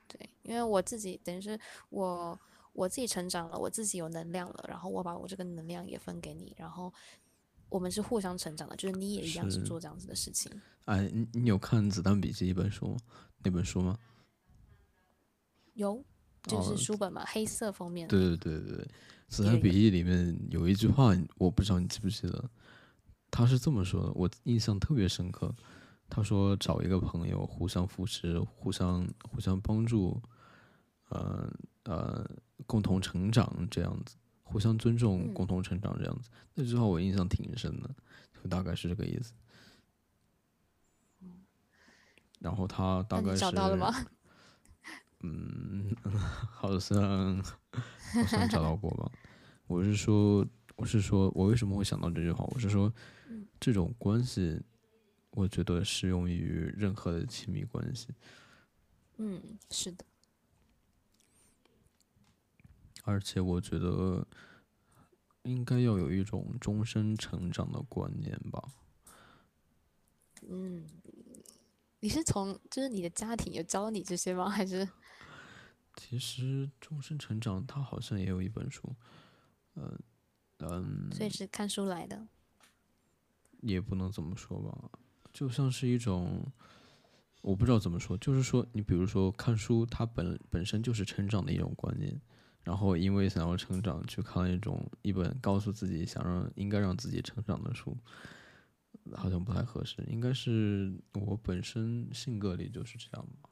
[0.08, 1.60] 对，因为我自己等于是
[1.90, 2.40] 我
[2.74, 6.94] 我自己成长了，我自己有能量了，然后我把我这个能量也分给你，然后
[7.68, 10.52] 我们是互相成长的，就是你也一样是做这样子的事情。
[10.86, 12.98] 哎，你你有看《子弹笔记》一本书吗
[13.44, 13.98] 那本书吗？
[15.74, 16.04] 有，
[16.44, 18.08] 就是书本嘛，黑色封面。
[18.08, 18.86] 对对对对对。
[19.28, 22.50] 《子弹笔记》里面有一句话，我不知道你记不记得，
[23.30, 25.54] 他是这么说的，我印象特别深刻。
[26.10, 30.20] 他说：“找一个朋友，互相扶持，互相互相帮助，
[31.10, 31.48] 呃
[31.84, 32.28] 呃，
[32.66, 37.90] 共同成长这样子，互相尊重，共同成长这样子。”那句话我印象挺深的，
[38.42, 39.34] 就大概是这个意思。
[42.40, 43.94] 然后他大概是找到了吗？
[45.22, 45.94] 嗯，
[46.50, 49.12] 好像 好像找到过吧。
[49.68, 52.46] 我是说，我是说，我为什么会想到这句话？
[52.52, 52.94] 我是说，
[53.60, 54.62] 这种关系，
[55.32, 58.08] 我觉得适用于任何的亲密关系。
[59.18, 60.06] 嗯，是的。
[63.10, 64.28] 而且我觉得，
[65.42, 68.64] 应该要有一种终身成长的观念吧。
[70.48, 70.86] 嗯，
[72.02, 74.48] 你是从就是你的家庭有教你这些吗？
[74.48, 74.88] 还是？
[75.96, 78.96] 其实终身成长，他好像也有一本书，
[79.74, 80.00] 嗯
[80.60, 82.28] 嗯，所以是看书来的，
[83.62, 84.92] 也不能这么说吧，
[85.34, 86.46] 就像是一种，
[87.42, 92.22] 我不知道怎么说，就是说，你比如说看书，它本本身就是成长的一种观念，
[92.70, 97.98] 然后因为想要成长，去看了一种一本告诉自己想让应该让自己成长的书，
[99.14, 100.04] 好像不太合适。
[100.08, 103.50] 应该是我本身性格里就是这样吧。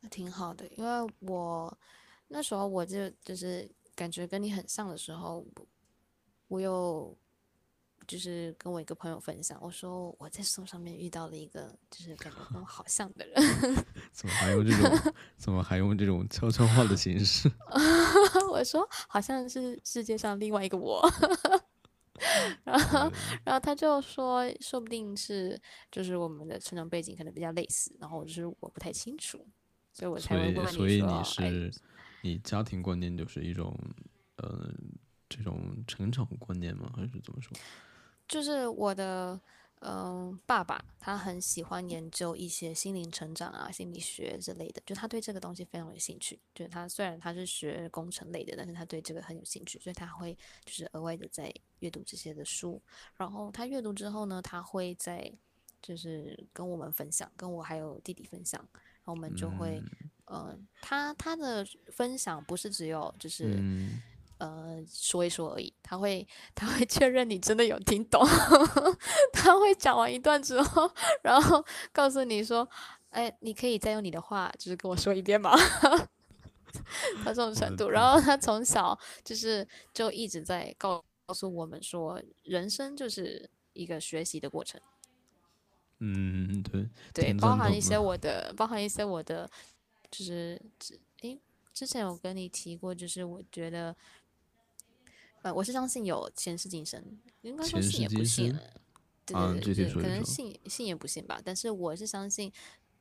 [0.00, 1.78] 那挺好的，因为我
[2.28, 5.46] 那时候我就就是感觉跟你很像的时候，
[6.48, 7.14] 我有
[8.06, 13.34] 就是跟我一个朋友分享，我说我在书上面遇到了一个就是感觉跟我好像的人，
[14.12, 17.50] 怎么还用这种怎么还用这种悄悄话的形式？
[18.50, 21.02] 我说好像是世界上另外一个我，
[22.64, 23.12] 然后
[23.44, 25.60] 然后他就说说不定是
[25.90, 29.46] 就是我们的成长背景可能比较类似，然后就是我不太清楚。
[29.92, 31.72] 所以我才会问你所以你是，
[32.20, 33.74] 你家庭观念就是一种，
[34.36, 34.70] 呃，
[35.26, 36.92] 这种成长观念吗？
[36.94, 37.56] 还是怎么说？
[38.28, 39.40] 就是我的，
[39.80, 46.38] 嗯，爸爸他很喜欢研究一些心灵成长啊、心理学之类的，就他对这个东西非常有兴趣。
[46.54, 52.80] 就是他虽然他是学工程类的，但是他对这个很有兴趣，所以他会就是额外的在阅读这些的书。
[53.16, 55.32] 然后他阅读之后呢，他会在
[55.80, 58.60] 就是跟我们分享，跟我还有弟弟分享。
[58.72, 59.80] 然后我们就会，
[60.24, 63.62] 呃，他他的分享不是只有就是，
[64.38, 65.72] 呃，说一说而已。
[65.82, 68.22] 他会他会确认你真的有听懂，
[69.32, 70.90] 他会讲完一段之后，
[71.22, 72.68] 然后告诉你说，
[73.10, 75.52] 哎，你可以再用你的话就是跟我说一遍吗？
[77.24, 77.88] 到这种程度。
[77.88, 84.80] 然后他从小就是就一直在告告诉我们说，人生就是一个学习的过程。
[85.98, 89.50] 嗯，对对，包含一些我的，包含一些我的，
[90.10, 91.40] 就是之诶，
[91.72, 93.96] 之前有跟你提过，就是我觉得，
[95.46, 97.00] 呃，我是相信有前世今生，
[97.42, 98.52] 应该说信也不信，
[99.24, 101.40] 对对对，可能信信也不信吧。
[101.44, 102.52] 但是我是相信，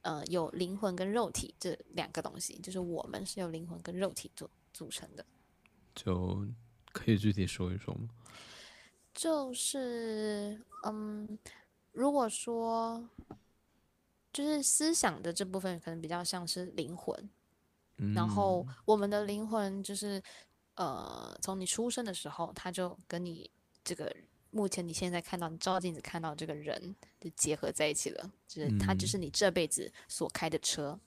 [0.02, 5.26] 呃，有灵魂跟肉体这两个东西，就是我们是由灵魂跟肉体组组成的。
[5.96, 6.46] 就
[6.92, 8.10] 可以具体说一说吗？
[9.12, 11.40] 就是嗯。
[11.94, 13.10] 如果说，
[14.34, 17.30] 就是思想的这部分可能比较像是灵魂，
[18.14, 20.22] 然后我们的灵魂就是，
[20.76, 23.50] 呃，从你出生的时候，他就跟你
[23.84, 24.16] 这个
[24.52, 31.00] 目前你现在看到你照镜子看到这个人就结合在一起了，就是他就是你这辈子所开的车，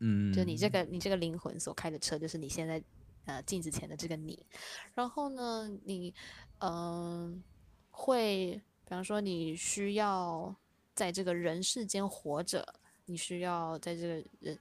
[0.00, 2.82] 嗯，就你这个你这个灵魂所开的车，就是你现在
[3.24, 4.46] 呃镜子前的这个你，
[4.94, 6.14] 然后呢，你
[6.58, 7.42] 嗯
[7.90, 8.60] 会。
[8.88, 10.54] 比方说，你需要
[10.94, 12.64] 在这个人世间活着，
[13.06, 14.56] 你需要在这个人，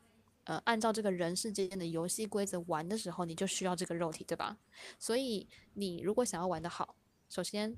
[0.45, 4.57] 呃，按照这个人世间的游戏规则玩的时候，你就需要这个肉体，对吧？
[4.97, 6.95] 所以，你如果想要玩得好，
[7.29, 7.75] 首先，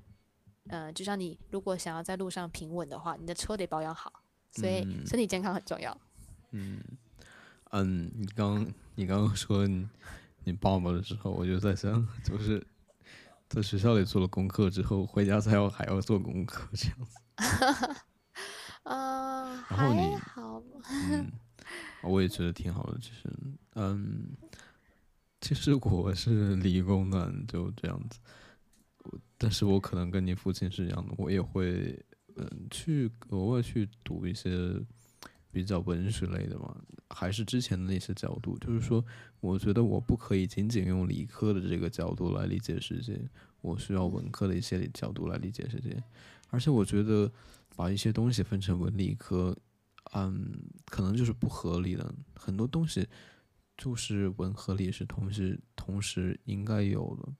[0.68, 4.12] 呃，就像你如果想要在路上平稳的话，你的车得保养好，
[4.52, 5.94] 所以身体健康很重要。
[6.52, 6.80] 嗯，
[7.72, 9.88] 嗯，你刚你刚刚说你
[10.44, 12.66] 你爸爸的时候，我就在想，就是。
[13.50, 17.18] 在学校里做了功课之后，回家才要还要做功课这样子。
[18.82, 20.62] 啊， 还好。
[21.10, 21.32] 嗯，
[22.02, 22.98] 我也觉得挺好的。
[23.00, 23.28] 其实，
[23.74, 24.28] 嗯，
[25.40, 28.18] 其实我是理工男，就这样子。
[29.36, 31.98] 但是我可能跟你父亲是一样的，我也会
[32.36, 34.80] 嗯去额外去读一些
[35.50, 36.76] 比较文学类的嘛。
[37.10, 39.02] 还是之前的那些角度，就是说，
[39.40, 43.18] 我觉得我不可以仅仅用理科的这个角度来理解世界，
[43.62, 46.02] 我需要文科的一些角度来理解世界。
[46.50, 47.30] 而且我觉得
[47.76, 49.56] 把一些东西分成文理科，
[50.12, 52.14] 嗯，可能就是不合理的。
[52.34, 53.06] 很多东西
[53.76, 57.32] 就是文和理是同时同时应该有的。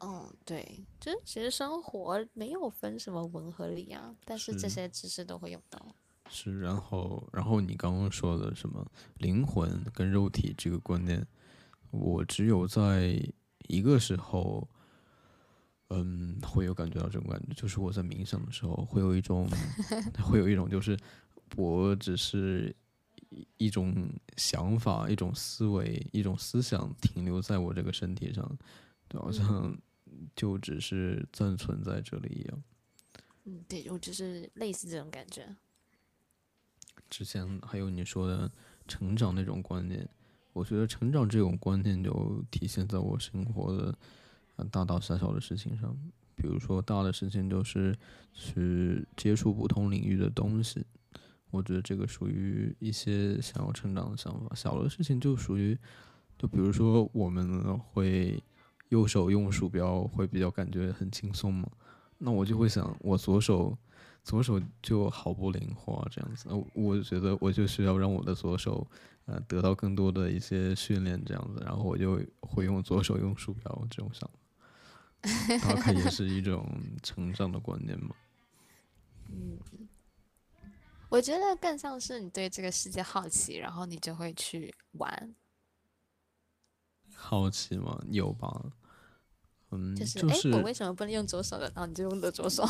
[0.00, 5.94] 嗯，对，就是其实生活没有分什么文和理啊，但是这些知识都会用到。
[6.28, 8.84] 是，然后，然后你刚刚说的什么
[9.18, 11.24] 灵魂跟肉体这个观念，
[11.90, 13.18] 我只有在
[13.68, 14.68] 一个时候，
[15.88, 19.48] 嗯，会有感觉到这种感觉，就是我在冥想的时候， 会有一种，
[20.22, 20.98] 会有一种，就是
[21.54, 22.74] 我只是
[23.56, 28.58] 一种想法、一种思维、一种思想停留在我这个身体上，
[29.08, 29.76] 就好像
[30.34, 32.62] 就只是暂存在这里一样。
[33.44, 35.56] 嗯，对，我就是类似这种感觉。
[37.08, 38.50] 之前还有你说的
[38.88, 40.08] 成长那种观念，
[40.52, 43.96] 我觉得成长这种观念就体现在我生活的
[44.70, 45.96] 大大小小的事情上。
[46.34, 47.96] 比如说大的事情就是
[48.34, 50.84] 去接触不同领域的东西，
[51.50, 54.54] 我觉得这个属于一些想要成长的想法。
[54.54, 55.78] 小的事情就属于，
[56.38, 58.42] 就比如说我们会
[58.88, 61.68] 右手用鼠标会比较感觉很轻松嘛，
[62.18, 63.76] 那我就会想，我左手
[64.22, 66.48] 左手就好不灵活，这样子。
[66.50, 68.86] 我我觉得我就需要让我的左手
[69.26, 74.28] 呃得到更多的一些训练，这样子，然后我就会用左手用鼠标这种想
[75.22, 76.64] 法，它可也是一种
[77.02, 78.14] 成长的观念嘛。
[79.30, 79.58] 嗯，
[81.16, 85.34] 我觉得更像是你对这个世界好奇，然后你就会去玩。
[87.14, 87.98] 好奇吗？
[88.10, 88.70] 有吧。
[89.70, 91.72] 嗯，就是哎，我为什么不能用左手的？
[91.74, 92.64] 然后你就用的左手。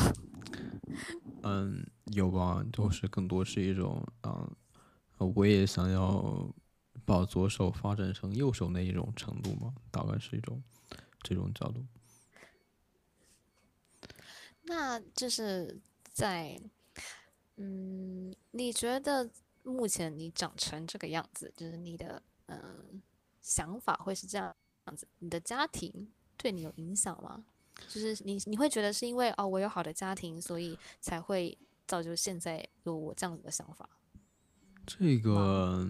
[1.43, 4.55] 嗯，有吧，就是更多是一种嗯，
[5.35, 6.49] 我也想要
[7.03, 10.63] 把左手发展成右手那一种程度嘛，大概是一种
[11.21, 11.85] 这种角度。
[14.61, 15.81] 那就是
[16.13, 16.57] 在，
[17.57, 19.29] 嗯，你觉得
[19.63, 23.01] 目前你长成这个样子，就是你的嗯
[23.41, 24.55] 想法会是这样
[24.85, 25.07] 样子？
[25.19, 26.07] 你的家庭？
[26.37, 27.43] 对你有影响吗？
[27.89, 31.57] 就是你你会觉得是因为哦，我有好的家庭，所以才会
[31.87, 33.89] 造就现在有我这样子的想法。
[34.85, 35.85] 这个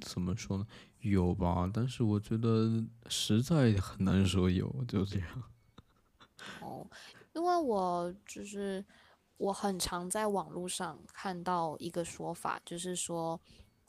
[0.00, 0.66] 怎么说呢？
[1.00, 5.42] 有吧，但是我觉得实在很难说有，就这样。
[6.60, 6.86] 哦，
[7.34, 8.84] 因为我就是
[9.40, 13.40] 我很常在网络上看到一个说法，就是说，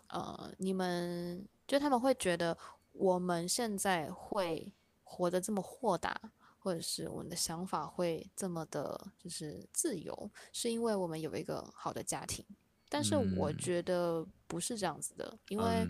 [0.07, 2.57] 呃，你们就他们会觉得
[2.91, 4.73] 我们现在会。
[5.13, 6.17] 活得这么豁达，
[6.57, 12.45] 或者是我们的想法会这么的，就是自由，是因为我们有一个好的家庭。
[12.87, 15.85] 但是我觉得不是这样子的，因为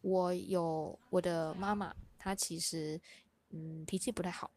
[0.00, 3.00] 我有我的妈妈，她其实
[3.50, 4.48] 嗯脾气不太好，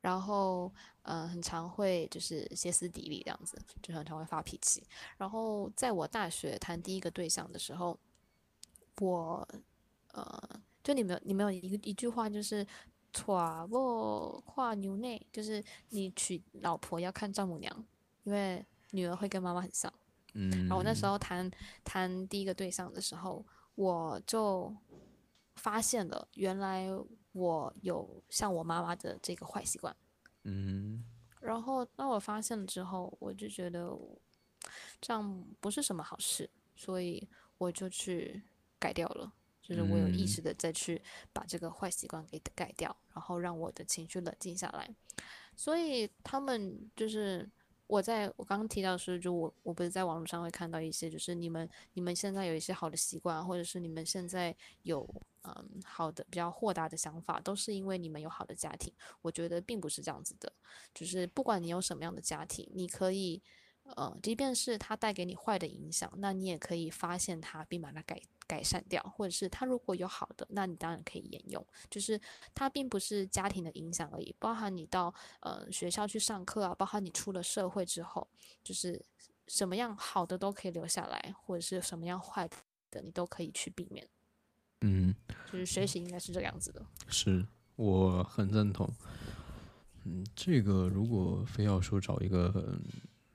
[0.00, 0.72] 然后
[1.02, 4.82] 嗯很常会就是歇斯底里这样子，就很常会发脾气。
[5.16, 7.98] 然后在我大学谈第一个对象的时候，
[9.00, 9.48] 我
[10.12, 10.60] 呃。
[10.80, 12.66] 就你们，你们有一个一句话，就是
[13.12, 13.22] “娶
[13.68, 17.84] 不跨牛内”，就是你娶老婆要看丈母娘，
[18.22, 19.92] 因为女儿会跟妈妈很像。
[20.32, 20.48] 嗯。
[20.60, 21.50] 然后我那时候谈
[21.84, 23.44] 谈第一个对象的时候，
[23.74, 24.74] 我就
[25.56, 26.88] 发现了，原来
[27.38, 29.94] 我有像我妈妈的这个坏习惯。
[30.44, 31.04] 嗯。
[31.40, 33.96] 然后当我发现了之后，我就觉得
[35.00, 37.28] 这样不是什么好事，所以
[37.58, 38.42] 我就去
[38.78, 39.32] 改掉了。
[39.62, 41.00] 就是我有意识的再去
[41.30, 44.88] 把这个坏习惯给改掉，然后让我的情绪冷静下来。
[45.54, 47.48] 所以他们就是
[47.88, 55.08] 我在我刚刚提到是，就我我不是在网络上会看到一些，就是你们你们现在有一些好的习惯，或者是你们现在有
[55.42, 58.92] 嗯好的比较豁达的想法，都是因为你们有好的家庭。
[59.22, 60.52] 我觉得并不是这样子的，
[60.94, 63.42] 就是不管你有什么样的家庭，你可以
[63.96, 68.20] 呃，即便是他带给你坏的影响，那你也可以发现它并把它改。
[68.48, 71.62] 改善掉，或者是他如果有好的，那你当然可以沿用。
[71.90, 72.18] 就是
[72.54, 78.26] 它并不是家庭的影响而已，包含你到呃学校去上课啊，包含你出了社会之后，
[78.64, 79.04] 就是
[79.48, 82.48] 什么样好的都可以留下来，或者是什么样坏
[82.90, 84.08] 的你都可以去避免。
[84.80, 85.14] 嗯，
[85.52, 86.82] 就是学习应该是这个样子的。
[87.06, 87.46] 是
[87.76, 88.90] 我很认同。
[90.04, 92.80] 嗯，这个如果非要说找一个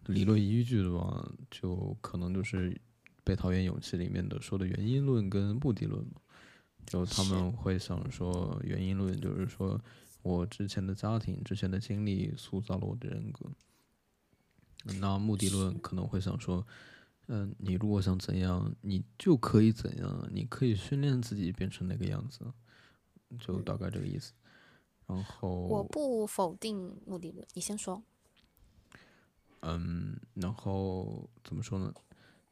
[0.07, 2.79] 理论依据的话，就可能就是。
[3.25, 6.19] 被讨厌勇气里面的说的原因论跟目的论嘛，
[6.85, 9.81] 就他们会想说原因论就是说
[10.23, 13.49] 我之前的家庭、之前的经历塑造了我的人格，
[14.99, 16.67] 那目的论可能会想说，
[17.27, 22.45] 嗯，你如果想怎样，你就可以怎样，你可以训练自己变成那个样子，
[23.39, 24.33] 就大概这个意思。
[25.07, 28.03] 然后我不否定目的论，你先说。
[29.65, 31.93] 嗯，然后怎么说呢？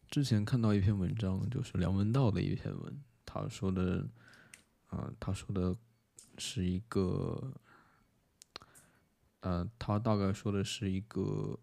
[0.09, 4.07] 之前看到一篇文章，就是梁文道的一篇文，他说的，
[4.87, 5.75] 啊，他说的
[6.37, 7.53] 是一个，
[9.41, 11.59] 呃，他大概说的是一个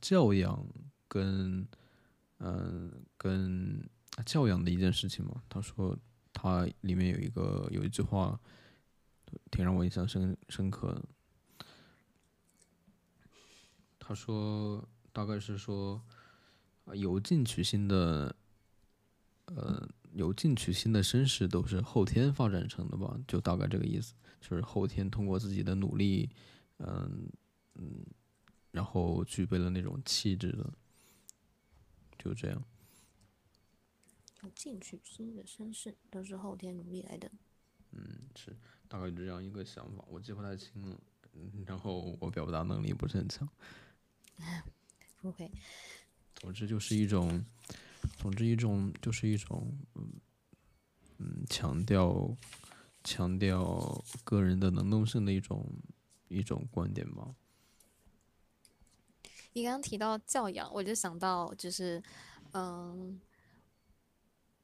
[0.00, 0.66] 教养
[1.08, 1.68] 跟，
[2.38, 3.86] 嗯，跟
[4.24, 5.42] 教养的一件事情嘛。
[5.48, 5.94] 他说
[6.32, 8.40] 他里面有一个有一句话，
[9.50, 11.04] 挺让我印象深深刻的。
[14.06, 16.02] 他说大概是说。
[16.92, 18.36] 有进取心的，
[19.46, 23.18] 呃，有进取心的绅士都是后天发展成的吧？
[23.26, 26.28] 就大概这个意思，就是后天通过自己的努力，
[26.76, 27.26] 嗯
[27.76, 28.04] 嗯，
[28.70, 30.70] 然后具备了那种气质的，
[32.18, 32.62] 就这样。
[34.42, 37.30] 有进取心的绅士都是后天努力来的。
[37.92, 38.04] 嗯，
[38.36, 38.54] 是
[38.88, 41.00] 大概这样一个想法，我记不太清了。
[41.64, 43.48] 然后我表达能力不是很强。
[45.20, 45.50] 不会。
[46.34, 47.44] 总之就是一种，
[48.18, 50.12] 总之一种就是一种，嗯
[51.18, 52.36] 嗯，强调
[53.02, 55.66] 强调个人的能动性的一种
[56.28, 57.34] 一种观点吧。
[59.52, 62.02] 你刚刚提到教养，我就想到就是，
[62.52, 63.20] 嗯，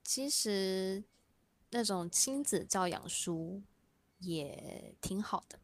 [0.02, 1.02] 其实
[1.70, 3.62] 那种亲子教养书
[4.18, 5.58] 也挺好的，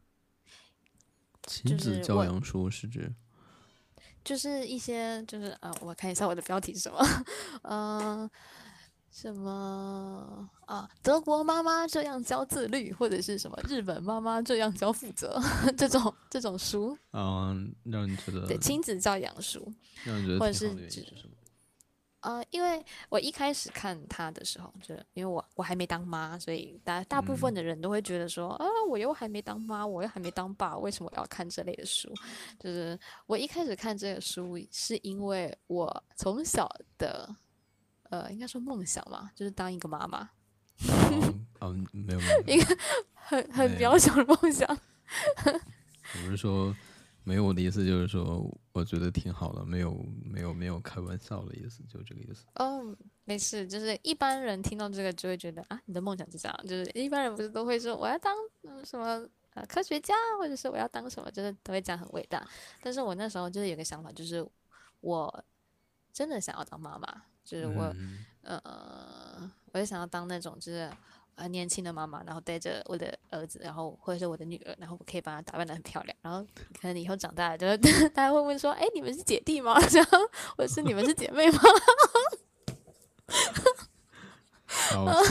[1.45, 3.13] 亲子教养书是指就是
[4.35, 6.99] 一些就是呃，我看一下我的标题是什么，
[7.63, 8.29] 嗯、
[9.11, 10.89] 什么啊？
[11.01, 15.41] 德国妈妈这样教自律，或者是什么日本妈妈这样教负责
[15.77, 19.71] 这种这种书，嗯，让你觉得对亲子教养书。
[20.03, 20.69] 让你觉或者是？
[22.27, 32.13] 呃，因为我一开始看他的时候，就是因为我我还没当妈，所以大大部分的人都会觉得说，啊，我又还没当妈，我又还没当爸，为什么我要看这类的书？
[32.59, 37.33] 就是我一开始看这个书，是因为我从小的，
[38.09, 40.29] 呃，应该说梦想嘛，就是当一个妈妈，
[40.81, 42.65] 嗯嗯，没有没有，没有
[43.13, 44.67] 很很渺小的梦想。
[45.47, 46.75] 我不是说
[47.27, 49.93] 没有我的意思，就是说我觉得挺好的，没有
[50.23, 52.45] 没有没有开玩笑的意思，就这个意思。
[52.55, 52.95] 哦，
[53.25, 58.33] 没事，就是一般人听到这个就会觉得啊，你的梦想是这样，就是一般人不是都会说我要当
[58.63, 62.47] 嗯什么呃科学家，或者是我要当什么，就是都会讲很伟大。
[62.81, 64.47] 但是我那时候就是有个想法，就是
[65.01, 65.43] 我
[66.13, 70.89] 真的想要当妈妈，就是我、嗯呃，我就想要当那种就是。
[71.37, 76.43] 呃，年轻的妈妈，然后带着我的儿子，然后或者是我的女儿，然后我可以把她打扮的很漂亮，然后
[76.81, 77.77] 可能以后长大了，就是
[78.09, 79.79] 大家会问说，哎，你们是姐弟吗？
[79.87, 80.07] 这样，
[80.57, 81.59] 或者是你们是姐妹吗？
[84.91, 85.21] 然后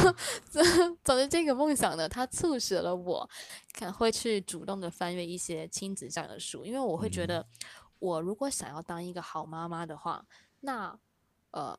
[1.03, 3.29] 总之，这个梦想呢，它促使了我
[3.77, 7.45] 可能会去主动的翻阅一些亲子这样的书，因为我会觉得，
[7.99, 10.25] 我如果想要当一个好妈妈的话，
[10.61, 10.97] 那
[11.51, 11.77] 呃，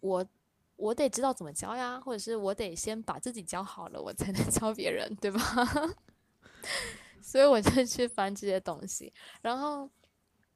[0.00, 0.24] 我
[0.76, 5.40] 我得知道怎么教呀，或者是我得先把自己教好了，我才能 教别人，对吧？
[7.22, 9.88] 所以我就去翻这些东西，然后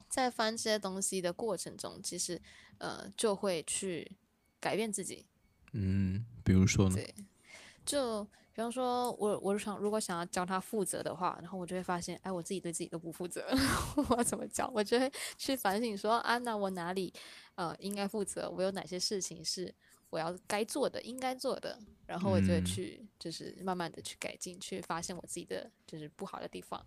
[0.08, 2.40] 在翻这些东西的过程中，其实
[2.78, 4.10] 呃就会去
[4.60, 5.26] 改变自己，
[5.72, 6.94] 嗯，比如说呢？
[6.94, 7.14] 对，
[7.84, 13.46] 就比方说我我想如果想要教他负责的话，然后我就会发现，哎，我自己对自己都不负责，
[14.10, 14.70] 我要怎么教？
[14.74, 17.12] 我就会去反省说，啊，那我哪里
[17.54, 18.50] 呃应该负责？
[18.50, 19.74] 我有哪些事情是
[20.10, 21.78] 我要该做的、应该做的？
[22.06, 26.84] 然后我就去就是慢慢的去改进，去发现我自己的就是不好的地方。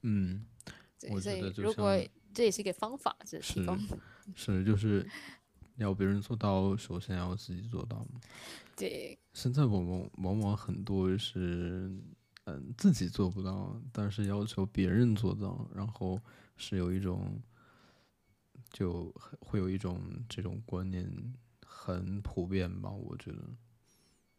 [0.00, 0.46] 嗯，
[0.98, 1.96] 对，我所以觉得如果
[2.32, 3.78] 这也是一个方法，这是提是供
[4.34, 5.06] 是就是
[5.76, 8.20] 要别人做到，首先要自己做到嘛。
[8.74, 11.94] 对现在我们往往很多是，
[12.44, 16.18] 嗯，自己做不到，但是要求别人做到，然后
[16.56, 17.38] 是有一种，
[18.70, 21.06] 就会有一种这种观念
[21.84, 23.42] 很普遍吧，我觉得，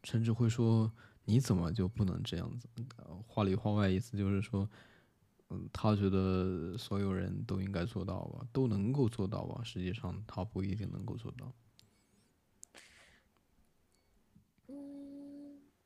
[0.03, 0.90] 甚至会说
[1.26, 2.70] 你怎么就不能这样子？
[2.95, 4.70] 呃话里话外意思就是说，
[5.49, 11.53] 嗯，他觉得所有人都应该做到吧，都能够做到吧，实际上他不一定能够做到。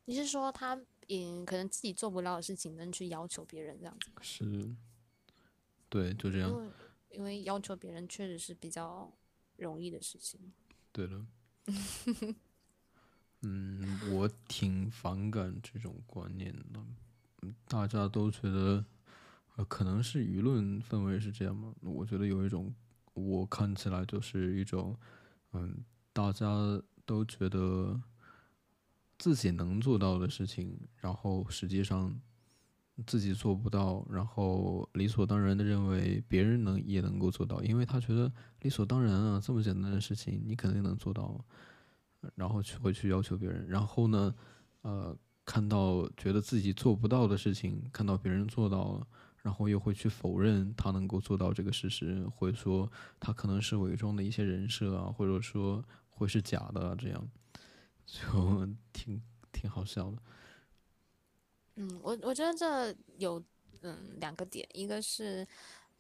[0.05, 0.79] 你是说他
[1.09, 4.11] 嗯可能自己做不到的事情，能去要求别人这样子？
[4.21, 4.75] 是，
[5.89, 6.49] 对，就这样。
[6.49, 6.69] 因为
[7.09, 9.11] 因为要求别人确实是比较
[9.57, 10.53] 容易的事情。
[10.91, 11.25] 对了，
[13.41, 16.83] 嗯，我挺反感这种观念的。
[17.67, 18.83] 大家都觉得，
[19.67, 21.73] 可能是舆论氛围是这样嘛？
[21.81, 22.73] 我觉得有一种，
[23.13, 24.97] 我看起来就是一种，
[25.53, 25.83] 嗯，
[26.13, 26.47] 大家
[27.05, 28.01] 都觉得
[29.19, 32.19] 自己能做到的事情，然后实际上
[33.05, 41.39] 自己做不到，然后理所当然的认为别人能也能够做到，因为他觉得理所当然啊，这么简单的事情你肯定能做到，
[42.35, 44.33] 然后去会去要求别人，然后呢，
[44.81, 45.15] 呃，
[45.45, 49.07] 看到觉得自己做不到的事情，看到别人做到了，
[49.43, 57.29] 然后又会去否认他能够做到这个事实，会说他可能是伪装的一些人设啊，或者说会是假的、这样
[58.05, 59.21] 就挺
[59.51, 60.17] 挺好笑的。
[61.79, 63.41] 嗯，我我觉得这有
[63.81, 65.47] 嗯两个点，一个是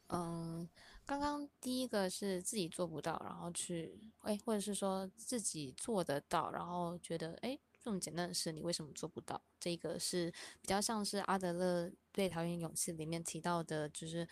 [0.07, 0.67] 嗯
[1.05, 9.39] 刚刚第一个是自己做不到，然后去哎，或者是说自己做得到，然后觉得哎这么简单的事你为什么做不到？
[9.59, 10.31] 这个是
[10.61, 14.27] 比较像是阿德勒对讨厌勇气里面提到的，就是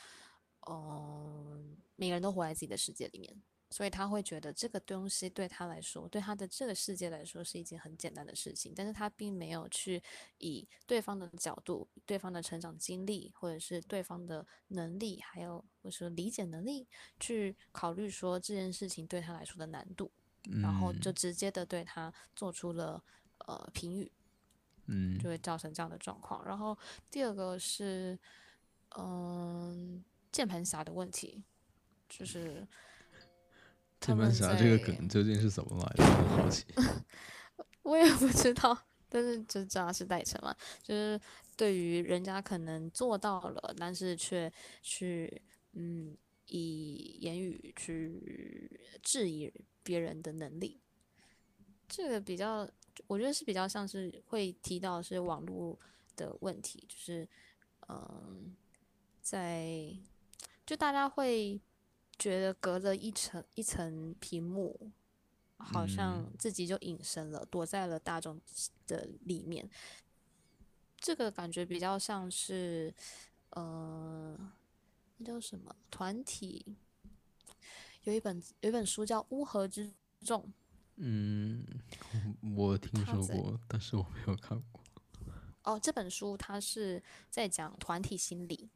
[0.68, 3.42] 嗯每个人都活在自己的世界里面。
[3.76, 10.02] 所以他会觉得这个东西对他来说，对他的这个世界来说是一件很简单的事情，但是他并没有去
[10.38, 16.88] 以对方的角度、对方的成长经历，或者是对方的能力，还有或者说理解能力，
[17.20, 20.10] 去考虑说这件事情对他来说的难度，
[20.62, 23.04] 然后就直接的对他做出了
[23.40, 24.10] 呃评语，
[24.86, 26.46] 嗯就会造成这样的状况。
[26.46, 26.78] 然后
[27.12, 28.18] 第二个是，
[28.98, 31.44] 嗯、键盘侠的问题，
[32.08, 32.68] 就是这
[34.08, 36.04] 他们般侠这个梗究竟是怎么来的？
[36.06, 36.66] 很好奇。
[37.84, 38.78] 我也不知道，
[39.10, 41.20] 但是就知道是代称嘛，就是
[41.56, 44.52] 对于人家可能做到了，但是却
[44.82, 45.42] 去
[45.74, 46.18] 嗯
[46.48, 49.52] 以言语去质疑
[49.84, 50.80] 别人的能力，
[51.88, 52.68] 这个比较，
[53.08, 55.80] 我觉得是比较像是会提到是网络
[56.16, 57.28] 的问题，就是
[57.88, 58.56] 嗯，
[59.22, 59.96] 在
[60.66, 61.62] 就大家会
[62.18, 64.92] 觉得隔着一层一层屏幕，
[65.58, 68.40] 好像嗯自己就隐身了，躲在了大众
[68.88, 69.70] 的里面。
[70.98, 72.94] 这个感觉比较像是，
[73.52, 74.36] 呃，
[75.18, 76.78] 那叫什么团体？
[78.04, 80.42] 有一本有一本书叫《乌合之众》，
[80.98, 81.66] 嗯，
[82.56, 84.82] 我听说过，但是我没有看过。
[85.64, 88.70] 哦，这本书它是在讲团体心理，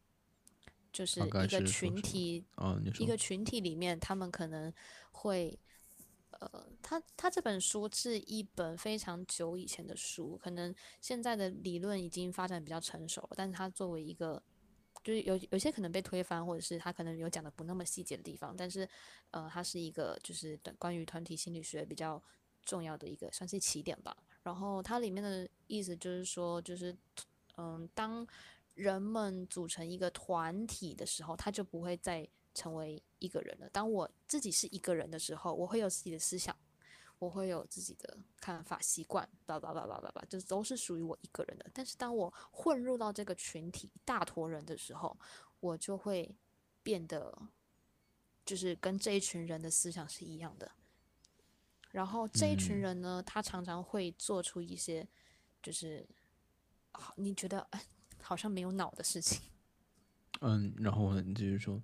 [0.99, 2.43] 就是一个群体
[2.99, 4.71] 一个群体里面，他们可能
[5.13, 5.57] 会，
[6.31, 14.43] 呃，他他这本书是一本非常久以前的书，可能现在的理论已经发展比较成熟了，但是他作为一个，
[15.01, 18.85] 就是有有些可能被推翻，或者是他可能有讲的不那么细节的地方，但是，
[19.31, 22.21] 呃，它是一个就是关于团体心理学比较
[22.63, 24.13] 重要的一个算是起点吧。
[24.43, 26.93] 然后它里面的意思就是说，就是
[27.55, 28.27] 嗯，当
[28.79, 33.69] 人们组成一个团体的时候，他就不会再成为一个人了。
[33.69, 36.55] 当我自己是一个人的时候，我会有自己的思想，
[37.19, 41.69] 我会有自己的看法、习惯，叭叭叭叭叭叭，这都是属于我一个人的。
[41.73, 45.17] 但是当我混入到这个群体一大坨人的时候，
[45.59, 46.33] 我就会
[46.81, 47.37] 变得
[48.45, 50.71] 就是跟这一群人的思想是一样的。
[51.91, 55.05] 然后这一群嗯人呢，他常常会做出一些
[55.61, 56.07] 就是
[56.91, 57.85] 好你觉得哎
[58.29, 59.41] 好像没有脑的事情。
[60.41, 61.81] 嗯，然后，你继续说，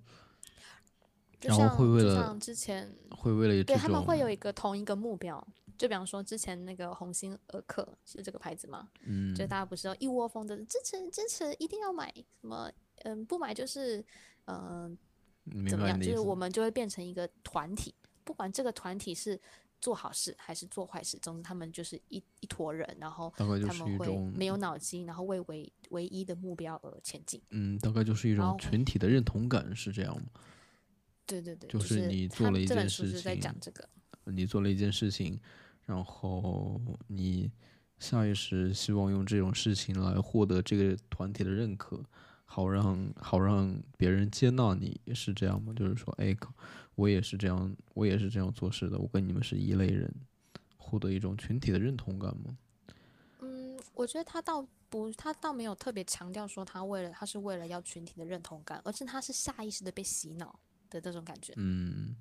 [1.40, 5.44] 就然后像会为了就像之前会为了对他们会有一个同一个目标，
[5.76, 8.88] 就比方说之前那个鸿星尔克是这个牌子吗？
[9.02, 12.70] 嗯就大家不是说一窝蜂的支持支持，一定要买什么？
[13.02, 14.02] 嗯，不买就是
[14.44, 14.96] 嗯、
[15.42, 16.00] 明怎么样？
[16.00, 17.92] 就是我们就会变成一个团体，
[18.22, 19.38] 不管这个团体是
[19.86, 27.40] 做好事还是做坏事，总之他们就是一一坨人，然后大概就他们会是一种没有脑筋，然后为唯唯一的目标而前进。
[27.50, 30.26] 嗯，大概就是一种群体的认同感，是这样吗？
[31.24, 33.88] 对对对，就是是你做了一件事情在讲这个。
[34.24, 35.38] 你做了一件事情，
[35.84, 37.48] 然后你
[38.00, 42.02] 下意识希望用这种事情来获得这个团体的认可，
[42.44, 45.72] 好让好让别人接纳你，是这样吗？
[45.76, 46.52] 就是说，哎，靠
[46.96, 50.12] 我也是这样，我也是这样做事的，我跟你们是一类人，
[50.76, 52.58] 获得一种群体的认同感吗？
[53.40, 60.58] 嗯，我觉得他倒不，他倒没有特别强调说他为了他是为了要群体的认同感，而是他是下意识的被洗脑
[60.88, 61.52] 的这种感觉。
[61.56, 62.16] 嗯，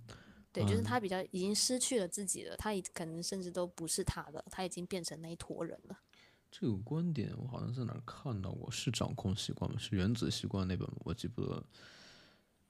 [0.51, 5.97] 对，就是嗯他比较已经失去了自己了，他已可能甚至都不是他的，他已经变成那一坨人了。
[6.51, 9.77] 这个观点我好像在哪儿看到过，是掌控习惯吗？
[9.79, 10.97] 是原子习惯那本吗？
[11.05, 11.65] 我记不得了。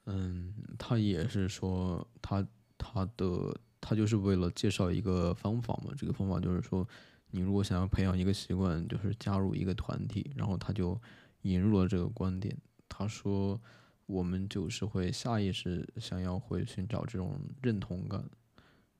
[0.05, 6.87] 嗯，他也是说他他的他就是为了介绍一个方法嘛，这个方法就是说，
[7.31, 10.99] 你如果想要培养一个习惯，就是加入一个团体，然后他就
[11.41, 12.55] 引入了这个观点。
[12.87, 13.59] 他说，
[14.05, 18.23] 我们就是会下意识想要会寻找这种认同感。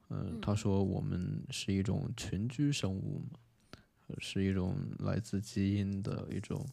[0.10, 3.40] 嗯，他说我们是一种群居生物嘛。
[4.20, 6.64] 是一种来自基因的一种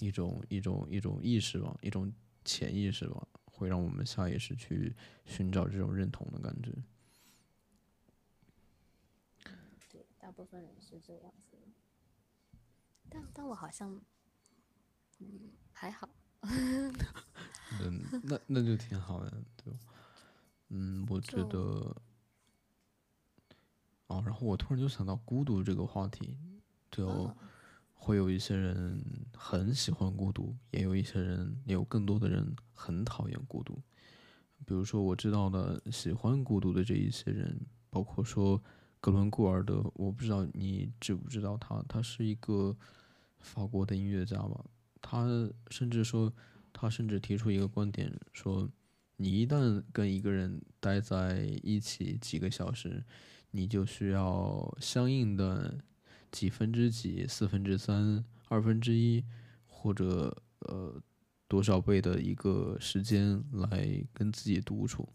[0.00, 2.12] 一种一种一种意识吧，一种
[2.44, 3.26] 潜意识吧，
[3.58, 4.94] 会让我们下意识去
[5.26, 6.72] 寻找这种认同的感觉。
[9.90, 11.56] 对，大部分人是这样子。
[13.10, 14.00] 但但我好像，
[15.18, 16.08] 嗯，还好。
[16.42, 19.80] 嗯， 那那就挺好的，对吧。
[20.68, 21.96] 嗯，我觉得，
[24.06, 26.36] 哦，然后我突然就想到孤独这个话题，
[26.90, 27.36] 就嗯
[28.00, 29.04] 会有一些人
[29.34, 33.78] 很喜欢孤独，也有一些人，也有更多的人很讨厌孤独。
[34.64, 37.60] 比如说我知道的喜欢孤独的这一些人，
[37.90, 38.62] 包括说
[39.00, 42.74] 格伦固尔德，我不知道你知不知道他，他是一个
[43.40, 44.64] 法国的音乐家吧，
[45.02, 46.32] 他甚至说，
[46.72, 48.68] 他甚至提出一个观点说，
[49.16, 53.04] 你一旦跟一个人待在一起几个小时，
[53.50, 55.78] 你就需要相应的
[56.30, 59.24] 几分之几、四分之三、二分之一，
[59.66, 61.00] 或者呃
[61.46, 65.08] 多少倍的一个时间来跟自己独处。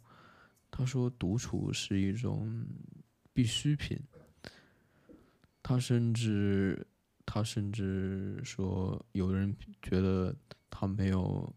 [0.72, 2.66] 他说，独处是一种
[3.32, 4.00] 必需品。
[5.62, 6.86] 他甚至，
[7.26, 10.36] 他甚至说，有人觉得
[10.70, 11.54] 他没有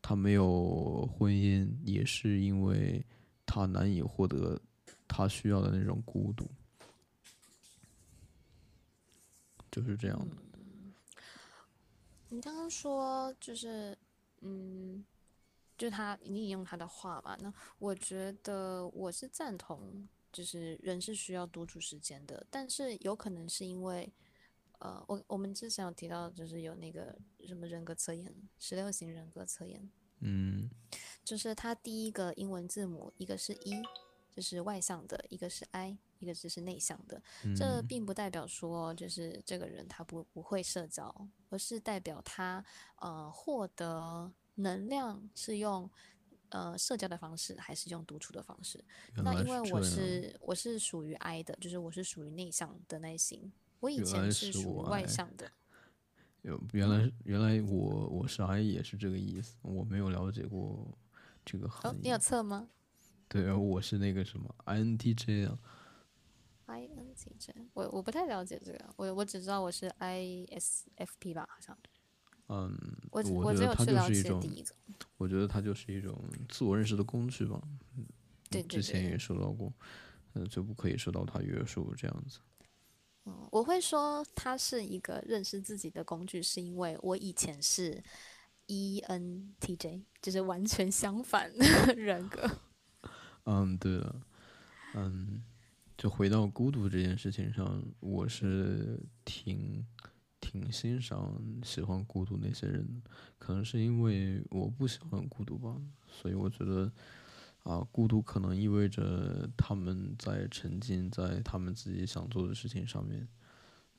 [0.00, 3.04] 他没有婚姻，也是因为
[3.44, 4.58] 他难以获得
[5.08, 6.48] 他需要的那种孤独，
[9.74, 10.36] 就是这样的。
[12.28, 13.98] 你刚刚说就是，
[14.42, 15.04] 嗯，
[15.76, 24.12] 就他你引用他的话嘛，那我觉得我是赞同，就是人是需要独处时间的，但是有可能是因为，
[24.78, 29.90] 呃，我我们之前有提到，就是有那个什么人格测验，十六型人格测验，
[30.20, 30.70] 嗯。
[31.24, 33.82] 就是它第一个英文字母，一个是一，
[34.30, 37.22] 就是外向的；一个是 I，一个就是内向的。
[37.54, 41.14] 这嗯并不代表说就是这个人他不不会社交，
[41.50, 42.64] 而是代表他
[42.96, 45.90] 呃获得能量是用
[46.48, 48.82] 呃社交的方式，还是用独处的方式。
[49.16, 53.52] 那因为我是我是属于 I 的，就是我是属于内向的那一型。
[53.80, 55.50] 我以前是属于外向的，
[56.42, 60.96] 有原来原来我我是 I 也是这个意思，我没有了解过
[61.44, 62.16] 这个哦，你有。
[62.16, 62.68] 测吗
[63.28, 65.58] 对，我是那个什么 INTJ 啊，
[66.66, 71.76] ？INTJ，我我不太了解这个，我我只知道我是 ISFP 吧，好像。
[72.48, 72.76] 嗯，
[73.10, 74.74] 我我只有觉得了解就是一种第一个，
[75.16, 76.14] 我觉得它就是一种
[76.48, 77.60] 自我认识的工具吧。
[77.96, 78.06] 嗯
[78.50, 79.72] 对对对之前也说到过，
[80.34, 82.38] 呃，就不可以受到它约束这样子。
[83.24, 88.04] 嗯，我会说它是一个认识自己的工具，是因为我以前是
[88.66, 92.48] E ENTJ，就是完全相反的人格。
[93.44, 94.20] 嗯，对了，
[94.94, 95.42] 嗯，
[95.96, 99.86] 就回到孤独这件事情上，我是挺
[100.40, 106.92] 挺欣赏喜欢孤独那些人的，可能是因为我不喜欢孤独吧，所以我觉得
[107.62, 113.26] 啊，孤独可能意味着他们在沉浸在他们自己想做的事情上面，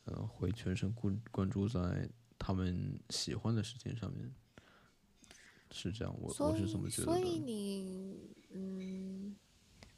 [0.03, 2.07] 呃，会全神关关注在
[2.37, 4.31] 他们喜欢的事情上面，
[5.71, 7.45] 是这样，我，我是这么觉得所以的。
[7.45, 9.35] 你嗯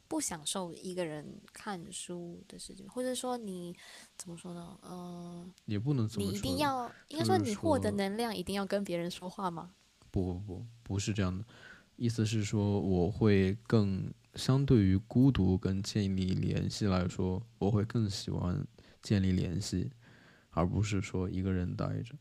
[0.08, 3.76] 不享受一个人看书的事情，或者说你
[4.16, 4.78] 怎么说呢？
[4.82, 6.48] 嗯、也不能这你一么说的。
[6.48, 9.74] 定要应该说你获得能量一定要跟别人说话吗？
[10.10, 11.44] 不不不，不是这样的，
[11.96, 18.66] 意思是说我会更相对于孤独跟建立联系来说，我会更喜欢
[19.02, 19.92] 建立联系，
[20.50, 22.14] 而不是说一个人待着。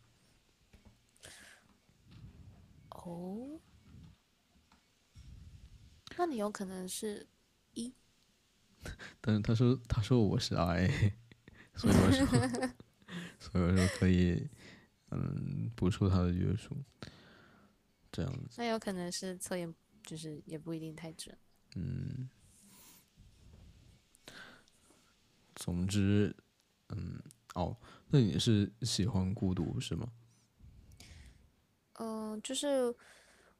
[2.90, 3.60] 哦，
[6.18, 7.26] 那你有可能是
[9.22, 10.88] 但是他说他说我是 I，
[11.76, 12.26] 所以我说
[13.40, 14.49] 所以我说可以
[15.12, 16.76] 嗯不受他的约束，
[18.12, 19.74] 这样子那有可能是测验，
[20.04, 21.38] 就是也不一定太准。
[21.76, 22.30] 嗯。
[25.56, 26.36] 总之，
[26.90, 27.20] 嗯，
[27.56, 27.76] 哦，
[28.10, 30.12] 那你是喜欢孤独是吗？
[31.94, 32.95] 嗯、就是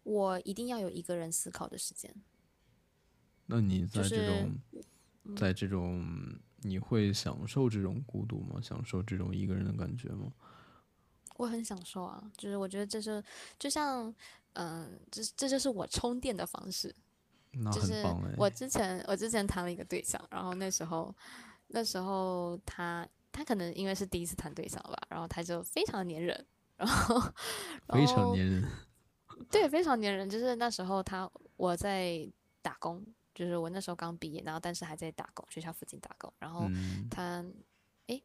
[0.03, 2.14] 我一定要有一个人思考的时间。
[3.48, 4.60] 那你在这就是种，
[5.36, 6.06] 在这种，
[6.62, 8.60] 你会享受这种孤独吗？
[8.62, 10.32] 享受这种一个人的感觉吗？
[11.38, 13.24] 我很享受啊，就是我觉得这是
[13.60, 14.14] 就像，
[14.54, 16.95] 嗯、这这就是我充电的方式。
[17.52, 18.34] 那就是很棒哎。
[18.38, 21.16] 我之前我之前谈了一个对象，然后那时候
[21.68, 26.45] 那时候他他可能因为是第一次谈对象吧，然后他就非常粘人，
[26.76, 27.20] 然后
[27.90, 28.68] 非常粘人。
[29.52, 30.28] 对，非常粘人。
[30.28, 32.28] 就是那时候他我在
[32.64, 33.06] 打工，
[33.38, 36.34] 就是我那时候刚毕业，然后但是还在打工，学校附近打工。
[36.39, 37.45] 然后嗯他，
[38.07, 38.23] 诶，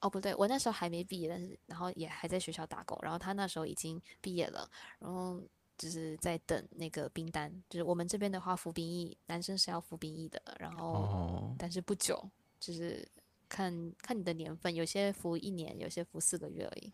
[0.00, 2.98] 哦不对，我那时候还没毕业，但是然后也还在学校打工。
[3.00, 5.40] 然后他那时候已经毕业了，然后
[5.78, 12.22] 就是在等那个兵单，就是我们这边的话服兵役，男生是要服兵役的，然后、哦，但是不久，
[12.60, 13.08] 就是
[13.48, 13.72] 看
[14.02, 16.92] 看你的年份，有些服一年，有些服四个月而已。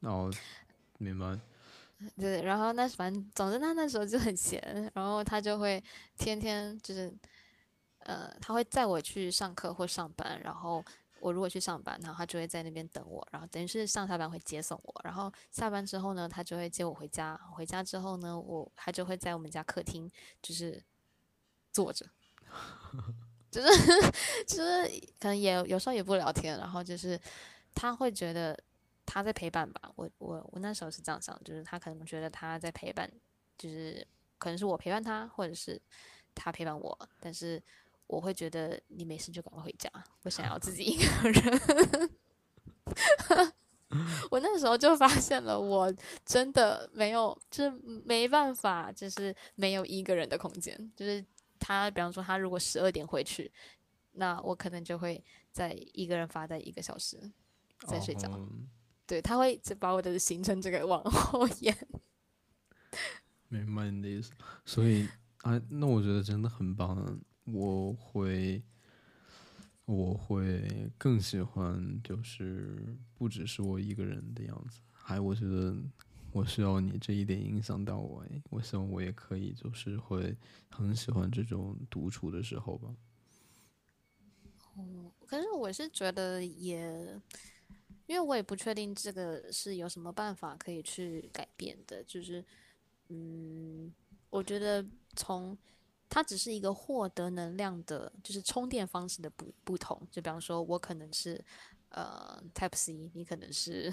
[0.00, 0.32] 那我
[0.98, 1.38] 明白。
[2.16, 5.82] 对，然后那反正总之他那时候就很闲，然后他就会
[6.16, 7.12] 天天就是，
[8.00, 10.82] 呃，他会载我去上课或上班，然后
[11.20, 20.10] 我如果去上班，然后他就会在那边等我，然后等于是上下班会接送我，然后下班之后呢，他就会接我回家，回家之后呢，我他就会在我们家客厅
[20.40, 20.82] 就是
[21.70, 22.06] 坐着，
[23.50, 23.68] 就是
[24.48, 27.20] 就是可能也有时候也不聊天，然后就是
[27.74, 28.58] 他会觉得
[29.12, 33.10] 他在陪伴吧，我我我那时候是这样想，就是他可能觉得他在陪伴，
[33.58, 34.06] 就是
[34.38, 35.82] 可能是我陪伴他，或者是
[36.32, 37.60] 他陪伴我，但是
[38.06, 39.90] 我会觉得你没事就赶快回家，
[40.22, 41.60] 我想要自己一个人。
[44.30, 45.92] 我那时候就发现了，我
[46.24, 47.70] 真的没有，就是
[48.04, 50.92] 没办法，就是没有一个人的空间。
[50.94, 51.24] 就是
[51.58, 53.50] 他，比方说他如果十二点回去，
[54.12, 55.20] 那我可能就会
[55.50, 57.18] 在一个人发呆一个小时，
[57.88, 58.30] 再睡觉。
[59.10, 61.76] 对，他会只把我的行程这个往后延。
[63.50, 64.30] 明白你的意思。
[64.64, 65.08] 所以
[65.38, 67.20] 啊，那我觉得真的很棒。
[67.46, 68.62] 我会，
[69.84, 74.80] 我会更喜欢，就是不只是我一个人的样子。
[74.92, 75.74] 还我觉得
[76.30, 78.24] 我需要你这一点影响到我。
[78.48, 80.36] 我希望我也可以，就是会
[80.68, 82.94] 很喜欢这种独处的时候吧。
[84.76, 87.20] 哦，可是我是觉得也。
[88.10, 92.44] 因为我也不确定这个是有什么办法可以去改变的，就是，
[93.06, 93.94] 嗯，
[94.30, 94.84] 我觉得
[95.14, 95.56] 从
[96.08, 99.96] 它只是一个获得能量的，就是充电方式的不不同。
[100.10, 101.40] 就比方说，我可能是
[101.90, 103.92] 呃 Type C，你可能是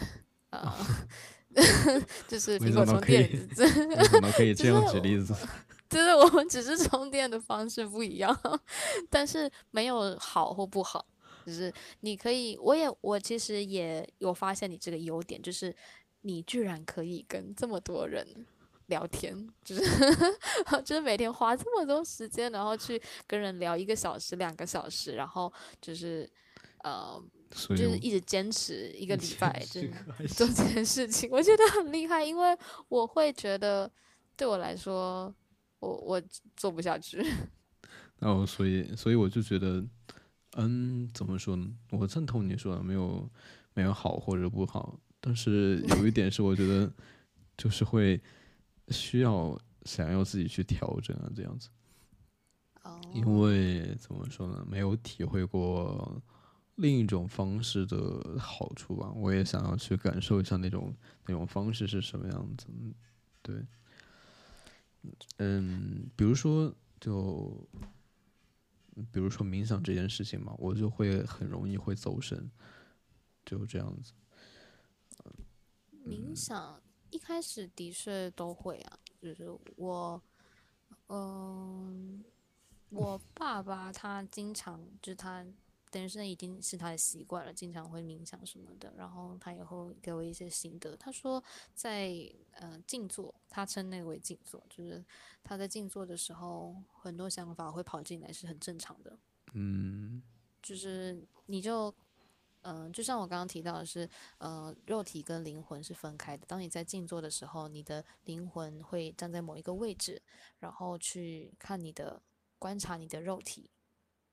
[0.49, 0.76] 呃，
[2.27, 5.35] 就是苹果充电，怎么可以 这样举例子，
[5.88, 8.35] 就是我们只是充电的方式不一样，
[9.11, 11.06] 但是没有好或不好。
[11.48, 15.74] 就是你可以，我也我其实也有发现你这个优点，就是
[16.24, 18.45] 你居然可以跟这么多人
[18.88, 19.34] 聊天，
[19.64, 19.82] 就是
[20.84, 25.52] 就是每天花这么多时间，然后去跟人聊一个小时、两个小时，然后
[25.82, 26.30] 就是
[26.84, 27.18] 呃，
[27.69, 29.90] 就是一直坚持一个礼拜，就是
[30.28, 32.57] 做这件事情，我觉得很厉害，因为
[32.90, 33.90] 我会觉得
[34.36, 35.34] 对我来说，
[35.80, 36.22] 我我
[36.57, 37.26] 做不下去。
[38.19, 39.82] 那 我，所以所以我就觉得。
[40.59, 41.71] 嗯，怎么说呢？
[41.91, 43.29] 我赞同你说的，没有
[43.75, 46.91] 没有好或者不好，但是有一点是，我觉得
[47.55, 48.19] 就是会
[48.89, 51.69] 需要想要自己去调整啊，这样子。
[53.13, 54.65] 因为怎么说呢？
[54.67, 56.19] 没有体会过
[56.77, 60.91] 另一种方式的好处吧，我也想要去感受一下那种
[61.27, 62.65] 那种方式是什么样子。
[63.43, 63.63] 对，
[65.38, 67.55] 嗯，比如说就。
[69.11, 72.49] 比如说冥想这件事情嘛，我就会很容易会走神，
[73.45, 74.14] 就这样子。
[76.06, 80.22] 冥想一开始的确都会啊，就是我，
[81.07, 82.24] 嗯，
[82.90, 85.45] 我爸爸他经常就他。
[85.89, 88.93] 等于是已经是他的习惯了，经常会冥想什么的。
[88.97, 91.43] 然后他以后给我一些心得，他说
[91.73, 92.11] 在
[92.51, 95.03] 呃静坐，他称那个为静坐，就是
[95.43, 99.18] 他在静坐的时候，很多想法会跑进来，是很正常的。
[99.53, 100.22] 嗯，
[100.61, 101.93] 就是你就
[102.64, 104.09] 嗯，就像我刚刚提到的是，
[104.39, 106.45] 呃，肉体跟灵魂是分开的。
[106.45, 110.22] 当你在静坐的时候，你的灵魂会站在某一个位置，
[110.59, 112.22] 然后去看你的
[112.59, 113.72] 观察你的肉体。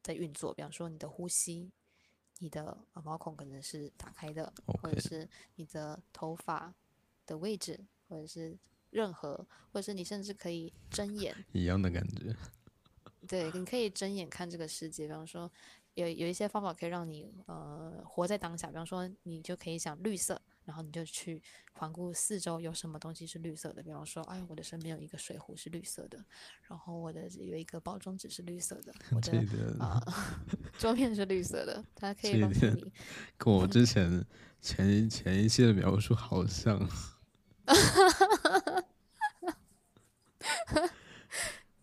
[0.05, 1.72] 在运作，比方说你的呼吸，
[2.39, 5.26] 你的毛孔可能是打开的，或者是
[5.56, 6.74] 你的头发
[7.24, 8.56] 的位置，或者是
[8.90, 9.35] 任何，
[9.72, 12.36] 或者是你甚至可以睁眼，一样的感觉。
[13.26, 15.51] 对，你可以睁眼看这个世界，比方说
[15.94, 20.40] 有有一些方法可以让你呃活在当下，比方说你就可以想绿色。
[20.65, 21.43] 然后你就去
[21.73, 23.82] 环顾四周，有什么东西是绿色的？
[23.82, 26.24] 比方说，哎，我的身边有一个水壶是绿色的，
[26.69, 29.39] 然后我的有一个包装纸是绿色的，我的
[29.78, 30.01] 啊
[30.78, 32.93] 桌面是绿色的，它可以帮助你。
[33.36, 34.24] 跟我之 前
[34.61, 36.89] 前前一期的描述好像。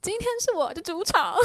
[0.02, 1.36] 今天是我的主场。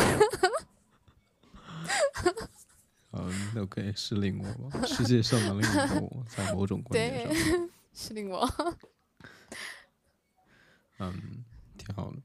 [3.18, 4.86] 嗯，那可以是令我吗？
[4.86, 8.46] 世界上的另一我，在某种观点上，是令我。
[10.98, 11.44] 嗯，
[11.78, 12.18] 挺好的。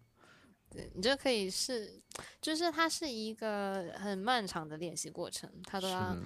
[0.70, 2.02] 对你就可以是，
[2.42, 6.18] 就是它是一个很漫长的练习过程，它都要，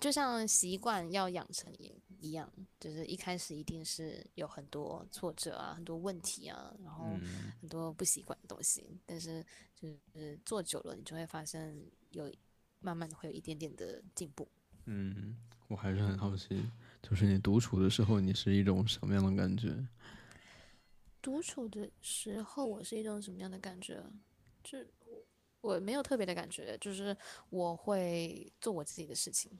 [0.00, 1.72] 就像习惯要养成
[2.18, 2.50] 一样，
[2.80, 7.04] 就是一开始一定是有很多挫折啊，很多问题啊，然后
[7.60, 9.44] 很多不习惯的东西，但是
[9.74, 11.76] 就是做久了，你就会发现
[12.10, 12.30] 有。
[12.80, 14.48] 慢慢的会有一点点的进步。
[14.84, 15.36] 嗯，
[15.68, 16.64] 我还是很好奇，
[17.02, 19.86] 就是你独处的时候，你是一种什么样的感觉？
[21.20, 24.02] 独处的时候，我是一种什么样的感觉？
[24.62, 24.78] 就
[25.60, 27.16] 我没有特别的感觉，就是
[27.50, 29.50] 我会做我自己的事情，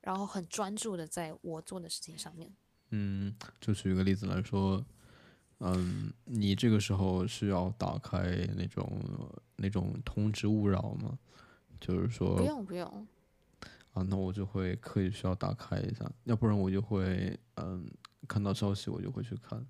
[0.00, 2.54] 然后很专注的在我做的事情上面。
[2.90, 4.84] 嗯，就举个例子来说。
[5.60, 8.20] 嗯，你这个时候需要打开
[8.56, 8.90] 那种
[9.56, 11.18] 那种通知勿扰吗？
[11.80, 13.06] 就是说不用不用
[13.92, 17.86] 啊，那我就会刻意需要打开一下，要不然我就会嗯
[18.28, 19.66] 看到消息我就会去看。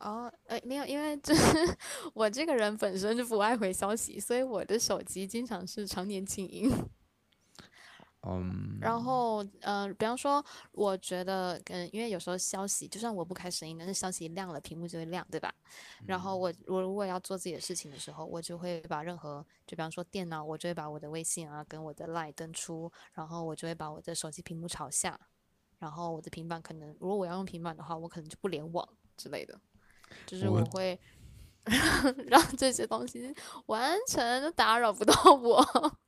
[0.00, 1.76] 哦，哎，没有，因为这是
[2.12, 6.70] 我这个人本身就不爱回消息，所以我的手机经常是常年静音。
[8.26, 10.42] 嗯，然后，呃，比方说，
[10.72, 15.52] 我觉得，嗯，因为有时候消息，就算我不开声音，但是消息亮了，屏幕就会亮，对吧？
[16.06, 25.20] 然后我，我如果要做自己的事情的时候，我就会把任何，就比方说电脑，我就会把我的微信啊，跟我的 Line 登出，然后我就会把我的手机屏幕朝下，
[25.78, 29.60] 然后我的平板可能，如果我要用平板的话，我可能就不联网之类的。
[30.26, 30.98] 就是我我会
[32.28, 33.34] 让这些东西
[33.66, 35.98] 完全都打扰不到我。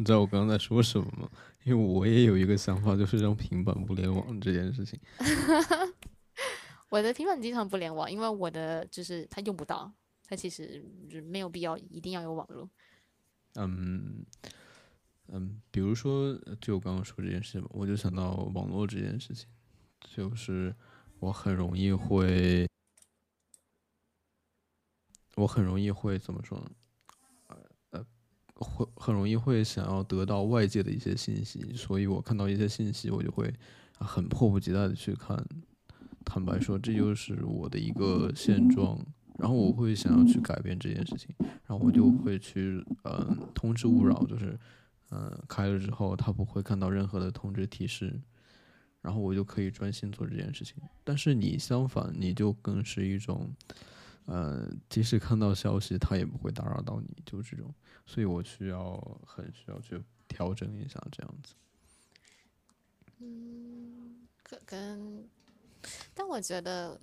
[0.00, 1.30] 你知道我刚刚在说什么吗？
[1.62, 4.98] 因为我也有一个想法，就是让平板不联网这件事情。
[6.88, 9.92] 我的平板经常不联网，因为我的就是它用不到，
[10.24, 10.82] 它其实
[11.26, 12.66] 没有必要一定要有网络。
[13.56, 14.24] 嗯
[15.28, 19.46] 嗯，比如说，就我刚刚说这件事嘛，我就想到网络这件事情，
[20.00, 20.74] 就是
[21.18, 22.66] 我很容易会，
[25.34, 26.70] 我很容易会怎么说呢？
[28.60, 33.52] 会很容易会想要得到外界的一些信息，所以我看到一些信息，我就会
[33.98, 35.44] 很迫不及待的去看。
[36.24, 38.98] 坦白说，这就是我的一个现状。
[39.38, 44.54] 然后我会想要去改变这件事情，然后我就会去呃通知勿扰，就是
[45.08, 48.20] 嗯、开了之后，他不会看到任何的通知提示，
[49.00, 50.76] 然后我就可以专心做这件事情。
[51.02, 53.50] 但是你相反，你就更是一种
[54.30, 57.74] 呃，即使看到消息，他也不会打扰到你，就这种。
[58.06, 58.96] 所以我需要
[59.26, 61.54] 很需要去调整一下这样子。
[63.18, 65.28] 嗯，可跟，
[66.14, 67.00] 但我觉得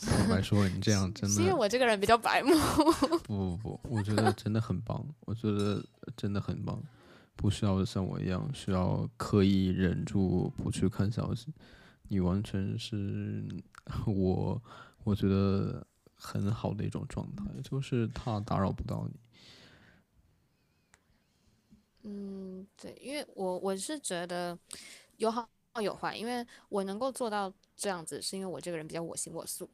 [0.00, 2.52] 坦白说，你这样真的 因为我这个人比较白目。
[3.22, 5.80] 不不不，我觉得真的很棒，我觉得
[6.16, 6.82] 真的很棒，
[7.36, 11.54] 不需要像我一样需要刻意忍住不去看消息，
[12.08, 13.44] 你完全是
[14.04, 14.60] 我
[15.06, 19.20] 我觉得很好的一种状态，就是他打扰不到你。
[22.02, 24.58] 嗯，对，因为我我是觉得
[25.18, 25.48] 有好
[25.80, 29.70] 有坏，因为我能够做到这样子，是因为我这个人比较我行我素。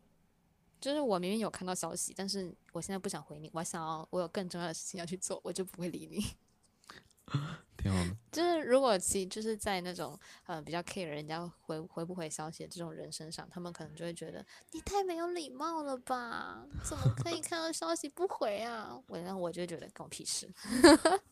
[0.78, 6.22] 就是我明明有看到消息，但是我现在不想回你，我想要我有更重要的事情要去做，我就不会理你。
[7.76, 16.64] 挺好的，就是如果其就是在那种呃比较 care 人家回回不回消息的这种人身上，他们可能就会觉得你太没有礼貌了吧？
[16.84, 18.96] 怎么可以看到消息不回啊？
[19.08, 20.48] 我然后我就觉得关我屁事。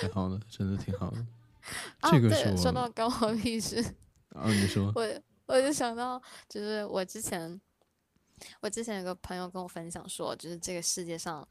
[0.00, 1.18] 挺好的，真的挺好的。
[2.00, 3.76] 啊，这个说到关我屁事，
[4.34, 5.06] 啊，你说，我
[5.46, 7.60] 我就想到，就是我之前，
[8.60, 11.46] 我之前有个朋友跟我分享说，就是这个世界上，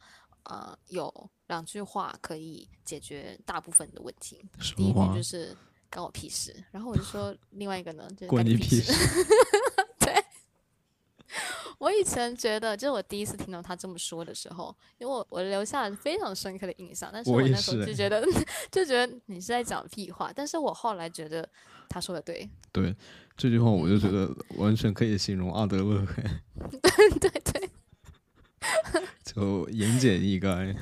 [0.46, 4.44] 呃，有两句话可以解决大部分的问题。
[4.76, 5.24] 第一句就？
[5.24, 5.56] 是
[5.92, 8.92] 关我屁事，然后我就说 另外一个呢，就是关你屁事。
[10.00, 10.14] 对，
[11.78, 18.26] 我以前觉得，就是我第一次听到他这么说的时候，因为我我留下了非常深刻的印象，但是我那时候就觉得
[18.72, 21.48] 就觉得你是在讲屁话，但是我后来觉得
[21.88, 22.94] 他说的对，对
[23.38, 26.06] 这句话，我就觉得完全可以形容阿德勒，
[26.82, 27.70] 对对对
[29.24, 30.76] 就言简意赅。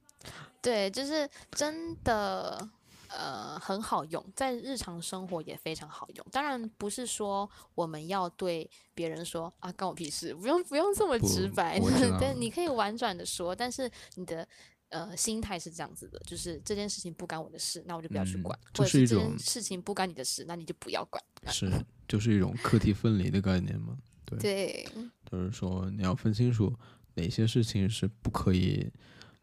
[0.62, 2.68] 对，就是真的。
[3.10, 6.26] 呃，很好用，在日常生活也非常好用。
[6.30, 12.18] 当然不是说我们要对别人说啊，关我屁事，不用不用这么直白我知道。
[12.20, 14.46] 对，你可以婉转的说，但是你的
[14.90, 21.24] 呃心态是这样子的，就是这件事情不干我的事，那我就不要去嗯管；就或者这件是一种事情不干你的事，那你就不要管。
[21.46, 21.72] 是，
[22.06, 23.96] 就是一种课题分离的概念嘛。
[24.26, 24.88] 对，对，
[25.30, 26.70] 就是说你要分清楚
[27.18, 28.88] 哪些事情是不可以，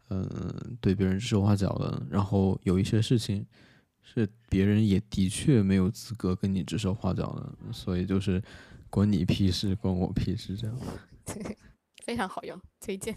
[0.08, 3.46] 嗯、对别人指手画脚的，然后有一些事情
[4.02, 8.42] 是别人也的确没有资格跟你指手画脚的，所以就是
[8.88, 10.78] 关你屁事，关我屁事这样。
[12.02, 13.14] 非常好用，推荐。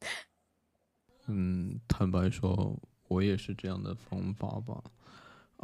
[1.26, 2.78] 嗯，坦白说，
[3.08, 4.82] 我也是这样的方法吧。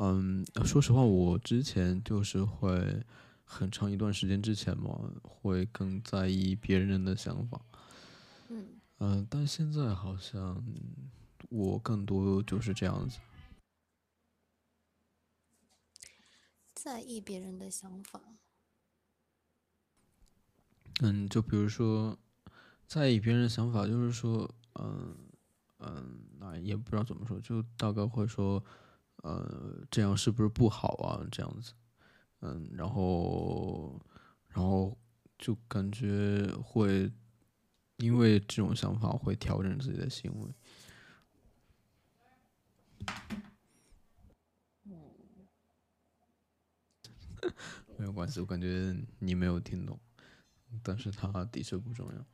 [0.00, 3.02] 嗯，说实话，我之前就是会
[3.44, 7.60] 很长一段时间之前嘛，会更在意别人的想法。
[8.98, 10.62] 嗯，嗯、但现在好像
[11.50, 13.18] 我更多就是这样子。
[16.74, 18.20] 在意别人的想法。
[21.00, 22.18] 嗯，就比如说，
[22.86, 25.16] 在意别人的想法，就是说，嗯
[25.78, 28.62] 嗯，那也不知道怎么说，就大概会说，
[29.22, 31.24] 呃，这样是不是不好啊？
[31.30, 31.72] 这样子，
[32.40, 34.00] 嗯，然后，
[34.48, 34.96] 然后
[35.38, 37.12] 就感觉会
[37.98, 40.50] 因为这种想法会调整自己的行为。
[47.98, 49.98] 没有关系，我感觉你没有听懂，
[50.82, 52.24] 但是它的确不重要。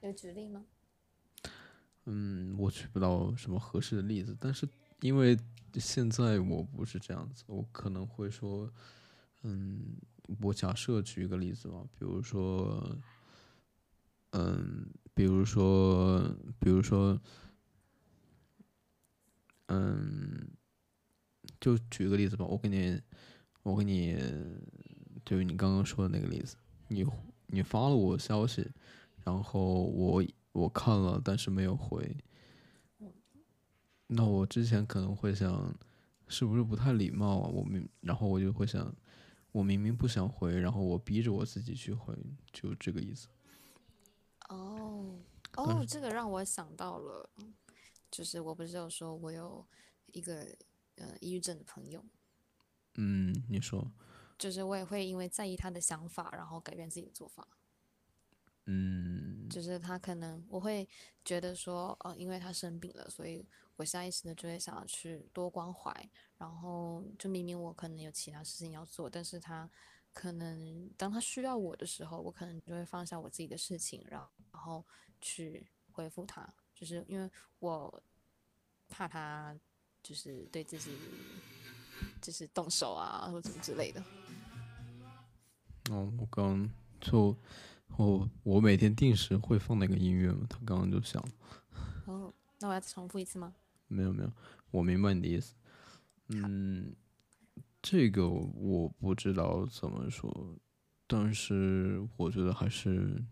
[0.00, 0.64] 有举例吗？
[2.06, 4.68] 嗯，我举不到什么合适的例子，但是
[5.00, 5.38] 因为
[5.74, 8.70] 现在我不是这样子，我可能会说，
[9.42, 9.96] 嗯，
[10.40, 12.96] 我假设举一个例子吧，比如说，
[14.30, 16.20] 嗯，比如说，
[16.58, 17.20] 比如说，
[19.66, 20.48] 嗯，
[21.60, 23.00] 就举个例子吧，我给你，
[23.62, 24.16] 我给你，
[25.24, 26.56] 就是你刚刚说的那个例子，
[26.88, 27.06] 你
[27.46, 28.68] 你发了我消息，
[29.24, 32.16] 然后我我看了，但是没有回。
[34.08, 35.74] 那我之前可能会想，
[36.28, 37.48] 是不是不太礼貌啊？
[37.48, 38.94] 我明，然后我就会想，
[39.52, 42.14] 我明明不想回，然后我逼着我自己去回，
[42.52, 43.28] 就这个意思。
[44.54, 45.18] 哦
[45.56, 47.28] 哦，这个让我想到了，
[48.10, 49.66] 就是我不是有说我有
[50.12, 50.46] 一个
[50.96, 52.04] 呃抑郁症的朋友，
[52.94, 53.90] 嗯，你说，
[54.38, 57.46] 就是我也会因为在意他的想法，然后改变自己的做法。
[58.66, 60.88] 嗯，就是他可能我会
[61.24, 69.70] 觉得说，哦，因为他生病了，所以我下意识的就会想要去多关怀，然后就明明我可能有其他事情要做，但是他
[70.14, 74.82] 可能当他需要我的时候，我可能就会放下我自己的事情，然后然后
[75.20, 78.02] 去回复他，就是因为我
[78.88, 79.54] 怕他
[80.02, 80.92] 就是对自己
[82.22, 84.02] 就是动手啊或者什么之类的。
[85.90, 87.36] 哦，我刚就。
[87.96, 91.28] 我我每天定时会放那个音乐嘛，他刚刚就响了。
[92.06, 93.54] 哦，那我要再重复一次吗？
[93.86, 94.32] 没有没有，
[94.72, 95.54] 我明白你的意思。
[96.26, 96.92] 嗯，
[97.86, 100.56] 这个我不知道怎么说，
[101.06, 103.22] 但是我觉得还是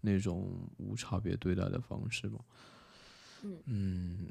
[0.00, 2.44] 那种无差别对待的方式吧。
[3.66, 4.28] 嗯，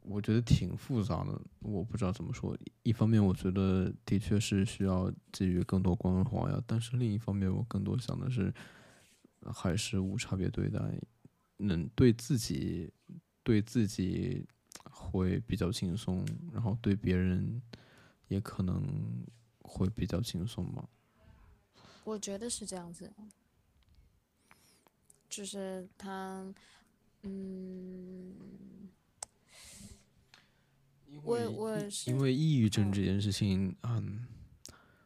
[0.00, 2.56] 我觉得挺复杂的，我不知道怎么说。
[2.82, 8.50] 一方面，我觉得的确是需要给予更多关怀呀，但是另一方面，我更多想的是，
[9.52, 10.80] 还是无差别对待，
[11.58, 12.90] 能对自己
[13.42, 14.46] 对自己
[14.90, 17.60] 会比较轻松，然后对别人
[18.28, 19.26] 也可能
[19.62, 20.88] 会比较轻松吧。
[22.04, 23.12] 我觉得是这样子，
[25.28, 26.54] 就是他。
[27.28, 28.32] 嗯，
[31.24, 34.24] 我我是因为抑郁症这件事情，嗯，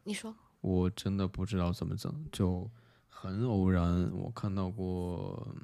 [0.04, 2.70] 你说，我真的不知道怎么整，就
[3.08, 5.56] 很偶然，我看到过，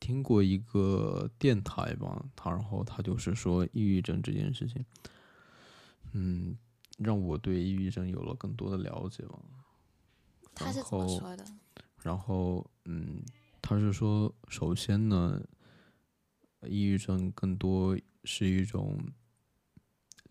[0.00, 4.82] 听过一个电台吧，他然后他就是说抑郁症这件事情，
[6.16, 6.56] 嗯，
[6.98, 9.38] 让我对抑郁症有了更多的了解嘛。
[10.54, 11.44] 他是怎么说的？
[12.02, 13.22] 然后，嗯。
[13.68, 15.42] 他是说，首先呢，
[16.68, 18.96] 抑郁症更多是一种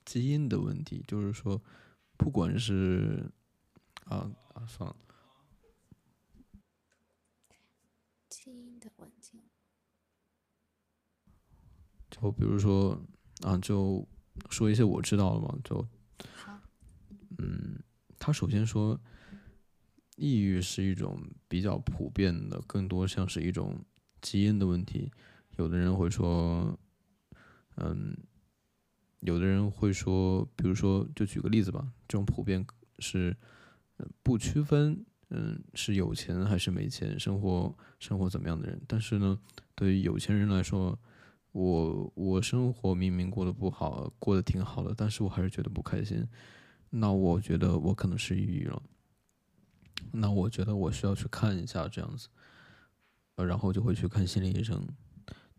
[0.06, 1.62] 基因的问题，就是说，
[2.16, 3.30] 不管是
[4.06, 4.95] 啊啊，算了，
[8.30, 9.44] 基因的问题，
[12.10, 12.98] 就比如说
[13.41, 14.07] 啊，就
[14.49, 15.88] 说一些我知道的嘛，就，
[17.38, 17.80] 嗯，
[18.20, 18.99] 他首先说。
[20.18, 23.84] 抑郁是一种比较普遍的，更多像是一种
[24.22, 25.12] 基因的问题。
[25.57, 26.80] 有的人会说，
[27.76, 28.16] 嗯，
[29.20, 32.66] 有的人会说，比如说，就举个例子吧，这种普遍
[32.99, 33.36] 是
[34.24, 38.82] 不区分，嗯，是有钱还是没钱，生活生活怎么样的人。
[38.88, 39.38] 但是呢，
[39.76, 40.98] 对于有钱人来说，
[41.56, 46.27] 我我生活明明过得不好，过得挺好的，但是我还是觉得不开心。
[46.90, 48.82] 那我觉得我可能是抑郁了。
[50.11, 52.27] 那我觉得我需要去看一下这样子，
[53.36, 54.86] 呃，然后就会去看心理医生。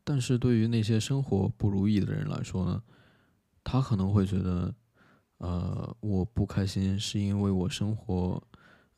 [0.04, 2.82] 但是对于那些生活不如意的人来说呢，
[3.64, 4.74] 他可能会觉得，
[5.38, 8.42] 呃，我不开心是因为我生活，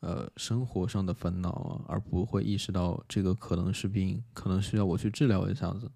[0.01, 5.89] 呃，生活上的烦恼啊，而不会意识到这个可能是病，可能需要我去治疗一下子。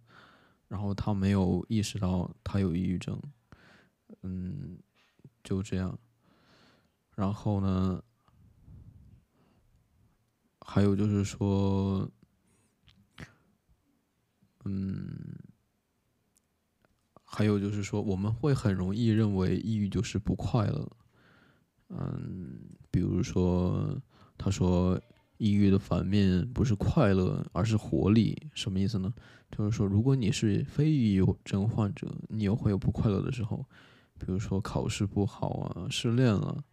[0.73, 3.21] 然后他没有意识到他有抑郁症，
[4.23, 4.79] 嗯，
[5.43, 5.95] 就这样。
[7.15, 8.03] 然后呢？
[10.65, 12.09] 还有就是说，
[14.65, 15.37] 嗯，
[17.23, 20.91] 还有就是说，我们会很容易认为抑郁就是不快乐。
[21.89, 22.59] 嗯，
[22.89, 23.95] 比如说，
[24.39, 24.99] 他说
[25.37, 28.37] 抑郁的反面不是快乐，而是活力。
[28.53, 29.13] 什么意思呢？
[29.51, 33.65] 就是说，如果你是非抑郁症患者，你也会有不快乐的时候，
[34.17, 36.63] 比如说考试不好啊，失恋了。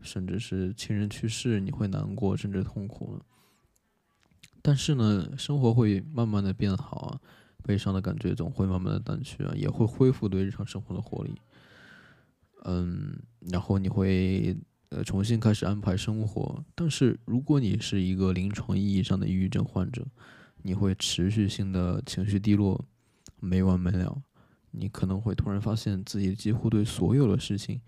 [0.00, 3.20] 甚至是亲人去世，你会难过，甚至痛苦。
[4.62, 7.20] 但是呢，生活会慢慢的变好啊，
[7.64, 11.34] 悲伤的感觉总会慢慢的淡去啊，也会恢复对日常生活的活力。
[12.62, 13.18] 嗯，
[13.50, 14.56] 然后你会
[14.90, 16.64] 呃重新开始安排生活。
[16.74, 20.06] 但是如果你是一个临床意义上的抑郁症患者，
[20.62, 22.84] 你会持续性的情绪低落，
[23.40, 24.22] 没完没了。
[24.70, 27.80] 你可能会突然发现自己几乎对所有的事情。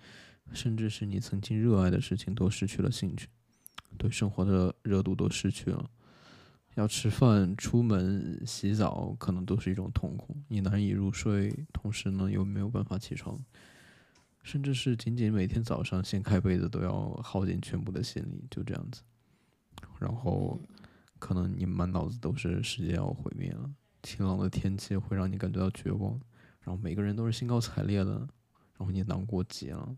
[0.52, 3.28] 甚至是你曾经热爱的事情都失去了兴趣，
[3.96, 5.88] 对生活的热度都失去了。
[6.74, 10.36] 要吃饭、出门、洗澡，可能都是一种痛苦。
[10.48, 13.38] 你难以入睡，同时呢又没有办法起床，
[14.42, 19.02] 甚至是仅仅每天早上掀开被子都要耗尽全部的心力，就这样子。
[19.98, 20.58] 然后
[21.18, 23.70] 可能你满脑子都是世界要毁灭了，
[24.02, 26.18] 晴朗的天气会让你感觉到绝望，
[26.60, 28.12] 然后每个人都是兴高采烈的，
[28.78, 29.96] 然后你难过极了，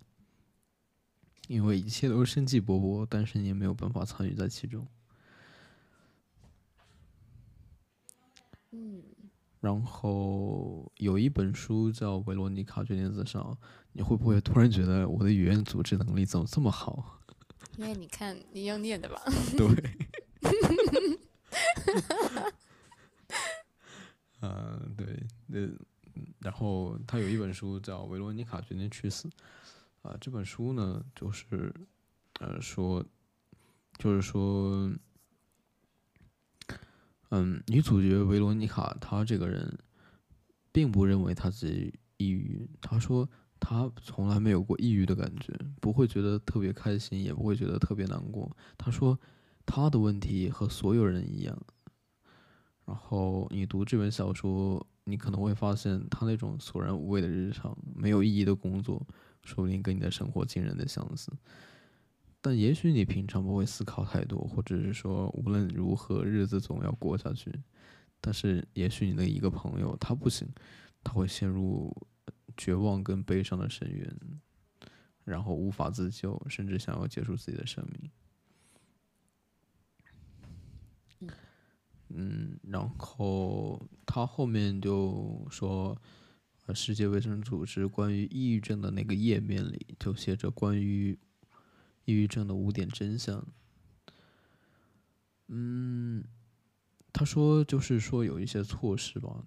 [1.47, 4.85] 因为一切都是生机勃勃，但是你也没有办法参与在其中。
[8.73, 9.02] 嗯，
[9.60, 13.39] 然后有一本书叫《维罗妮卡决定自杀》，
[13.93, 17.20] 你会不会突然觉得我的语言组织能力怎么这么好？
[17.78, 19.23] 因为你看你要念的吧，
[19.56, 19.66] 对，
[24.40, 25.60] 嗯， 对，那
[26.40, 29.27] 然后他有一本书叫《维罗妮卡决定去死》，
[30.09, 31.73] 啊，这本书呢，就是
[32.40, 33.02] 呃说，
[33.97, 34.93] 就是说，
[37.31, 39.78] 嗯，女主角维罗妮卡她这个人，
[40.70, 43.28] 并不认为她自己抑郁，她说。
[43.64, 48.51] 他从来没有过抑郁的感觉，不会觉得特别开心，也不会觉得特别难过。
[48.76, 49.16] 他说，
[49.64, 51.56] 他的问题和所有人一样。
[52.84, 59.01] 然后你读这本小说，你可能会发现他那种索然无味的日常，没有意义的工作，
[59.44, 61.30] 说不定跟你的生活惊人的相似。
[62.40, 67.52] 但也许你平常不会思考太多，或者是说无论如何日子总要过下去。
[68.20, 70.48] 但是也许你的一个朋友他不行，
[71.05, 71.97] 他会陷入。
[72.57, 74.16] 绝望跟悲伤的深渊，
[75.24, 78.11] 然后无法自救，甚至想要结束自己的生命。
[82.15, 85.97] 嗯，然后他后面就说，
[86.74, 91.19] 世界卫生组织关于抑郁症的那个页面里就写着关于
[92.05, 93.47] 抑郁症的五点真相。
[95.49, 96.23] 嗯，
[97.12, 99.47] 他说就是说有一些措施吧。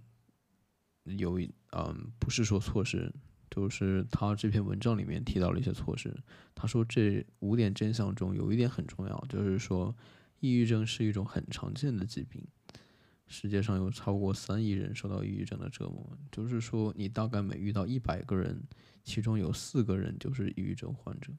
[1.05, 3.13] 有一嗯，不是说措施，
[3.49, 6.15] 就是他这篇文章里面提到了一些措施。
[6.53, 9.95] 他说这五点真相中有一点很重要，就是说
[10.39, 12.43] 抑郁症是一种很常见的疾病，
[13.27, 16.17] 世界上有超过三亿人受到抑郁症的折磨。
[16.31, 18.61] 就是说你大概每遇到一百个人，
[19.03, 21.31] 其中有四个人就是抑郁症患者。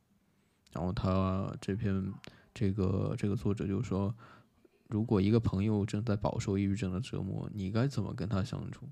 [0.72, 2.12] 然后他这篇
[2.52, 4.14] 这个这个作者就说，
[4.88, 8.88] 如果一个朋友正在饱受抑郁症的折磨，你该怎么跟他相处？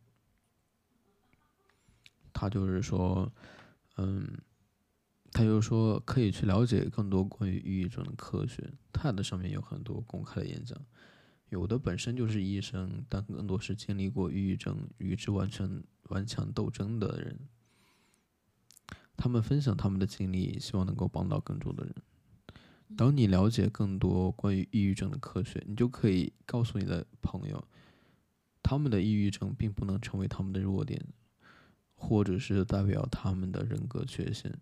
[2.35, 3.33] 他就是说，
[3.97, 4.29] 嗯，
[5.33, 8.71] 他就说可以去了解更多关于抑郁症的科学。
[8.93, 10.79] TED 上面有很多公开的演讲，
[11.49, 17.39] 有的本身就是医生，但更多是经历过抑郁症与之完全顽强斗争的人。
[19.17, 21.95] 他们分享他们的经历，希望能够帮到更多的人。
[22.97, 27.65] 当你了解更多关于抑郁症的科学，你就可以告诉你的朋友，
[28.63, 31.05] 他们的抑郁症并不能成为他们的弱点。
[32.07, 34.55] 或者是代表他们的人格缺陷，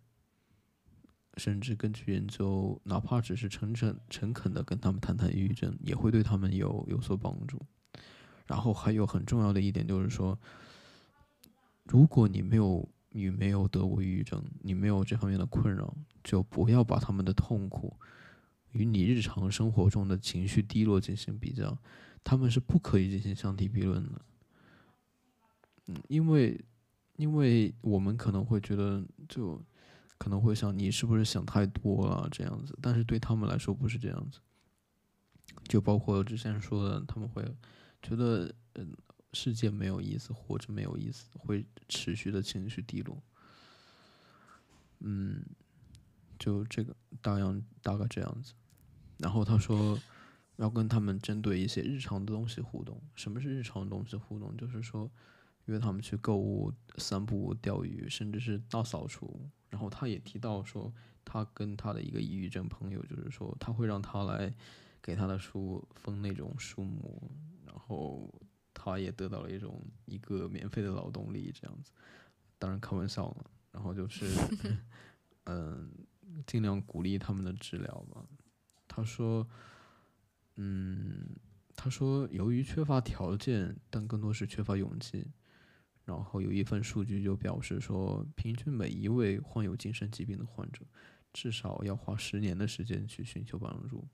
[1.36, 7.60] 甚至根据研究，哪怕只是诚诚诚恳的跟他们谈谈抑郁症，也会对他们有有所帮助。
[8.46, 10.38] 然后还有很重要的一点就是说，
[11.82, 15.92] 如果你没有你没有得过抑郁症，你没有这方面的困扰，
[16.22, 17.98] 就不要把他们的痛苦
[18.70, 21.76] 与你日常生活中的情绪低落进行比较，
[22.22, 24.22] 他们是不可以进行相提并论的。
[25.88, 26.64] 嗯，因为。
[27.22, 29.56] 因为我们可能会觉得，就
[30.18, 34.40] 可能会想你是不是想太多了这样子，但是对他们来说不是这样子。
[35.68, 37.44] 就包括之前说的，他们会
[38.02, 38.92] 觉得，嗯，
[39.32, 43.22] 世界没有意思，活着没有意思，会持续的情绪低落。
[44.98, 45.44] 嗯，
[46.40, 48.52] 就这个大样大概这样子。
[49.18, 49.96] 然后他说，
[50.56, 53.00] 要跟他们针对一些日常的东西互动。
[53.14, 54.56] 什么是日常的东西互动？
[54.56, 55.08] 就是说。
[55.66, 59.48] 约他们去购物、散步、钓鱼，甚至是大扫除。
[59.70, 60.92] 然后他也提到说，
[61.24, 64.52] 他跟他的一个抑郁症朋友，就是说他会让他来
[65.00, 67.30] 给他的书封那种书膜，
[67.64, 68.32] 然后
[68.74, 71.92] 他也得到了一种一个免费的劳动力这样子。
[72.58, 74.26] 当然开玩笑了，然后就是
[75.46, 75.90] 嗯，
[76.46, 78.24] 尽量鼓励他们的治疗吧。
[78.86, 79.48] 他说，
[80.56, 81.28] 嗯，
[81.74, 85.26] 他说由于缺乏条件，但更多是缺乏勇气。
[86.04, 90.84] 然后有一份数据就表示说，平均每一位患有精神疾病的患者，
[91.32, 94.04] 至少要花十年的时间去寻求帮助。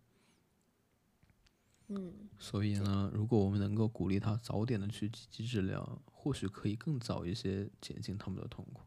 [1.87, 8.83] 嗯，所以呢，如果我们能够鼓励他早点的去积极治疗，或许可以更早一些减轻他们的痛苦。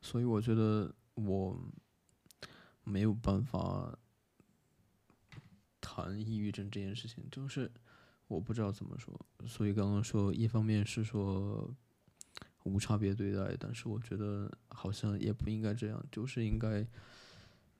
[0.00, 1.60] 所以我觉得我
[2.84, 3.98] 没有办法
[5.80, 7.68] 谈抑郁症这件事情，就是
[8.28, 9.12] 我不知道怎么说。
[9.44, 11.74] 所以刚刚说，一方面是说。
[12.64, 16.86] 无差别对待，但是我觉得好像也不应该这样，就是应该，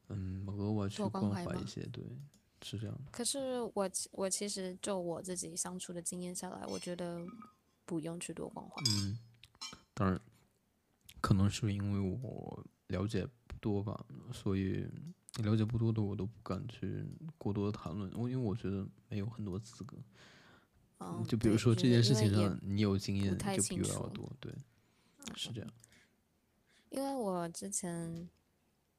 [0.09, 2.05] 嗯，额外去关怀一些，对。
[2.65, 2.97] 是这样。
[3.11, 7.21] 可是我我其实就我自己相处的经验下来，我觉得
[7.85, 8.81] 不用去多关怀。
[8.89, 9.19] 嗯，
[9.93, 10.21] 当然，
[11.21, 14.87] 可能是因为我了解不多吧，所以
[15.43, 17.05] 了解不多的我都不敢去
[17.37, 18.09] 过多的谈论。
[18.15, 19.97] 我因为我觉得没有很多资格。
[21.01, 24.55] 嗯，就比如说这件事情上，你有经验就比我要多，对，
[25.37, 25.71] 是这样。
[26.91, 28.29] 因为我之前，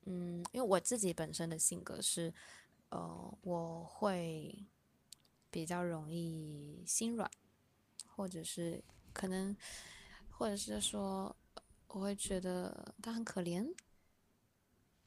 [0.05, 2.33] 嗯，因为我自己本身的性格是，
[2.89, 4.65] 呃，我会
[5.51, 7.29] 比较容易心软，
[8.07, 8.83] 或者是
[9.13, 9.55] 可能，
[10.29, 11.35] 或者是说，
[11.87, 13.71] 我会觉得他很可怜，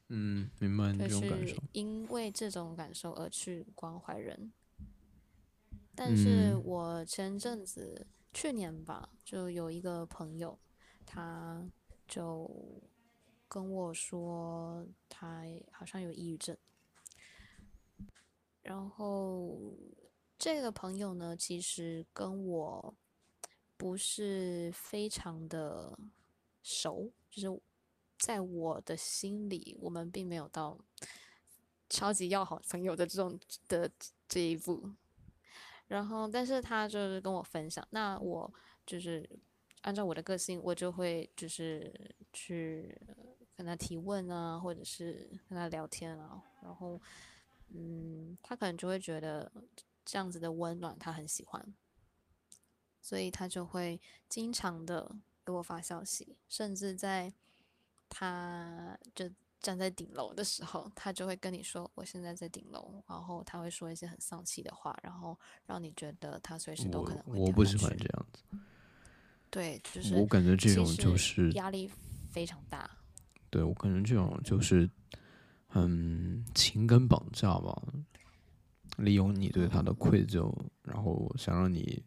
[0.07, 1.63] 嗯，明白你就这种感是受。
[1.73, 4.53] 因为这种感受而去关怀人。
[5.93, 10.57] 但是嗯我前阵子去年吧，就有一个朋友，
[11.07, 11.65] 他
[12.05, 12.51] 就
[13.47, 16.55] 跟我说他好像有抑郁症，
[18.61, 19.57] 然后
[20.37, 22.93] 这个朋友呢，其实跟我
[23.77, 25.97] 不是非常的
[26.61, 27.61] 熟，就是
[28.19, 30.77] 在我的心里，我们并没有到
[31.89, 33.39] 超级要好朋友的这种
[33.69, 33.89] 的
[34.27, 34.91] 这一步。
[35.87, 38.53] 然后，但是他就是跟我分享，那我
[38.85, 39.29] 就是
[39.87, 42.93] 按照我的个性，我就会就是去
[43.55, 47.01] 跟他提问啊，或者是跟他聊天啊，然后，
[47.69, 49.49] 嗯，他可能就会觉得
[50.03, 51.73] 这样子的温暖他很喜欢，
[53.01, 55.09] 所以他就会经常的
[55.45, 57.33] 给我发消息，甚至在
[58.09, 59.31] 他就
[59.61, 68.43] 站在顶楼的时候，他就会跟你说我现在在顶楼，然后他会说一些很丧气的话，然后让你觉得他随时都可能我会我不喜欢这样子，
[69.57, 71.89] 对，就是我感觉这种就是压力
[72.29, 72.87] 非常大。
[73.49, 74.87] 对我感觉这种就是，
[75.73, 77.81] 嗯，情感绑架吧，
[78.97, 80.53] 利用你对他的愧疚，
[80.83, 82.03] 然后想让你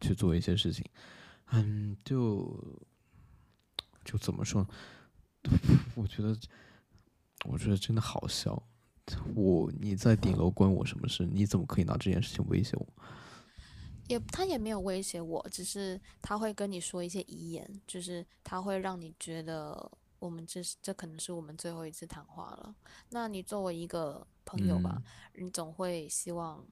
[0.00, 0.82] 去做一些事情，
[1.50, 2.58] 嗯，就
[4.02, 4.66] 就怎么说？
[5.94, 6.34] 我觉得，
[7.44, 8.62] 我觉得真的好笑。
[9.34, 11.26] 我你在顶楼关我什么事？
[11.26, 12.86] 你怎么可以拿这件事情威胁我？
[14.08, 22.74] 也他也没有威胁我，只是他会跟你说一些遗言，就是他会让你觉得我们这是这可能是我们最后一次谈话了。
[23.10, 25.02] 那你作为一个朋友吧，
[25.34, 26.64] 你总会希望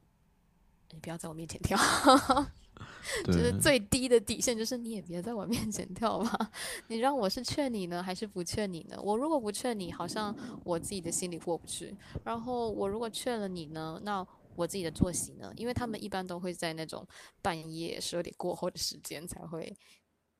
[0.90, 1.78] 你不要在我面前跳，
[3.24, 6.50] 就是，最低的底线就是你也别在我面前跳吧。
[6.88, 9.00] 你让我是劝你呢，还是不劝你呢？
[9.00, 10.34] 我如果不劝你，好像
[10.64, 11.96] 我自己的心里过不去。
[12.24, 14.26] 然后我如果劝了你呢，那
[14.56, 15.52] 我自己的作息呢？
[15.56, 17.06] 因为他们一般都会在那种
[17.40, 19.76] 半夜十二点过后的时间才会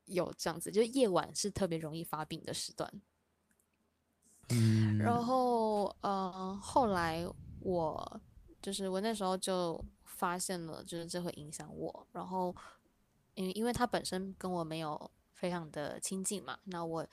[0.06, 2.92] 有这样子，就夜晚是特别容易发病的时段。
[4.50, 7.26] 嗯，然后呃，后来
[7.60, 8.20] 我
[8.60, 12.06] 就是我那时候就发现了，就是这会影响我。
[12.12, 12.54] 然后
[13.34, 17.06] 因因为他本身跟我没有非常的亲近嘛，那我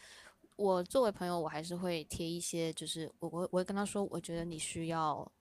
[0.56, 5.32] 我作为朋友，我还是会贴一些，就是我我我会跟他说，我觉得你需要。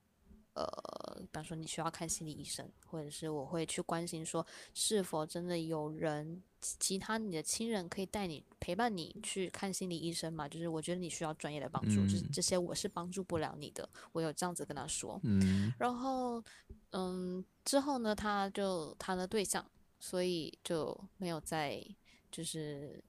[0.59, 10.49] 呃，比方说你需要看心理医生，或者是我会去关心说，是否真的有人其其他你的亲人可以带你陪伴你去看心理医生嘛？
[10.49, 15.17] 就是我觉得你需要专业的帮助，就是嗯这些我是帮助不了你的，我有这样子跟他说。
[15.23, 16.43] 嗯然后，
[16.91, 19.65] 嗯，之后呢，他就谈了对象，
[19.99, 21.81] 所以就没有再
[22.29, 23.01] 就是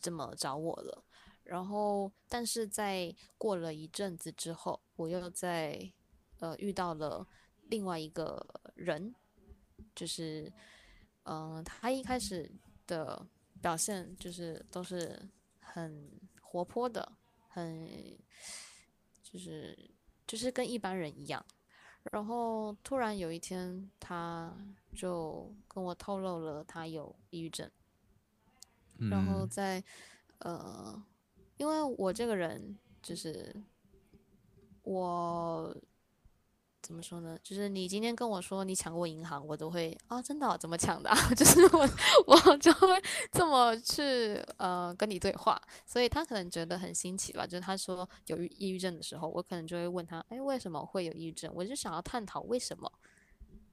[0.00, 1.04] 这么找我了。
[1.44, 5.92] 然后，但是在过了一阵子之后，我又在
[6.38, 7.26] 呃遇到了
[7.68, 8.44] 另外一个
[8.74, 9.14] 人，
[9.94, 10.52] 就是
[11.24, 12.50] 嗯、呃他一开始
[12.86, 13.26] 的
[13.60, 15.20] 表现就是都是
[15.60, 16.10] 很
[16.40, 17.10] 活泼的，
[17.48, 17.88] 很
[19.22, 19.76] 就是
[20.26, 21.44] 就是跟一般人一样。
[22.12, 24.56] 然后突然有一天，他
[24.94, 27.68] 就跟我透露了他有抑郁症。
[29.10, 29.82] 然后嗯在
[30.38, 31.04] 呃，
[31.56, 33.54] 因为我这个人就是
[34.82, 35.76] 我
[36.86, 37.36] 怎么说呢？
[37.42, 41.16] 就是你今天跟我说你抢过银行，我都会啊，真的哦、怎么抢的、啊？
[41.34, 41.88] 就是我
[42.28, 42.86] 我就会
[43.32, 47.44] 这么去呃跟你对话，所以他可能觉得很新奇吧。
[47.44, 51.50] 就是他说有抑抑郁症的时候，我可能就会问他，哎，为什么会有抑郁症？
[51.52, 52.90] 我就想要探讨为什么。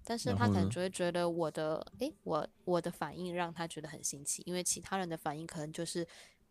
[0.04, 6.06] 但是他可能就会觉得我的，哎，我我的反应让他觉得很新奇，因为其他人的反应可能就是，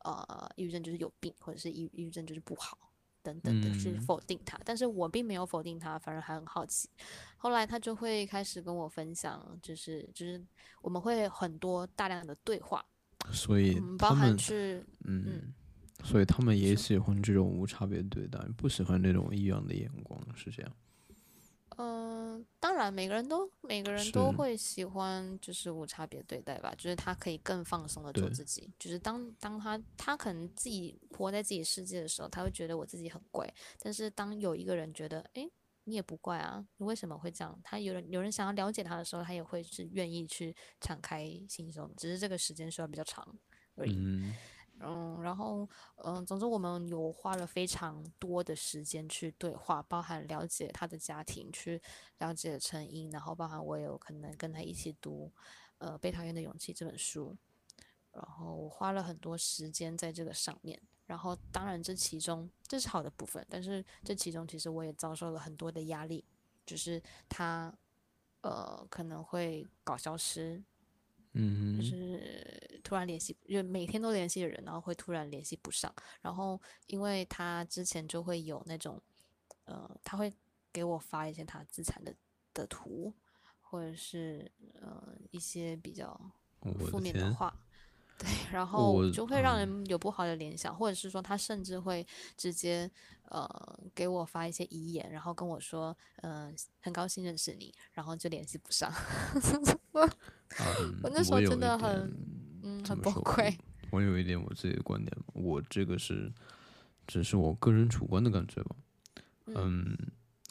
[0.04, 2.78] 呃，抑郁症就是有病，或者是抑抑郁症就是不好，
[3.22, 4.58] 等等的去嗯否定他。
[4.64, 6.88] 但是我并没有否定他，反而还很好奇。
[7.36, 10.44] 后来他就会开始跟我分享，就是就是
[10.80, 12.84] 我们会很多大量的对话，
[13.30, 15.52] 所以嗯，包含他们去，嗯，
[16.04, 20.72] 所以他们也喜欢这种无差别对待，不喜欢那种异样的眼光，是这样。
[22.62, 28.72] 嗯、当然，每个人都每个人都会喜欢，就是无差别对待吧，就是他可以更放松的做自己。
[28.78, 33.52] 就是当当他他可能自己活在自己世界的时候，他会觉得我自己很怪。
[33.80, 35.50] 但是当有一个人觉得，诶，
[35.84, 37.60] 你也不怪啊，你为什么会这样？
[37.64, 43.26] 他有人有人想要了解他的时候，他也会是愿意去敞开心胸，只是这个时间需要比较长
[43.74, 43.96] 而已。
[43.96, 44.34] 嗯
[44.84, 51.80] 嗯，然后嗯，总之我们有花了非常多的时间去对话，包含了解他的家庭，去
[52.18, 55.32] 了解成因，然后包含我有可能跟他一起读
[55.78, 57.36] 呃《被讨厌的勇气》这本书，
[58.12, 60.80] 然后我花了很多时间在这个上面。
[61.04, 66.24] 然后当然这其中这是好的部分，但是这其中其实我也遭受了很多的压力，
[66.64, 67.72] 就是他
[68.40, 70.62] 呃可能会搞消失，
[71.34, 75.92] 嗯就是突然联系，就每天都联系的人，然后会突然联系不上。
[76.20, 79.00] 然后因为他之前就会有那种，
[79.64, 80.32] 呃，他会
[80.72, 82.14] 给我发一些他自残的
[82.52, 83.12] 的图，
[83.60, 84.50] 或者是
[84.80, 86.18] 呃一些比较
[86.90, 87.56] 负，面的话。
[88.18, 92.06] 对，然后就会让嗯人有不好的联想，或者是说他甚至会
[92.36, 92.88] 直接
[93.24, 93.48] 呃
[93.94, 98.92] 给我发一些遗言，然后跟我说，嗯、很高兴认识你，然后就联系不上。
[100.60, 102.14] 嗯我那时候有真的很
[102.62, 103.54] 嗯很崩溃。
[103.90, 106.32] 我有一点我自己的观点，我这个是
[107.06, 108.76] 只是我个人主观的感觉吧。
[109.46, 109.96] 嗯，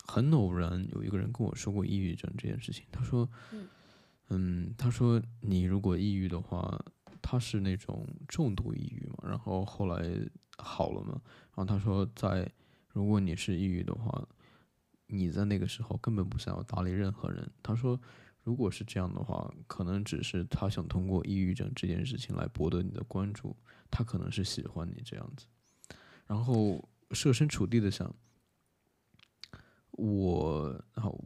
[0.06, 3.68] 很偶然有一个人跟我说过抑郁症这件事情，他说，嗯
[4.30, 6.80] 嗯，他说你如果抑郁的话，
[7.22, 10.08] 他是那种重度抑郁嘛，然后后来
[10.58, 11.20] 好了嘛，
[11.56, 12.48] 然后他说在
[12.94, 14.28] 如果你是抑郁的话，
[15.08, 17.50] 你在那个时候根本不想要搭理任何人。
[17.64, 18.00] 他说，
[18.44, 23.56] 如果是这样的话，可能只是他想通过抑郁症这件事情来博得你的关注，
[23.90, 25.46] 他可能是喜欢你这样子。
[26.26, 28.14] 然后设身处地的想，
[29.92, 31.24] 我然后，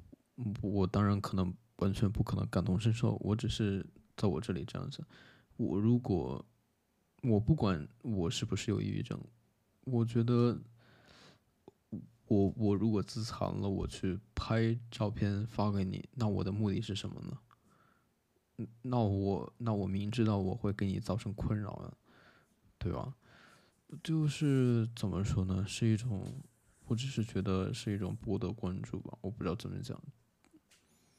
[0.62, 3.86] 我当然可能完全不可能感同身受，我只是
[4.18, 5.04] 在我这里这样子。
[5.58, 6.44] 我如果
[7.24, 9.18] 我不管我是不是有抑郁症，
[9.86, 10.60] 我觉得
[12.28, 17.38] 我我如果自残了，我去拍照片发给你，那我的目的是什么呢？
[18.58, 21.94] 嗯那我那我明知道我会给你造成困扰啊，
[22.78, 23.14] 对吧？
[24.02, 26.42] 就是怎么说呢，是一种，
[26.86, 30.02] 我只是觉得是一种博得关注吧，我不知道怎么讲。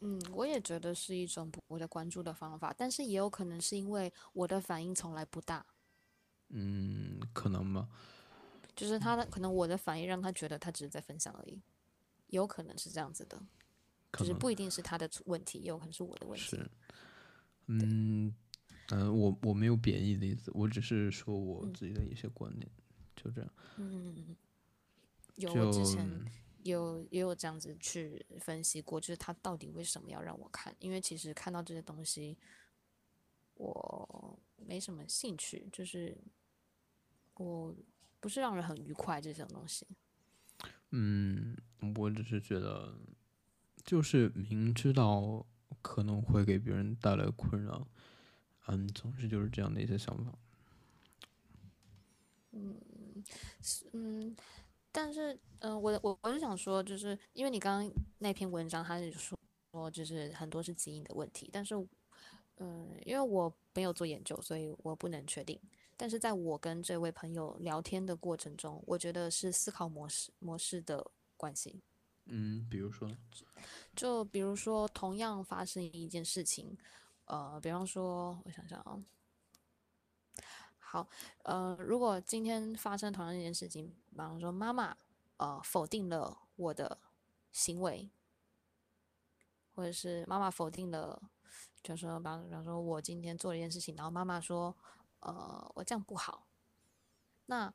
[0.01, 5.65] 嗯，我也觉得是一种博得关注的方法，但是也有可能是因为我的反应从来不大，
[6.49, 7.89] 嗯，可能吧。
[8.77, 11.61] 就是他的可能我的反应让他觉得他只是在分享而已，
[12.29, 13.43] 有可能是这样子的，
[14.13, 16.45] 就是不一定是他的问题，也有可能是我的问题。
[16.45, 16.71] 是，
[17.67, 18.35] 嗯，
[18.91, 22.71] 嗯、我我没有贬义的意思，我只是说我自己的一些观点，
[23.17, 23.51] 就这样。
[23.77, 24.37] 嗯，
[25.37, 26.07] 有我之前
[26.63, 30.75] 有也有这样子去分析过，就是他到底为什么要让我看？
[30.81, 32.37] 因为其实看到这些东西，
[33.55, 36.17] 我没什么兴趣，就是
[37.35, 37.75] 我
[38.27, 39.87] 不是让人很愉快这种东西。
[40.91, 41.57] 嗯，
[41.95, 42.93] 我只是觉得，
[43.85, 45.47] 就是明知道
[45.81, 47.87] 可能会给别人带来困扰，
[48.67, 50.37] 嗯，总之就是这样的一些想法。
[53.93, 54.35] 嗯，
[54.91, 59.39] 但是嗯、呃我我我是想说，就是因为你刚刚那篇文章，它是说
[59.71, 61.77] 说就是很多是基因的问题，但是
[62.57, 65.61] 嗯、因为我没有做研究，所以我不能确定。
[65.97, 71.83] 但是在我跟这位朋友聊天的过程中，我觉得是思考模式模式的关系。
[72.27, 73.09] 嗯，比如说，
[73.95, 76.77] 就比如说，同样发生一件事情，
[77.27, 79.01] 呃，比方说，我想想啊，
[80.79, 81.09] 好，
[81.45, 84.97] 呃，如果今天发生同样一件事情，比方说妈妈
[85.37, 86.99] 呃否定了我的
[87.53, 88.11] 行为，
[89.75, 91.31] 或者是妈妈否定了，
[91.81, 94.77] 就说，比方比方说我今天做了一件事情，然后妈妈说，
[95.21, 96.47] 呃，我这样不好，
[97.47, 97.73] 那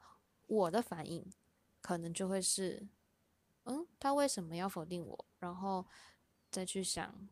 [0.48, 1.26] 我的反应
[1.82, 2.88] 可能就会是，
[3.66, 5.26] 嗯，他为什么要否定我？
[5.40, 5.86] 然后
[6.50, 7.28] 再去想，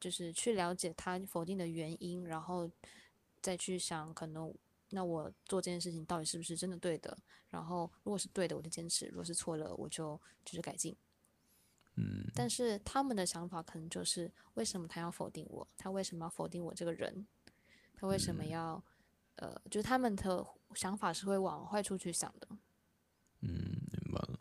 [0.00, 2.70] 就是去了解他否定的原因，然后
[3.40, 4.54] 再去想，可能
[4.90, 7.16] 那我做这件事情到底是不是真的对的？
[7.48, 10.96] 然后如果是对的，我就坚持；如果是错了，我就就是改进。
[11.94, 15.68] 嗯但是他们的想法可能就是，为什么他要否定我？
[15.76, 17.26] 他为什么要否定我这个人？
[17.94, 18.82] 他为什么要，
[19.36, 22.48] 呃，就是他们的想法是会往坏处去想的。
[23.40, 24.38] 嗯，明白了。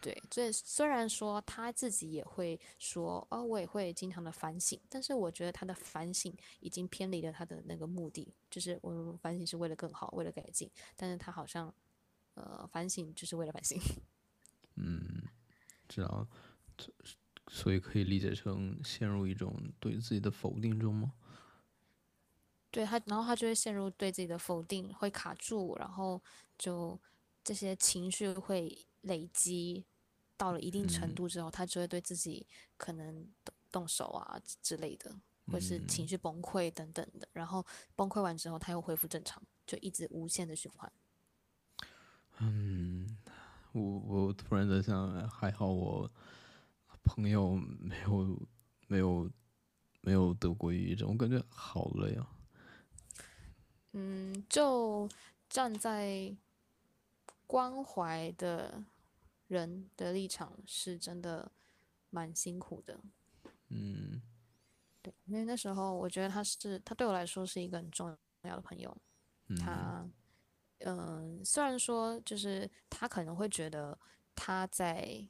[0.00, 11.74] 对，这虽然说他自己也会说，哦，我也会经常的反省，但是我觉得他的反省已经偏离了他的那个目的，就是我反省是为了更好，为了改进，但是他好像，
[12.34, 13.78] 呃，反省就是为了反省。
[14.76, 15.22] 嗯，
[15.86, 16.26] 知道。
[17.48, 21.12] 所以可以理解成陷入一种对自己的否定中吗？
[22.70, 26.22] 对他，然后他就会陷入对自己的否定，会卡住，然后
[26.56, 26.98] 就
[27.42, 29.84] 这些情绪会累积
[30.36, 35.14] 到了一定程度之后，他就会对自己可能动动手啊之类的，
[35.50, 37.28] 或是情绪崩溃等等的。
[37.32, 37.64] 然后
[37.96, 40.90] 崩溃完之后，他又恢复正常，就一直无限的循环。
[42.38, 43.18] 嗯，
[43.72, 46.10] 我我突然在想，还好我
[47.02, 48.48] 朋友没有
[48.86, 49.30] 没有
[50.02, 52.30] 没有得过抑郁症，我感觉好累啊。
[53.92, 55.08] 嗯，就
[55.48, 56.34] 站在
[57.46, 58.84] 关怀的
[59.48, 61.50] 人的立场，是真的
[62.10, 63.00] 蛮辛苦的。
[63.68, 64.22] 嗯，
[65.02, 68.96] 对，因为那时候我觉得他是他对我来说是一个很重要的朋友。
[69.58, 70.08] 他，
[70.78, 73.98] 嗯，虽然说就是他可能会觉得
[74.34, 75.26] 他在，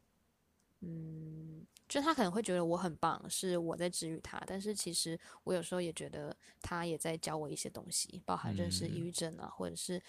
[0.80, 1.59] 嗯。
[1.90, 10.00] 就他可能会觉得我很棒，是我在治愈他，但是其实我有时候也觉得他也在教我一些东西，包含认识抑郁症啊，或者是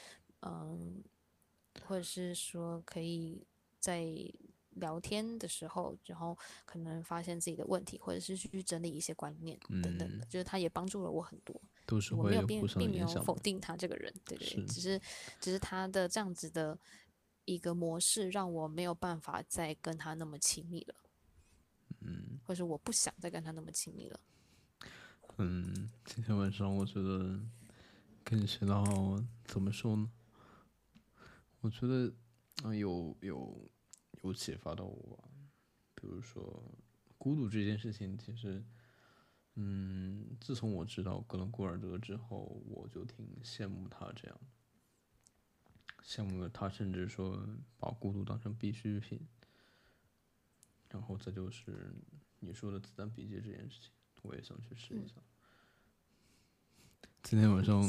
[0.42, 1.04] 嗯，
[1.88, 3.44] 或者是说可以
[3.80, 4.08] 在
[4.76, 11.60] 聊天的时候，然后可能发现自己的问题，或者是去整理一些观念等等的，就是他也帮助了我很多。
[11.88, 15.02] 都是我没有并并没有否定他这个人，对对，只是
[15.40, 16.78] 只是他的这样子的
[17.46, 20.96] 一个模式，让我没有办法再跟他那么亲密了。
[22.02, 24.20] 嗯，或者我不想再跟他那么亲密了。
[25.38, 27.40] 嗯，今天晚上我觉得
[28.24, 28.84] 跟你学到
[29.46, 30.12] 怎么说呢？
[31.62, 32.14] 我觉得
[32.64, 33.72] 啊，有有
[34.24, 35.28] 有启发到我。
[35.94, 36.64] 比如说，
[37.20, 38.64] 孤独这件事情，其实，
[39.54, 44.40] 嗯，自从我知道格伦古尔德之后，我就挺羡慕他这样，
[46.04, 47.48] 羡慕他，甚至说
[47.78, 49.20] 把孤独当成必需品。
[50.92, 51.94] 然后再就是
[52.40, 53.92] 你说的子弹笔记这件事情，
[54.24, 55.16] 我也想去试一下。
[57.24, 57.82] 今天晚上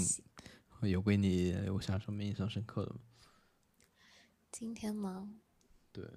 [0.82, 3.00] 有给你留下什么印象深刻的吗？
[4.52, 5.34] 今天吗？
[5.90, 6.08] 对。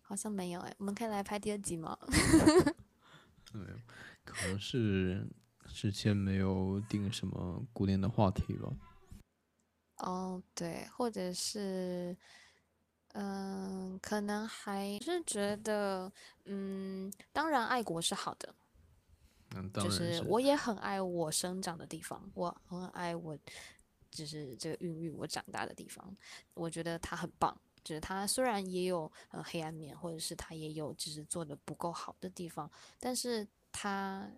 [0.00, 1.98] 好像没有哎，我们可以来拍第二集吗？
[3.52, 3.76] 没有，
[4.24, 5.28] 可能是
[5.66, 8.72] 之前没有定什么固定的话题吧。
[9.98, 12.16] 哦，对，或者是。
[13.18, 16.12] 嗯，可能还是觉得，
[16.44, 18.54] 嗯，当然爱国是好的，
[19.54, 23.34] 嗯，就是我也很爱我生长的地方，我很爱我，
[24.10, 26.14] 就是这个孕育我长大的地方，
[26.52, 32.70] 我觉得它很棒，就是它虽然也有呃黑暗面，或者是它也有就是做的不够好的地方，
[33.00, 34.30] 但是它，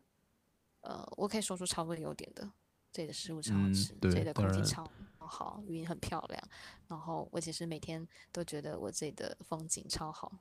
[0.83, 2.49] 呃，我可以说出超多优点的，
[2.93, 4.89] 这里的食物超好吃，这里的空气超。
[5.29, 6.43] 好，云很漂亮，
[6.89, 10.33] 然后我其实每天都觉得我这里的风景超好，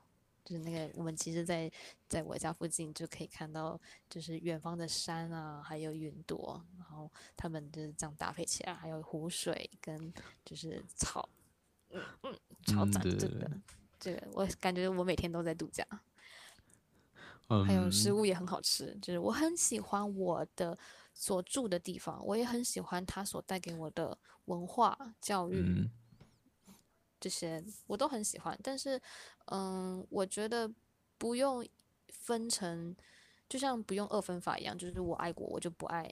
[0.44, 1.70] 就是那个我们其实，在
[2.08, 3.78] 在我家附近就可以看到，
[4.08, 10.12] 就是远方的山啊，还有云朵，然后他们就是这样搭配起来，还有湖水跟
[10.44, 11.28] 就是草，
[11.90, 13.50] 嗯嗯，超赞，真的，
[14.00, 15.86] 这个我感觉我每天都在度假，
[17.66, 20.78] 还有食物也很好吃，就是我很喜欢我的。
[21.20, 25.90] 所住的地方，我也很喜欢它所带给我的文化、教育
[27.18, 28.56] 这些，我都很喜欢。
[28.62, 29.02] 但是，
[29.46, 30.70] 嗯，我觉得
[31.18, 31.66] 不用
[32.06, 32.94] 分成，
[33.48, 36.08] 就像不用二分法一样，就是我爱国，我就不爱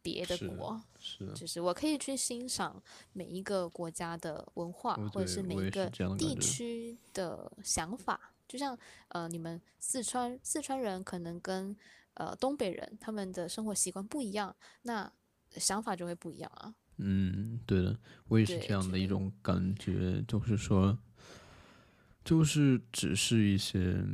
[0.00, 0.80] 别的国。
[1.00, 2.80] 是，就是我可以去欣赏
[3.12, 8.32] 每一个国家的文化，或者是每一个地区的想法。
[8.46, 8.78] 就像，
[9.08, 11.76] 呃，你们四川四川人可能跟。
[12.20, 15.10] 呃，东北人他们的生活习惯不一样，那
[15.52, 16.74] 想法就会不一样啊。
[16.98, 17.98] 嗯，对的，
[18.28, 20.98] 我也是这样的一种感觉，就是说，
[22.22, 24.04] 就是只是一些，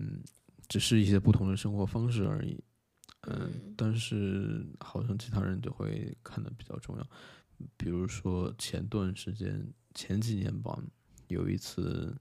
[0.68, 2.62] 只是一些不同的生活方式而已。
[3.22, 7.04] 嗯，但是好像其他人就会看的比较重要。
[7.76, 9.66] 比如说前段时间，
[9.96, 10.80] 前几年吧，
[11.26, 12.16] 有一次，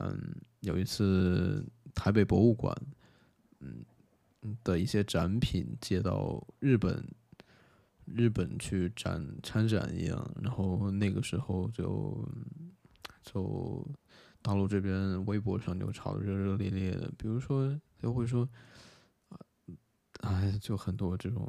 [0.00, 1.64] 嗯，有一次
[1.94, 2.76] 台北博物馆，
[3.60, 3.82] 嗯。
[4.64, 7.04] 的一些展品借到日本，
[8.04, 12.28] 日本去展参展一样，然后那个时候就
[13.22, 13.86] 就
[14.42, 18.48] 大陆这边微博上就吵得热热烈烈的，比如说就会说，
[20.20, 21.48] 哎，就很多这种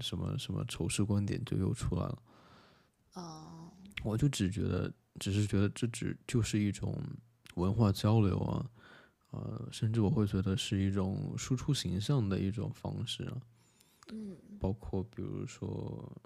[0.00, 2.22] 什么什么仇视观点就又出来了。
[3.14, 3.72] 哦，
[4.04, 6.94] 我就只觉得，只是觉得这只就是一种
[7.54, 8.70] 文化交流啊。
[9.30, 13.40] 呃，甚至我会觉得是一种输出形象的一种方式啊，
[14.12, 16.20] 嗯，包括比如说，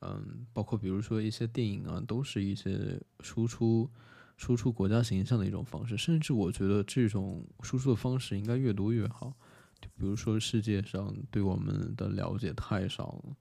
[0.00, 3.88] 嗯，包括比如说一些电影啊，都是一些输出
[4.36, 5.96] 输出国家形象的一种方式。
[5.96, 9.32] 甚至我觉得这种输出的方式应该越多越好。
[9.80, 13.36] 就比如说世界上对我们的了解太少了，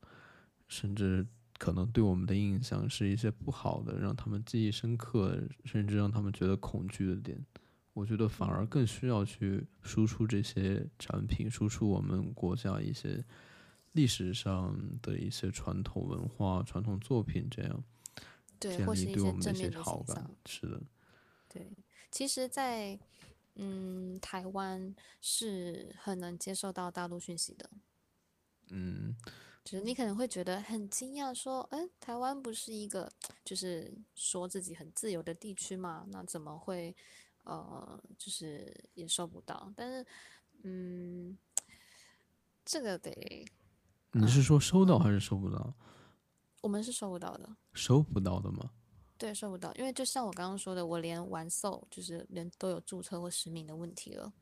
[0.68, 1.26] 甚至
[1.58, 7.44] 可能对我们的印象是一些不好的，让他们记忆深刻，甚至让他们觉得恐惧的点。
[7.94, 13.24] 我觉得反而更需要去输出这些产品，输出我们国家一些
[13.92, 17.84] 历史上的一些传统文化、传统作品，这样
[18.60, 20.36] 对，或是一立对我们的些正面的一些好感。。
[20.46, 20.82] 是的，
[21.50, 21.70] 对，
[22.10, 22.98] 其实在，
[23.56, 27.70] 嗯台湾是很能接受到大陆讯息的，
[28.70, 29.14] 嗯，
[29.66, 33.12] 就是你可能会觉得很惊讶，说，哎，台湾不是一个
[33.44, 36.06] 就是说自己很自由的地区嘛？
[36.10, 36.96] 那怎么会
[37.44, 39.72] 呃，就是也收不到？
[39.76, 40.06] 但是，
[40.64, 41.38] 嗯，
[42.64, 43.46] 这个得
[44.12, 45.74] 你是说收到还是收不到？
[46.62, 47.58] 我们是收不到的。
[47.74, 48.72] 收不到的吗？
[49.18, 54.34] 对，收不到，因为就像我刚刚说的，我连完售就是连都有注册或实名的问题了。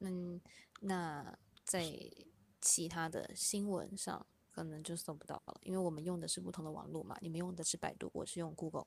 [0.00, 0.40] 嗯，
[0.80, 1.84] 那在
[2.60, 8.86] 其他的新闻上可能就搜不到了，因为我们用的是不同的网络嘛，你们用的是百度，我是用 Google。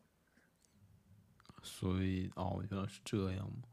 [1.64, 3.64] 所以哦，原来是这样吗？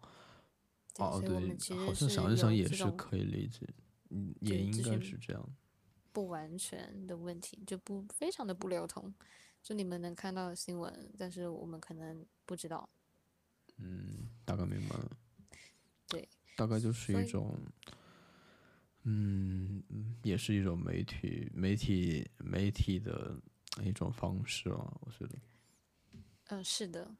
[0.99, 3.67] 哦，对，好像想一想也是可以理解，
[4.11, 5.49] 嗯，也应该是这样。
[6.13, 9.13] 不完全的问题，就不非常的不流通。
[9.63, 12.89] 就你们能看到的新闻，但是我们可能不知道。
[13.77, 15.11] 嗯，大概明白了。
[16.09, 17.57] 对，大概就是一种，
[19.05, 23.41] 嗯，嗯也是一种媒体媒体媒体的
[23.85, 25.39] 一种方式啊，我觉得。
[26.49, 27.15] 嗯，是的，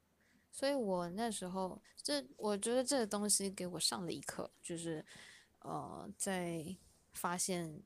[0.51, 5.03] 所以我那时候这我觉得这个东西给我上了一课，就是
[5.59, 6.75] 呃，在
[7.13, 7.81] 发现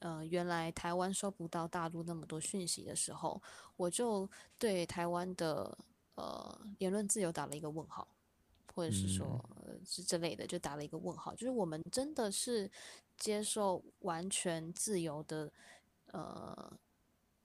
[0.00, 3.42] 呃原来台湾收不到大陆那么多讯息的时候，
[3.76, 5.76] 我就对台湾的
[6.14, 8.06] 呃言论自由打了一个问号，
[8.74, 12.70] 或者是说、呃是这类的，就打了一个问号，就是我们真的是
[13.16, 15.52] 接受完全自由的
[16.06, 16.72] 呃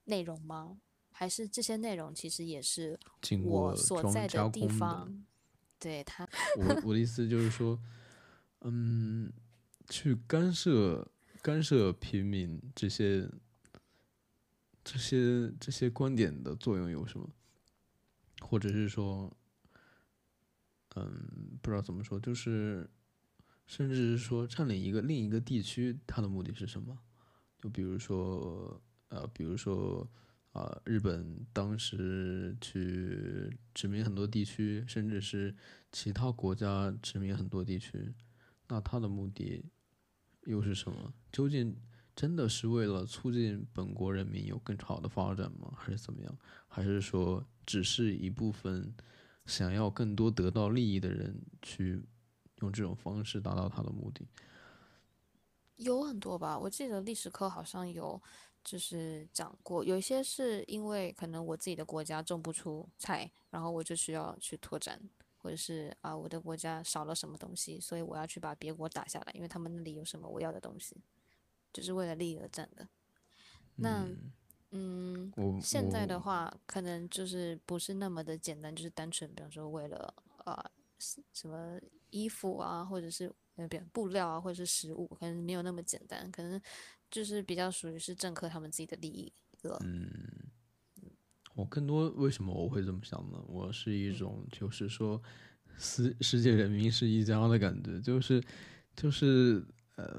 [0.04, 0.80] 内容吗？
[1.20, 4.66] 还是这些内容其实也是经我所在的地。
[4.66, 5.22] 方，
[5.78, 6.26] 对他，
[6.56, 7.78] 我我的意思就是说，
[8.62, 9.30] 嗯，
[9.90, 11.06] 去干涉
[11.42, 13.28] 干涉平民这些
[14.82, 17.28] 这些这些观点的作用有什么？
[18.40, 19.30] 或者是说，
[20.94, 22.88] 嗯，不知道怎么说，就是
[23.66, 26.98] 甚至是说占领一个另一个地区，它的目的是什么？
[27.58, 28.80] 就比如说，
[29.10, 30.08] 呃，比如说。
[30.52, 35.54] 啊、日本当时去殖民很多地区，甚至是
[35.92, 38.12] 其他国家殖民很多地区，
[38.68, 39.64] 那他的目的
[40.46, 41.14] 又是什么？
[41.30, 41.76] 究竟
[42.16, 45.72] 真的是为了促进本国人民有更好的发展吗？
[45.76, 46.38] 还是怎么样？
[46.66, 48.92] 还是说只是一部分
[49.46, 52.02] 想要更多得到利益的人去
[52.56, 54.26] 用这种方式达到他的目的？
[55.76, 58.20] 有很多吧，我记得历史课好像有
[58.62, 65.00] 就是讲过，有一些是因为可能我自己的国家种不出菜，然后我就需要去拓展，
[65.38, 70.96] 或者是啊我的国家少了什么东西，所以我要去把别国打下来，因为他们那里有什么我要的东西，
[71.72, 72.86] 就是为了利益而战的。
[73.76, 74.06] 那
[74.72, 80.14] 嗯，我现在的话，可能就是不是那么的简单，就是单纯，比方说为了
[80.44, 80.70] 啊、
[81.32, 81.80] 什么
[82.10, 86.60] 衣服啊，或者是呃，比如布料啊，或者是食物，可能没有那么简单，可能
[87.10, 89.32] 就是比较属于是政客他们自己的利益
[89.62, 89.78] 了。
[91.54, 93.42] 我更多为什么我会这么想呢？
[93.46, 95.20] 我是一种就是说，
[95.76, 98.42] 世世界人民是一家的感觉，就是
[98.96, 99.62] 就是
[99.96, 100.18] 呃，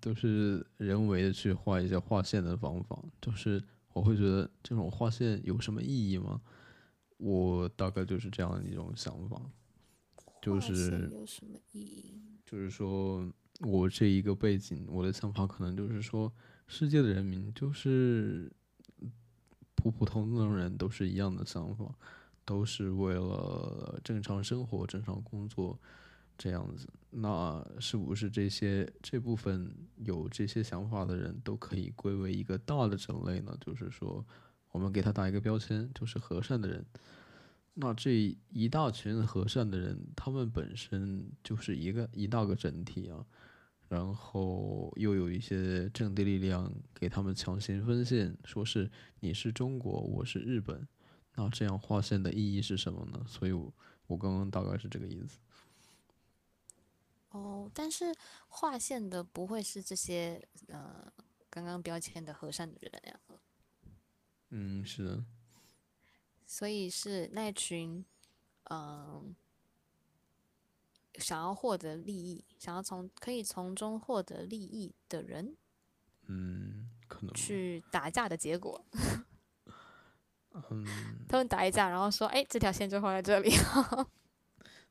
[0.00, 3.60] 就是人为的去画一些划线的方法，就是
[3.94, 6.40] 我会觉得这种划线有什么意义吗？
[7.16, 9.40] 我大概就是这样的一种想法，
[10.42, 12.20] 就是有什么意义？
[12.44, 13.26] 就是说
[13.60, 16.32] 我这一个背景，我的想法可能就是说，
[16.66, 18.52] 世界的人民就是
[19.74, 21.94] 普普通通的人都是一样的想法，
[22.44, 25.78] 都是为了正常生活、正常工作
[26.36, 26.88] 这样子。
[27.10, 33.56] 那是不是这些这部分有这些想法的人都可以归为一个大的种类呢？
[33.60, 34.22] 就是说，
[34.72, 36.84] 我们给他打一个标签，就是和善的人。
[37.78, 43.24] 那这一大群和善的人，他们本身就是一个一大个整体啊，
[43.88, 48.90] 然后又有一些政敌力量给他们强行分线，说是
[49.20, 50.86] 你是中国，我是日本，
[51.34, 53.24] 那这样划线的意义是什么呢？
[53.28, 53.72] 所以我，
[54.06, 55.38] 我刚刚大概是这个意思。
[57.30, 58.14] 哦，但是
[58.48, 61.12] 划线的不会是这些呃
[61.50, 63.20] 刚刚标签的和善的人呀。
[64.50, 65.24] 嗯，是的，
[66.46, 68.04] 所以是那群，
[68.70, 69.34] 嗯、
[71.18, 75.56] 想要获得利益，想要从可以从中获得利益的人
[76.28, 78.84] 嗯，可能去打架的结果。
[80.70, 80.86] 嗯，
[81.28, 83.50] 他们打一架，然后说：“哎，这条线就画在这里。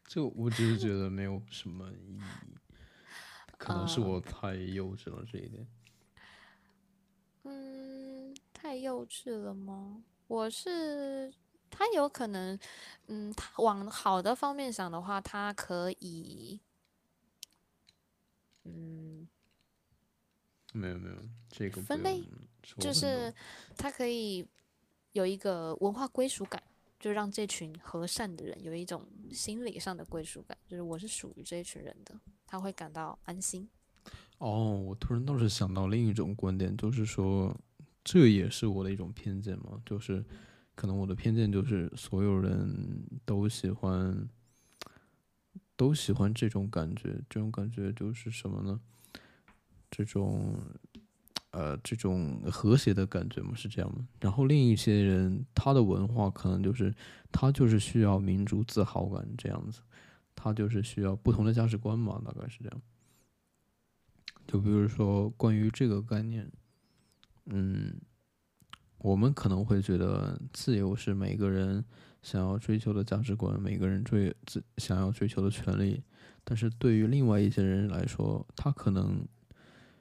[0.08, 2.22] 就 我只是觉得没有什么意义，
[3.58, 5.68] 可能是嗯我太幼稚了这一点。”
[7.44, 10.04] 嗯，太幼稚了吗？
[10.28, 11.34] 我是
[11.78, 12.58] 他有可能，
[13.08, 16.60] 嗯，他往好的方面想的话，他可以，
[18.64, 19.28] 嗯，
[20.74, 21.16] 没有没有，
[21.50, 22.24] 这个分类
[22.80, 23.38] 就是多
[23.78, 24.48] 他可以
[25.12, 26.64] 有一个文化归属感，
[26.98, 33.68] 就让这群和善的人有一种心理上的归属感，就是我是属于这一群人的，他会感到安心。
[34.38, 37.56] 哦，我突然倒是想到另一种观点，就是说，
[38.04, 40.24] 这也是我的一种偏见嘛，就是
[40.76, 44.30] 可能我的偏见就是所有人都喜欢，
[45.76, 48.80] 都喜欢这种感觉，这种感觉就是什么呢？
[49.90, 50.60] 这种，
[51.52, 54.04] 呃，这种和谐的感觉嘛，是这样的？
[54.20, 56.94] 然后另一些人，他的文化可能就是
[57.32, 59.80] 他就是需要民族自豪感这样子，
[60.36, 62.82] 他就是需要不同的价值观嘛，大概是这样。
[64.46, 66.52] 就比如说关于这个概念，
[67.46, 67.96] 嗯，
[68.98, 71.84] 我们可能会觉得自由是每个人
[72.24, 76.04] 想要追求的价值观，每个人追自想要追求的权利。
[76.44, 79.28] 但是对于另外一些人来说，他可能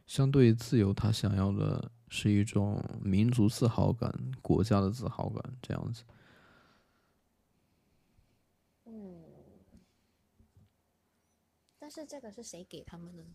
[0.06, 4.12] 相对于自由，他想要的是一种民族自豪感、
[4.42, 6.04] 国家的自豪感这样子。
[8.84, 9.22] 嗯，
[11.78, 13.30] 但是这个是谁给他们的呢？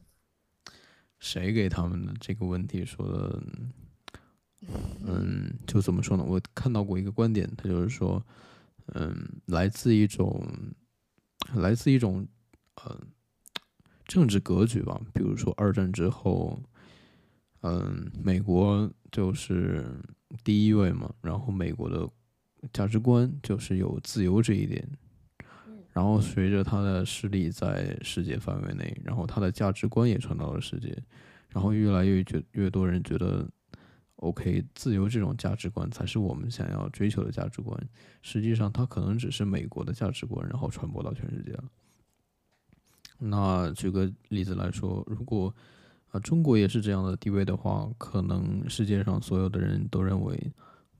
[1.18, 3.44] 谁给他们的这个问题说的，
[5.06, 6.24] 嗯，就怎么说呢？
[6.24, 8.24] 我看到过一个观点，他就是说，
[8.94, 9.16] 嗯，
[9.46, 10.46] 来自一种，
[11.56, 12.28] 来自一种，
[12.76, 13.00] 呃，
[14.06, 15.00] 政治格局吧。
[15.14, 16.62] 比如说二战之后，
[17.62, 19.86] 嗯，美国就是
[20.44, 22.08] 第一位嘛，然后美国的
[22.74, 24.88] 价值观就是有自由这一点。
[25.92, 30.96] 然后随着他的势力在世界范围内，然后他的价值观也传到了世界，
[31.50, 33.50] 然后越来越觉越多人觉得
[34.20, 37.78] ，OK，自由这种价值观才是我们想要追求的价值观。
[38.22, 41.64] 实际上，它可能只是美国的价值观，然后传播到全世界了。
[43.18, 45.54] 那举个例子来说，如果
[46.12, 50.52] 啊中国也是这样的地位的话，可能世界上所有的人都认为，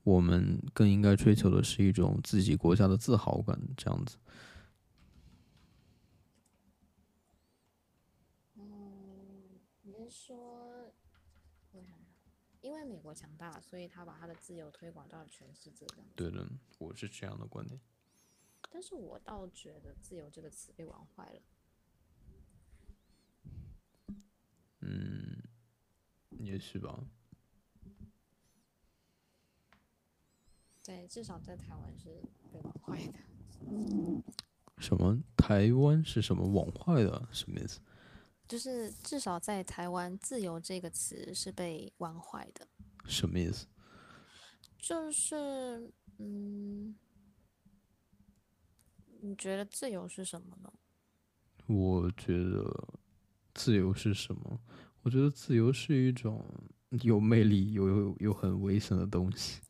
[0.04, 4.16] 我们更应该追求的是一种自己国家的自豪感，这样子。
[9.82, 10.36] 你是说，
[11.72, 11.98] 我想想，
[12.60, 15.86] 因为美国强大，所以他把他的自由推广到了全世界。
[16.16, 16.44] 对的，
[16.78, 17.80] 我是这样的观点。
[18.68, 21.40] 但是我倒觉得“自由”这个词被玩坏了。
[24.80, 25.42] 嗯，
[26.30, 27.02] 也许吧。
[30.82, 33.18] 对，至少在台湾是被玩坏的。
[34.78, 35.16] 什么？
[35.36, 37.28] 台湾是什么玩坏的？
[37.32, 37.80] 什么意思？
[38.48, 42.66] 就是至少在台湾，“自由”这个词是被玩坏的。
[43.10, 43.66] 什么意思？
[44.78, 46.94] 就是，嗯，
[49.20, 50.72] 你觉得自由是什么呢？
[51.66, 52.88] 我觉得
[53.54, 54.60] 自由是什么？
[55.02, 56.44] 我觉得自由是一种
[57.02, 59.60] 有魅力、有有有很危险的东西。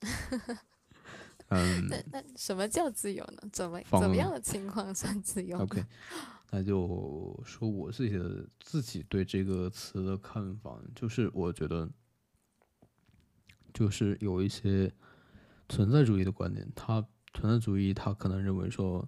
[1.52, 3.48] 嗯那那什么叫自由呢？
[3.52, 5.84] 怎么怎么样的情况算自由，OK，
[6.50, 11.90] 那就说我自己的自己对这个词的看法，就是我觉得，
[13.72, 14.92] 就是有一些
[15.68, 19.06] 存在主义的观点，他存在主义他可能认为说，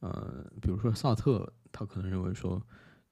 [0.00, 2.62] 呃，比如说萨特，他可能认为说，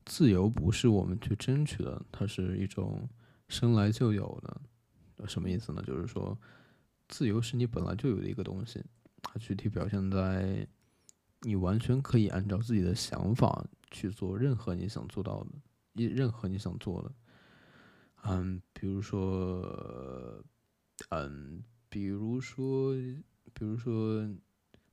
[0.04, 3.08] 自由不是我们去争取的，它是一种
[3.48, 5.26] 生来就有的。
[5.26, 5.82] 什么意思呢？
[5.82, 6.38] 就是说，
[7.08, 8.82] 自由是你本来就有的一个东西，
[9.22, 10.66] 它具体表现在
[11.42, 15.50] 你完全可以按照自己的想法去做任何你想做到的，
[15.94, 17.12] 一任何你想做的。
[18.24, 19.60] 嗯，比如说，
[21.10, 22.92] 嗯，比如说，
[23.52, 24.28] 比如说，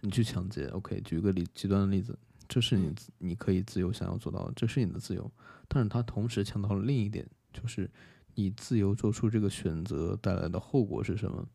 [0.01, 2.17] 你去抢劫，OK，举一个例极端的例子，
[2.47, 5.29] 这是你你可以自由想要做到的，这是你的自由，
[5.67, 7.89] 但是它同时强调了另一点，就是
[8.35, 11.47] 你自由做出这个选择带来的后果是什么？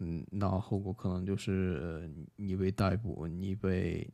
[0.00, 4.08] 嗯，那后果可能就是你被逮捕，你被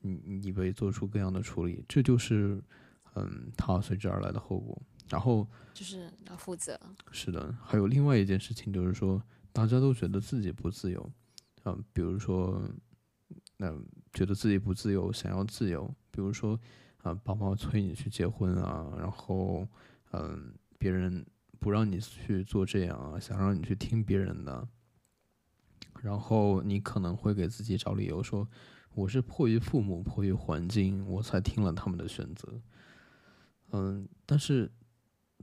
[0.00, 2.60] 你你被做出各样的处理，这就是
[3.14, 4.80] 嗯它随之而来的后果。
[5.10, 6.78] 然后就是要负责。
[7.10, 9.22] 是的，还有另外一件事情就是说，
[9.52, 11.12] 大家都觉得自己不自由，
[11.62, 12.62] 啊，比如说，
[13.56, 13.72] 那
[14.12, 16.58] 觉得自己不自由，想要自由，比如说，
[16.98, 19.66] 啊，爸妈催你去结婚啊，然后，
[20.12, 21.24] 嗯，别人
[21.58, 24.68] 不让你去做这样啊，想让你去听别人的，
[26.02, 28.48] 然后你可能会给自己找理由说，
[28.94, 32.60] 我是迫于父母、迫于环境，我才听了他们的选择，
[33.72, 34.70] 嗯，但是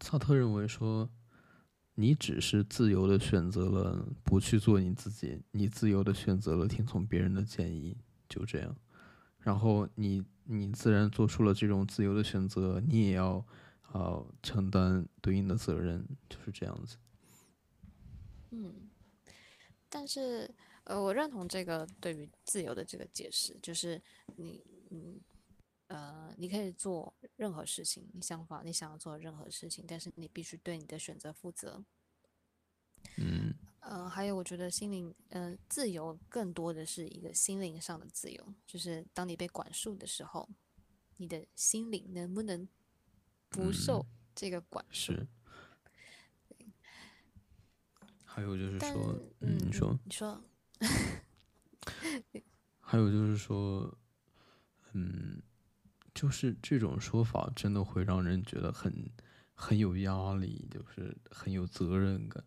[0.01, 1.09] 萨特认为说。
[1.97, 7.95] 你只是自由的选择了不去做你自己，你自由的选择了听从别人的建议，
[8.27, 8.75] 就这样。
[9.39, 13.37] 然后你你自然做出了这种自由的选择，你也要
[13.83, 16.97] 啊承担对应的责任，就是这样子。
[18.51, 18.73] 嗯，
[19.87, 24.01] 但是呃，我认同这个对于自由的这个解释，就是
[24.35, 25.17] 你嗯
[25.87, 31.83] 呃，你可以做任何事情，你想法你想要做任何事情，但是你必须对你的选择负责。
[33.17, 40.49] 嗯，呃，还有我觉得心灵，嗯，自由更多的是一个心灵上的自由，就是当你被管束的时候，
[41.17, 42.67] 你的心灵能不能
[43.49, 45.13] 不受这个管束？
[45.13, 45.27] 是。
[48.25, 50.43] 还有就是说，嗯，你说，你说。
[52.81, 53.97] 还有就是说，
[54.93, 55.41] 嗯。
[56.15, 58.91] 就是这种说法真的会让人觉得很
[59.53, 62.43] 很有压力，就是很有责任感，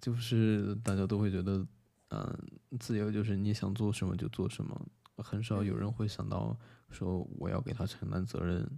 [0.00, 1.66] 就是大家都会觉得，
[2.08, 2.38] 嗯，
[2.80, 6.58] 自由就是你想做什么就做什么，很少有人会想到
[6.90, 8.68] 说我要给他承担责任。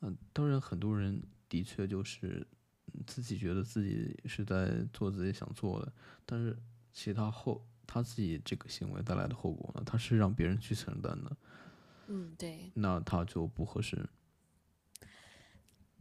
[0.00, 2.46] 嗯，当然很多人的确就是
[3.06, 5.92] 自己觉得自己是在做自己想做的，
[6.24, 6.56] 但是
[6.92, 11.36] 其他后他自己这个行为带来的后果呢，他是让别人去承担的。
[12.08, 14.08] 嗯，对，那他就不合适。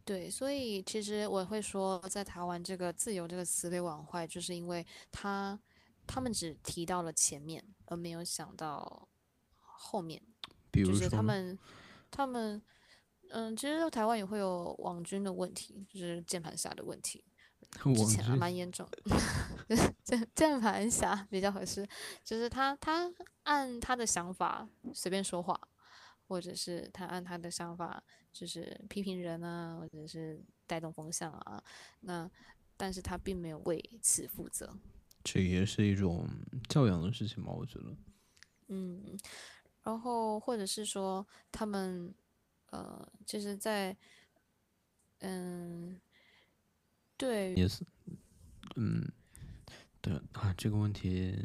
[0.06, 5.58] 对，所以其实我会说，在台湾这个“自由”这个词被玩坏，就是因为他
[6.06, 9.08] 他们只提到了前面，而没有想到
[9.60, 10.22] 后面。
[10.72, 11.58] 比如说，他们
[12.12, 12.62] 他们
[13.30, 17.24] 嗯，其实台湾也会有网军的问题，就是键盘侠的问题，
[17.96, 18.86] 之前还蛮严重。
[20.04, 21.88] 键 键盘侠比较合适，
[22.26, 23.10] 就是他他
[23.44, 25.58] 按他的想法随便说话。
[26.34, 31.64] 或者是他按他的想法，就是批评人啊，或者是带动风向啊，
[32.00, 32.28] 那
[32.76, 34.76] 但是他并没有为此负责。
[35.24, 36.28] 这也是一种
[36.68, 37.96] 教养的事情吧，我觉得。
[38.70, 39.16] 嗯，
[39.84, 42.12] 然后或者是说他们，
[42.72, 43.96] 呃，就是在，
[45.20, 46.02] 嗯，
[47.16, 47.86] 对，也是，
[48.76, 49.08] 嗯，
[50.02, 51.38] 对啊，这个问题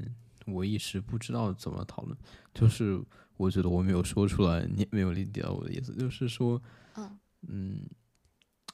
[0.47, 2.17] 我一时不知道怎么讨论，
[2.55, 3.05] 就是。
[3.39, 6.60] 我觉得我没有说出来，你也没有理解到我的意思，就是说，
[6.97, 7.18] 嗯
[7.49, 7.89] 嗯，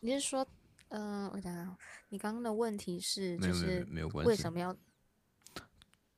[0.01, 0.44] 你是说，
[0.89, 1.76] 嗯，我想想，
[2.09, 4.75] 你刚刚的问题是，就是没有关系，为什么要？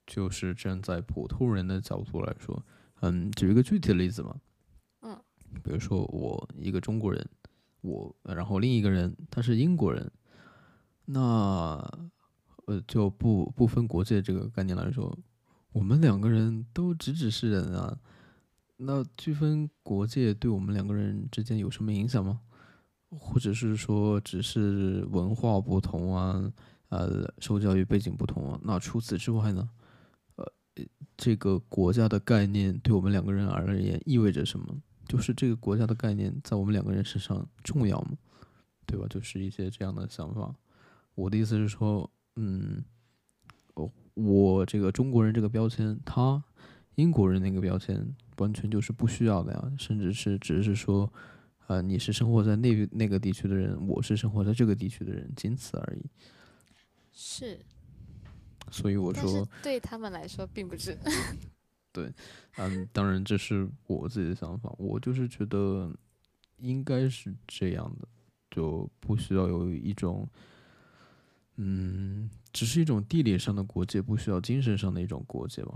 [0.07, 2.65] 就是站在普通人的角度来说，
[3.01, 4.37] 嗯，举一个具体的例子嘛，
[5.03, 5.21] 嗯，
[5.65, 7.29] 比如说我一个中国人，
[7.81, 10.09] 我然后另一个人他是英国人，
[11.05, 11.21] 那
[12.67, 15.19] 呃就不不分国界这个概念来说，
[15.73, 17.99] 我们两个人都只只是人啊。
[18.77, 22.41] 那区分国界对我们两个人之间有什么影响吗？
[23.09, 26.53] 或者是说只是文化不同啊，
[26.89, 28.61] 呃，受教育背景不同啊？
[28.63, 29.71] 那除此之外呢？
[30.35, 30.53] 呃，
[31.17, 34.77] 这个国家的概念对我们两个人而言意味着什么？
[35.09, 38.19] 就是这个国家的概念在我们两个人身上重要吗？
[38.85, 39.07] 对吧？
[39.09, 40.55] 就是一些这样的想法。
[41.15, 42.85] 我的意思是说，嗯，
[43.75, 46.43] 我我这个中国人这个标签，他
[46.97, 48.15] 英国人那个标签。
[48.39, 51.11] 完全就是不需要的呀，甚至是只是说，
[51.69, 56.05] 呃，你是生活在那那个地区的人，我是生活在这个地区的人，仅此而已。
[57.15, 57.59] 是。
[58.71, 60.99] 所以我说，对他们来说并不是。
[61.93, 62.13] 对，
[62.59, 65.91] 嗯，当然这是我自己的想法，我就是觉得
[66.59, 68.07] 应该是这样的，
[68.51, 70.29] 就不需要有一种，
[71.55, 75.73] 嗯，只是一种地理上的国界，不需要精神上的一种国界吧。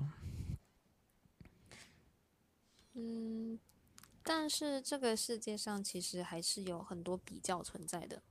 [4.23, 8.23] 但是这个世界上其实还是有很多比较存在的，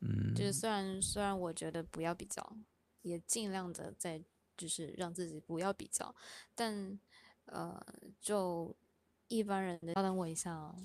[0.00, 2.56] 嗯，就是虽然虽然我觉得不要比较，
[3.02, 4.22] 也尽量的在
[4.56, 6.14] 就是让自己不要比较，
[6.54, 6.98] 但
[7.46, 7.84] 呃，
[8.20, 8.76] 就
[9.28, 10.76] 一般人的，稍等我一下哦，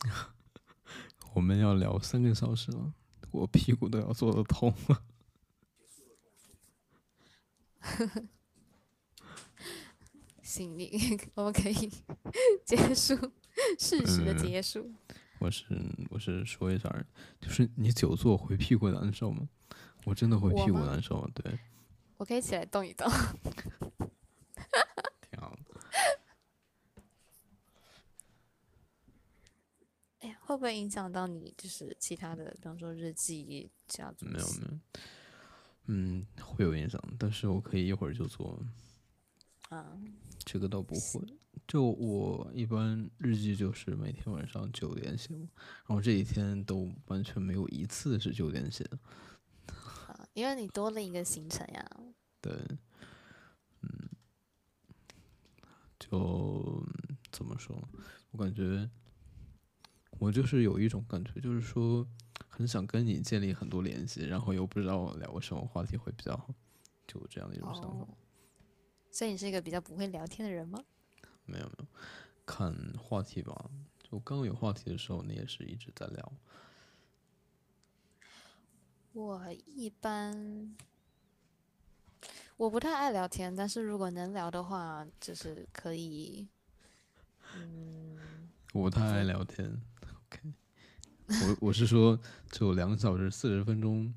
[1.34, 2.94] 我们要聊三个小时了，
[3.30, 5.04] 我屁股都要坐得痛了。
[10.52, 10.90] 行，你
[11.34, 11.90] 我们可以
[12.66, 13.16] 结束，
[13.80, 14.92] 事实的结束。
[15.38, 15.64] 我是
[16.10, 16.94] 我是说一下，
[17.40, 19.48] 就是你久坐会屁股难受吗？
[20.04, 21.58] 我真的会屁股难受，对。
[22.18, 23.10] 我可以起来动一动。
[25.22, 25.80] 挺好的。
[30.20, 31.54] 哎呀，会不会影响到你？
[31.56, 34.26] 就是其他的，比方说日记这样子。
[34.26, 34.78] 没有没有，
[35.86, 38.62] 嗯，会有影响，但是我可以一会儿就做。
[39.70, 39.98] 啊，
[40.44, 41.20] 这个倒不会。
[41.68, 48.98] 就我一般日记就是每天晚上九点写，然后这几天都完全没有一次是九点写的。
[50.08, 51.90] 啊，因为你多了一个行程呀。
[52.40, 52.52] 对，
[53.82, 54.08] 嗯，
[55.98, 56.84] 就
[57.30, 57.76] 怎么说？
[58.32, 58.90] 我感觉
[60.18, 62.06] 我就是有一种感觉，就是说
[62.48, 66.52] 很想跟你建立很多联系，然后又不知道聊个什么话题会比较好，
[67.06, 68.06] 就这样的一种想法。
[69.12, 70.82] 所以你是一个比较不会聊天的人吗？
[71.44, 71.86] 没有没有，
[72.44, 73.70] 看话题吧。
[74.02, 76.32] 就刚有话题的时候，你也是一直在聊。
[79.12, 80.74] 我一般。
[82.56, 86.48] 我不太爱聊天，但是如果能聊的话，就是可以。
[87.54, 88.18] 嗯，
[88.72, 89.82] 我不太爱聊天。
[90.00, 90.54] OK，
[91.26, 92.18] 我我是说，
[92.50, 94.14] 只有两小时四十分钟，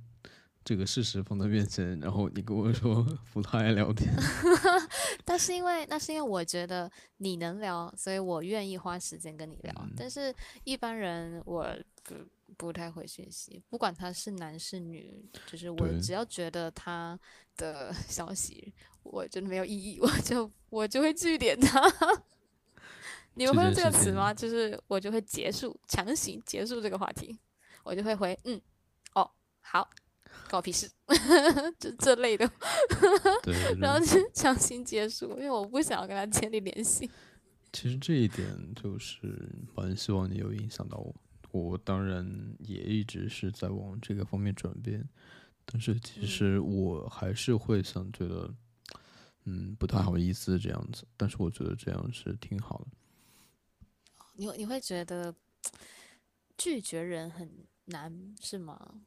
[0.66, 4.14] 这个事实放在面前，然后你跟我说不太爱聊天。
[5.24, 9.74] 但是因为那是因为我觉得你能聊，所以我愿意花时间跟你聊。
[9.96, 11.66] 但是一般人我
[12.04, 12.16] 不
[12.58, 17.18] 不太会学习，不管他是男是女，就是我只要觉得他。
[17.58, 21.82] 的 消息，我觉得没有意义，我就我就会拒点他。
[23.36, 24.34] 你们会用这个词吗？
[24.34, 27.40] 就是我就会结束，强行结束这个话题，
[27.86, 28.60] 我就会回嗯，
[29.14, 29.90] 哦，好，
[30.50, 30.90] 关我屁事，
[31.80, 32.50] 就这类的。
[33.80, 37.10] 然后就强行结束，因为我不想要跟他建立联系。
[37.74, 41.14] 其实这一点就是蛮希望你有影响到我，
[41.52, 45.08] 我当然也一直是在往这个方面转变。
[45.66, 48.54] 但是其实我还是会想觉得，
[49.46, 51.06] 嗯，不太好意思这样子。
[51.18, 52.88] 但是我觉得这样是挺好的。
[54.34, 55.34] 你你会觉得
[56.58, 59.02] 拒绝人很难是吗？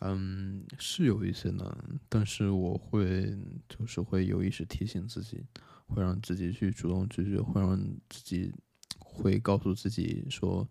[0.00, 3.36] 嗯，是有一些难，但是我会
[3.68, 5.44] 就是会有意识提醒自己，
[5.86, 8.52] 会让自己去主动拒绝，会让自己
[8.98, 10.68] 会告诉自己说，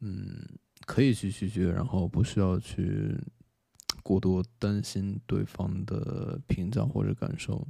[0.00, 0.46] 嗯，
[0.86, 3.18] 可以去拒绝，然后不需要去。
[4.02, 7.66] 过多担心对方的评价或者感受，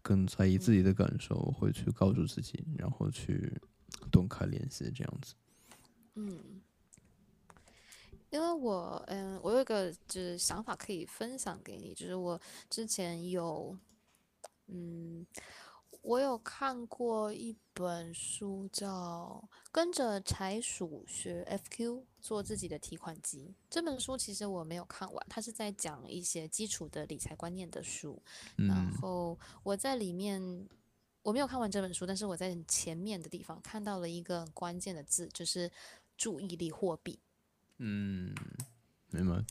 [0.00, 3.52] 更在意自己的感受，会去告诉自己，然后去
[4.08, 5.34] 断开联系，这样子。
[6.14, 6.55] 嗯，
[8.36, 13.74] 因为我，嗯，我有一个就是想法可以分享给你，就是我之前有，
[14.66, 15.26] 嗯。
[16.02, 19.42] 我有看过一本书，叫
[19.72, 23.48] 《跟着柴鼠学 FQ 做自己的提款机》。
[23.68, 28.22] 这本书其实我没有看完，它是在讲一些基础的理财观念的书。
[28.54, 30.68] 然后我在里面
[31.22, 35.68] 我没有看完这本书，但是我在前面的地方看到了一个关键的字，就是
[36.16, 37.18] 注意力货币。
[37.78, 38.34] 嗯，
[39.10, 39.44] 明白。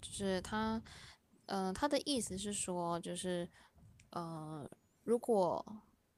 [0.00, 0.82] 就是他，
[1.46, 3.48] 嗯，他的意思是说，就是，
[4.10, 4.68] 呃。
[5.04, 5.62] 如果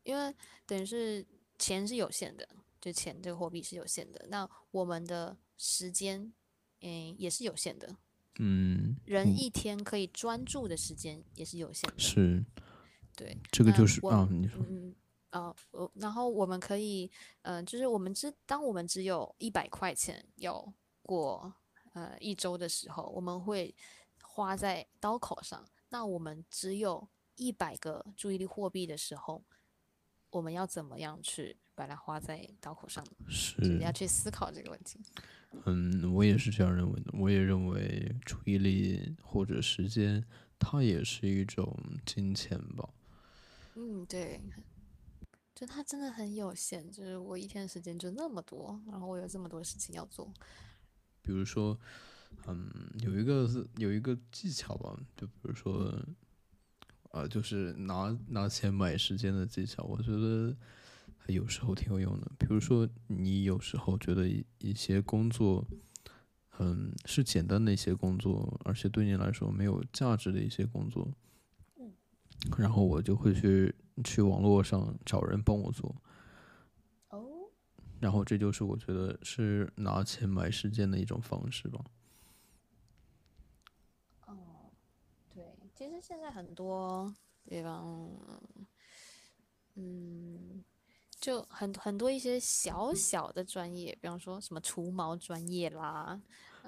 [0.05, 0.32] 因为
[0.64, 1.26] 等于是
[1.58, 2.48] 钱是有限的，
[2.80, 6.32] 就钱这个货币是有限的，那我们的时间，
[6.82, 7.96] 嗯，也是有限的。
[8.38, 11.98] 嗯，人一天可以专注的时间也是有限的。
[11.98, 12.44] 是，
[13.16, 14.94] 对，这个就是啊，你说，嗯，
[15.30, 17.10] 啊，我然后我们可以，
[17.42, 20.72] 嗯，就是我们只当我们只有一百块钱要
[21.06, 21.54] 过
[21.94, 23.74] 呃一周的时候，我们会
[24.20, 27.08] 花在刀口上，那我们只有。
[27.38, 29.44] 一百个注意力货币的时候，
[30.30, 33.04] 我们要怎么样去把它花在刀口上？
[33.28, 34.98] 是要去思考这个问题。
[35.66, 37.10] 嗯，我也是这样认为的。
[37.12, 40.24] 我也认为注意力或者时间，
[40.58, 41.76] 它也是一种
[42.06, 42.88] 金钱吧。
[43.74, 44.40] 嗯，对，
[45.54, 46.90] 就它真的很有限。
[46.90, 50.32] 就是我一天时间就那么多，然后我有这么多事情要做。
[51.26, 51.76] 比如说，
[52.46, 55.92] 嗯，有一个是有一个技巧吧，就比如说。
[57.12, 60.55] 呃，就是拿拿钱买时间的技巧，我觉得
[61.28, 62.30] 有时候挺有用的。
[62.38, 65.66] 比如说，你有时候觉得一些工作，
[66.58, 71.10] 嗯，是简单的一些工作，而且对你来说没有价值的一些工作，
[72.58, 73.74] 然后我就会去
[74.05, 75.96] 去网络上找人帮我做。
[77.97, 77.99] 哦。
[78.00, 81.84] 然后这就是我觉得是拿钱买时间的一种方式吧。
[84.26, 84.36] 哦，
[85.34, 85.44] 对
[85.75, 87.15] 其实现在很多
[87.49, 88.10] 地方，
[89.75, 90.65] 嗯，
[91.20, 96.20] 就很很多一些小小的专业，比方说什么除毛专业啦，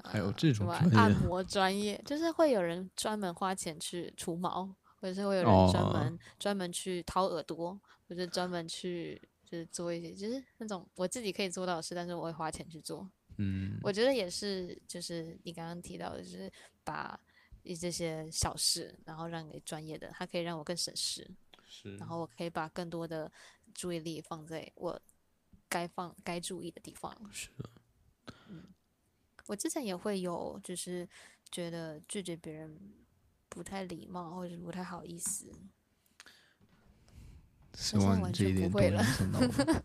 [0.05, 4.67] 还有这种按 摩专业，就是会有人专门花钱去除毛，
[5.01, 13.09] 或者是会有人专哦门、专门去掏耳朵，或者专门去就是做一些就是那种我自己可以做到的事，但是我会花钱去做。
[13.39, 16.53] 嗯，我觉得也是，就是你刚刚提到的，就是
[16.85, 17.19] 把
[17.63, 21.31] 一这些小事，然后让给专业的，它可以让我更省事，
[21.65, 23.33] 是然后我可以把更多的
[23.73, 25.01] 注意力放在我
[25.69, 27.17] 该放该注意的地方。
[27.33, 27.71] 是的，
[29.47, 31.09] 我之前也会有，就是
[31.51, 32.79] 觉得拒绝别人
[33.49, 35.51] 不太礼貌，或者是不太好意思。
[37.81, 39.83] 希望你这一点多影响到我，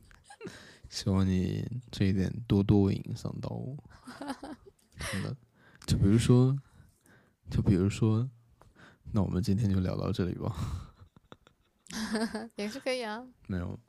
[0.89, 3.77] 希望你这一点多多影响到我，
[5.11, 5.37] 真的。
[5.85, 6.57] 就比如说，
[7.51, 8.27] 就比如说，
[9.11, 10.89] 那我们今天就聊到这里吧。
[12.57, 13.23] 也是可以啊。
[13.47, 13.79] 没有，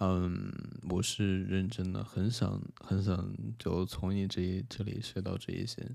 [0.00, 0.52] 嗯，
[0.90, 5.90] 我是认真的，很想很想就从你这一这里学到这一些。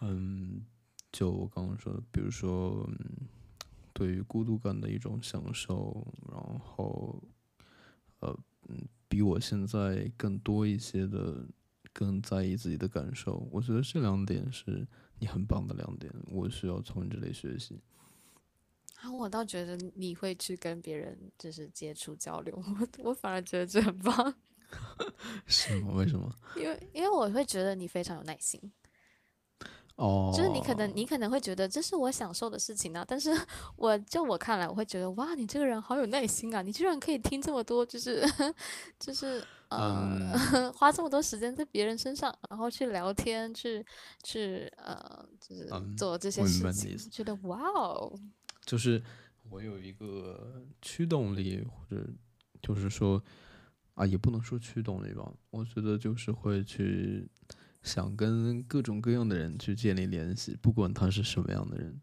[0.00, 0.64] 嗯，
[1.12, 3.28] 就我刚刚说的，比如说，嗯，
[3.94, 7.22] 对于孤独感的一种享受，然后，
[8.18, 8.36] 呃，
[8.68, 11.46] 嗯，比我现在更多一些的，
[11.92, 13.48] 更在意自己的感受。
[13.50, 14.86] 我觉得这两点是
[15.20, 17.80] 你很棒的两点，我需要从你这里学习。
[19.00, 24.34] 啊，我倒觉得你会去跟别人就是接触交流，我我反而觉得这很棒，
[25.46, 25.94] 是吗？
[25.94, 26.34] 为什么？
[26.56, 28.60] 因为因为我会觉得你非常有耐心。
[29.96, 33.30] 哦，就是你可能你可能会觉得这是我享受的事情啊，但是
[33.76, 38.24] 我就我看来，我会觉得哇，你这个人好有耐心啊，你居然可以听这么多，就是
[38.98, 40.72] 就是呃、嗯。
[40.74, 43.84] 花这么多时间在别人身上，然后去聊天，去
[44.22, 48.12] 去呃，就是嗯做这些事情，觉得哇哦，
[48.66, 49.02] 就是
[49.50, 52.04] 我有一个驱动力，或者
[52.60, 53.22] 就是说
[53.94, 57.28] 啊，也不能说驱动力吧，我觉得就是会去
[57.84, 62.00] 想跟各种各样的人去建立联系，不管他是什么样的人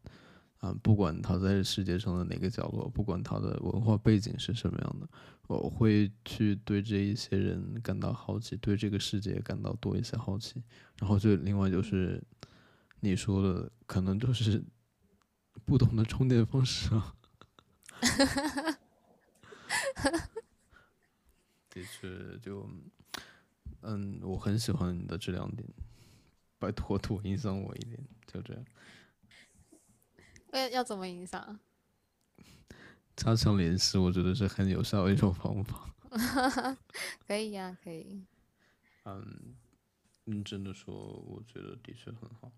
[0.59, 5.09] 啊，不管他在世界上的哪个角落，不管他的文化背景是什么样的，
[5.47, 10.63] 我会去对这一些人感到好奇，对这个世界感到多一些好奇，
[10.99, 12.23] 然后就另外就是
[12.99, 14.63] 你说的，可能就是
[15.65, 17.15] 不同的充电方式啊。
[21.69, 22.69] 的确，就
[23.81, 25.67] 嗯，我很喜欢你的这两点，
[26.59, 28.65] 拜托多影响我一点，就这样。
[30.53, 31.59] 要要怎么影响？
[33.15, 35.93] 加强联系，我觉得是很有效的一种方法。
[37.25, 38.25] 可以呀、可以。
[39.05, 39.55] 嗯，
[40.25, 42.51] 认真的说，我觉得的确很好，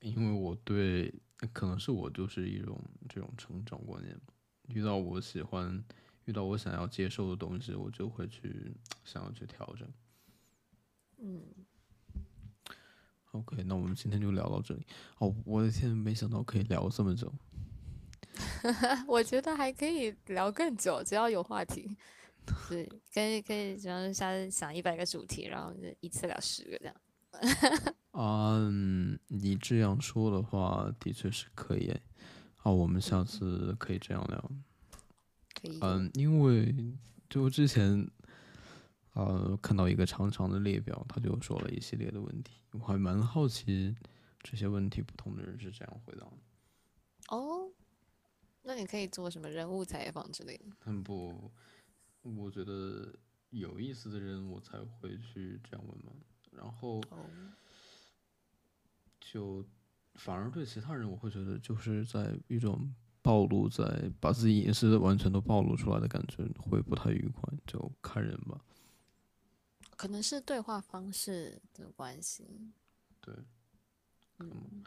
[0.00, 1.12] 因为我对，
[1.52, 4.18] 可能是我就是一种这种成长观念。
[4.68, 5.84] 遇到我喜欢，
[6.26, 9.88] 遇到我想要接受的东西，我就会去想要去调整。
[11.18, 11.42] 嗯
[13.32, 14.86] ，OK，那我们今天就聊到这里。
[15.18, 17.32] 哦，我的天，没想到可以聊这么久。
[19.08, 21.96] 我觉得还可以聊更久，只要有话题。
[22.68, 26.94] 对，可以可以，主要是下次想一百个主题，然后就一次聊十个这样。
[28.12, 32.02] 嗯，你这样说的话，的确是可以诶。
[32.56, 34.50] 好，我们下次可以这样聊。
[35.68, 35.78] 可以。
[35.80, 36.74] 嗯，因为
[37.28, 38.08] 就之前，
[39.12, 43.94] 呃，看到一个长长的列表，他就说了一系列的问题，我还蛮好奇
[44.42, 46.36] 这些问题不同的人是怎样回答的。
[47.28, 47.70] 哦，
[48.62, 50.64] 那你可以做什么人物采访之类的？
[50.84, 51.50] 嗯不，
[52.22, 53.12] 我觉得
[53.50, 56.12] 有意思的人我才会去这样问嘛。
[56.52, 57.26] 然后哦，
[59.20, 59.64] 就
[60.14, 62.94] 反而对其他人，我会觉得就是在一种
[63.26, 63.84] 暴露在
[64.20, 67.42] 把自己隐私完全都暴露出来的感觉，会不太愉快。
[67.66, 68.64] 就看人吧。
[69.96, 72.72] 可能是对话方式的关系。
[73.20, 73.34] 对，
[74.38, 74.84] 嗯，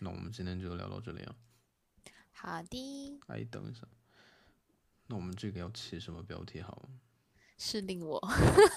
[0.00, 1.34] 那我们今天就聊到这里啊。
[2.32, 3.88] 好的，哎，等一下，
[5.06, 6.86] 那我们这个要起什么标题好
[7.56, 8.18] 是令我。？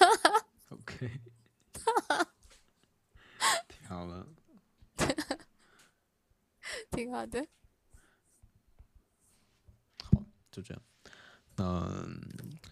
[0.72, 1.20] OK，
[3.68, 4.26] 挺好的。
[6.90, 7.46] 挺好的。
[10.52, 10.84] 就这样，
[11.56, 12.06] 那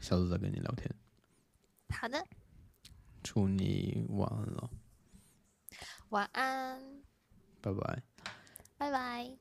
[0.02, 0.94] 下次再跟你聊天。
[1.90, 2.24] 好的，
[3.24, 4.70] 祝你晚安了，
[6.10, 7.02] 晚安，
[7.62, 8.04] 拜拜。
[8.78, 9.38] 拜拜。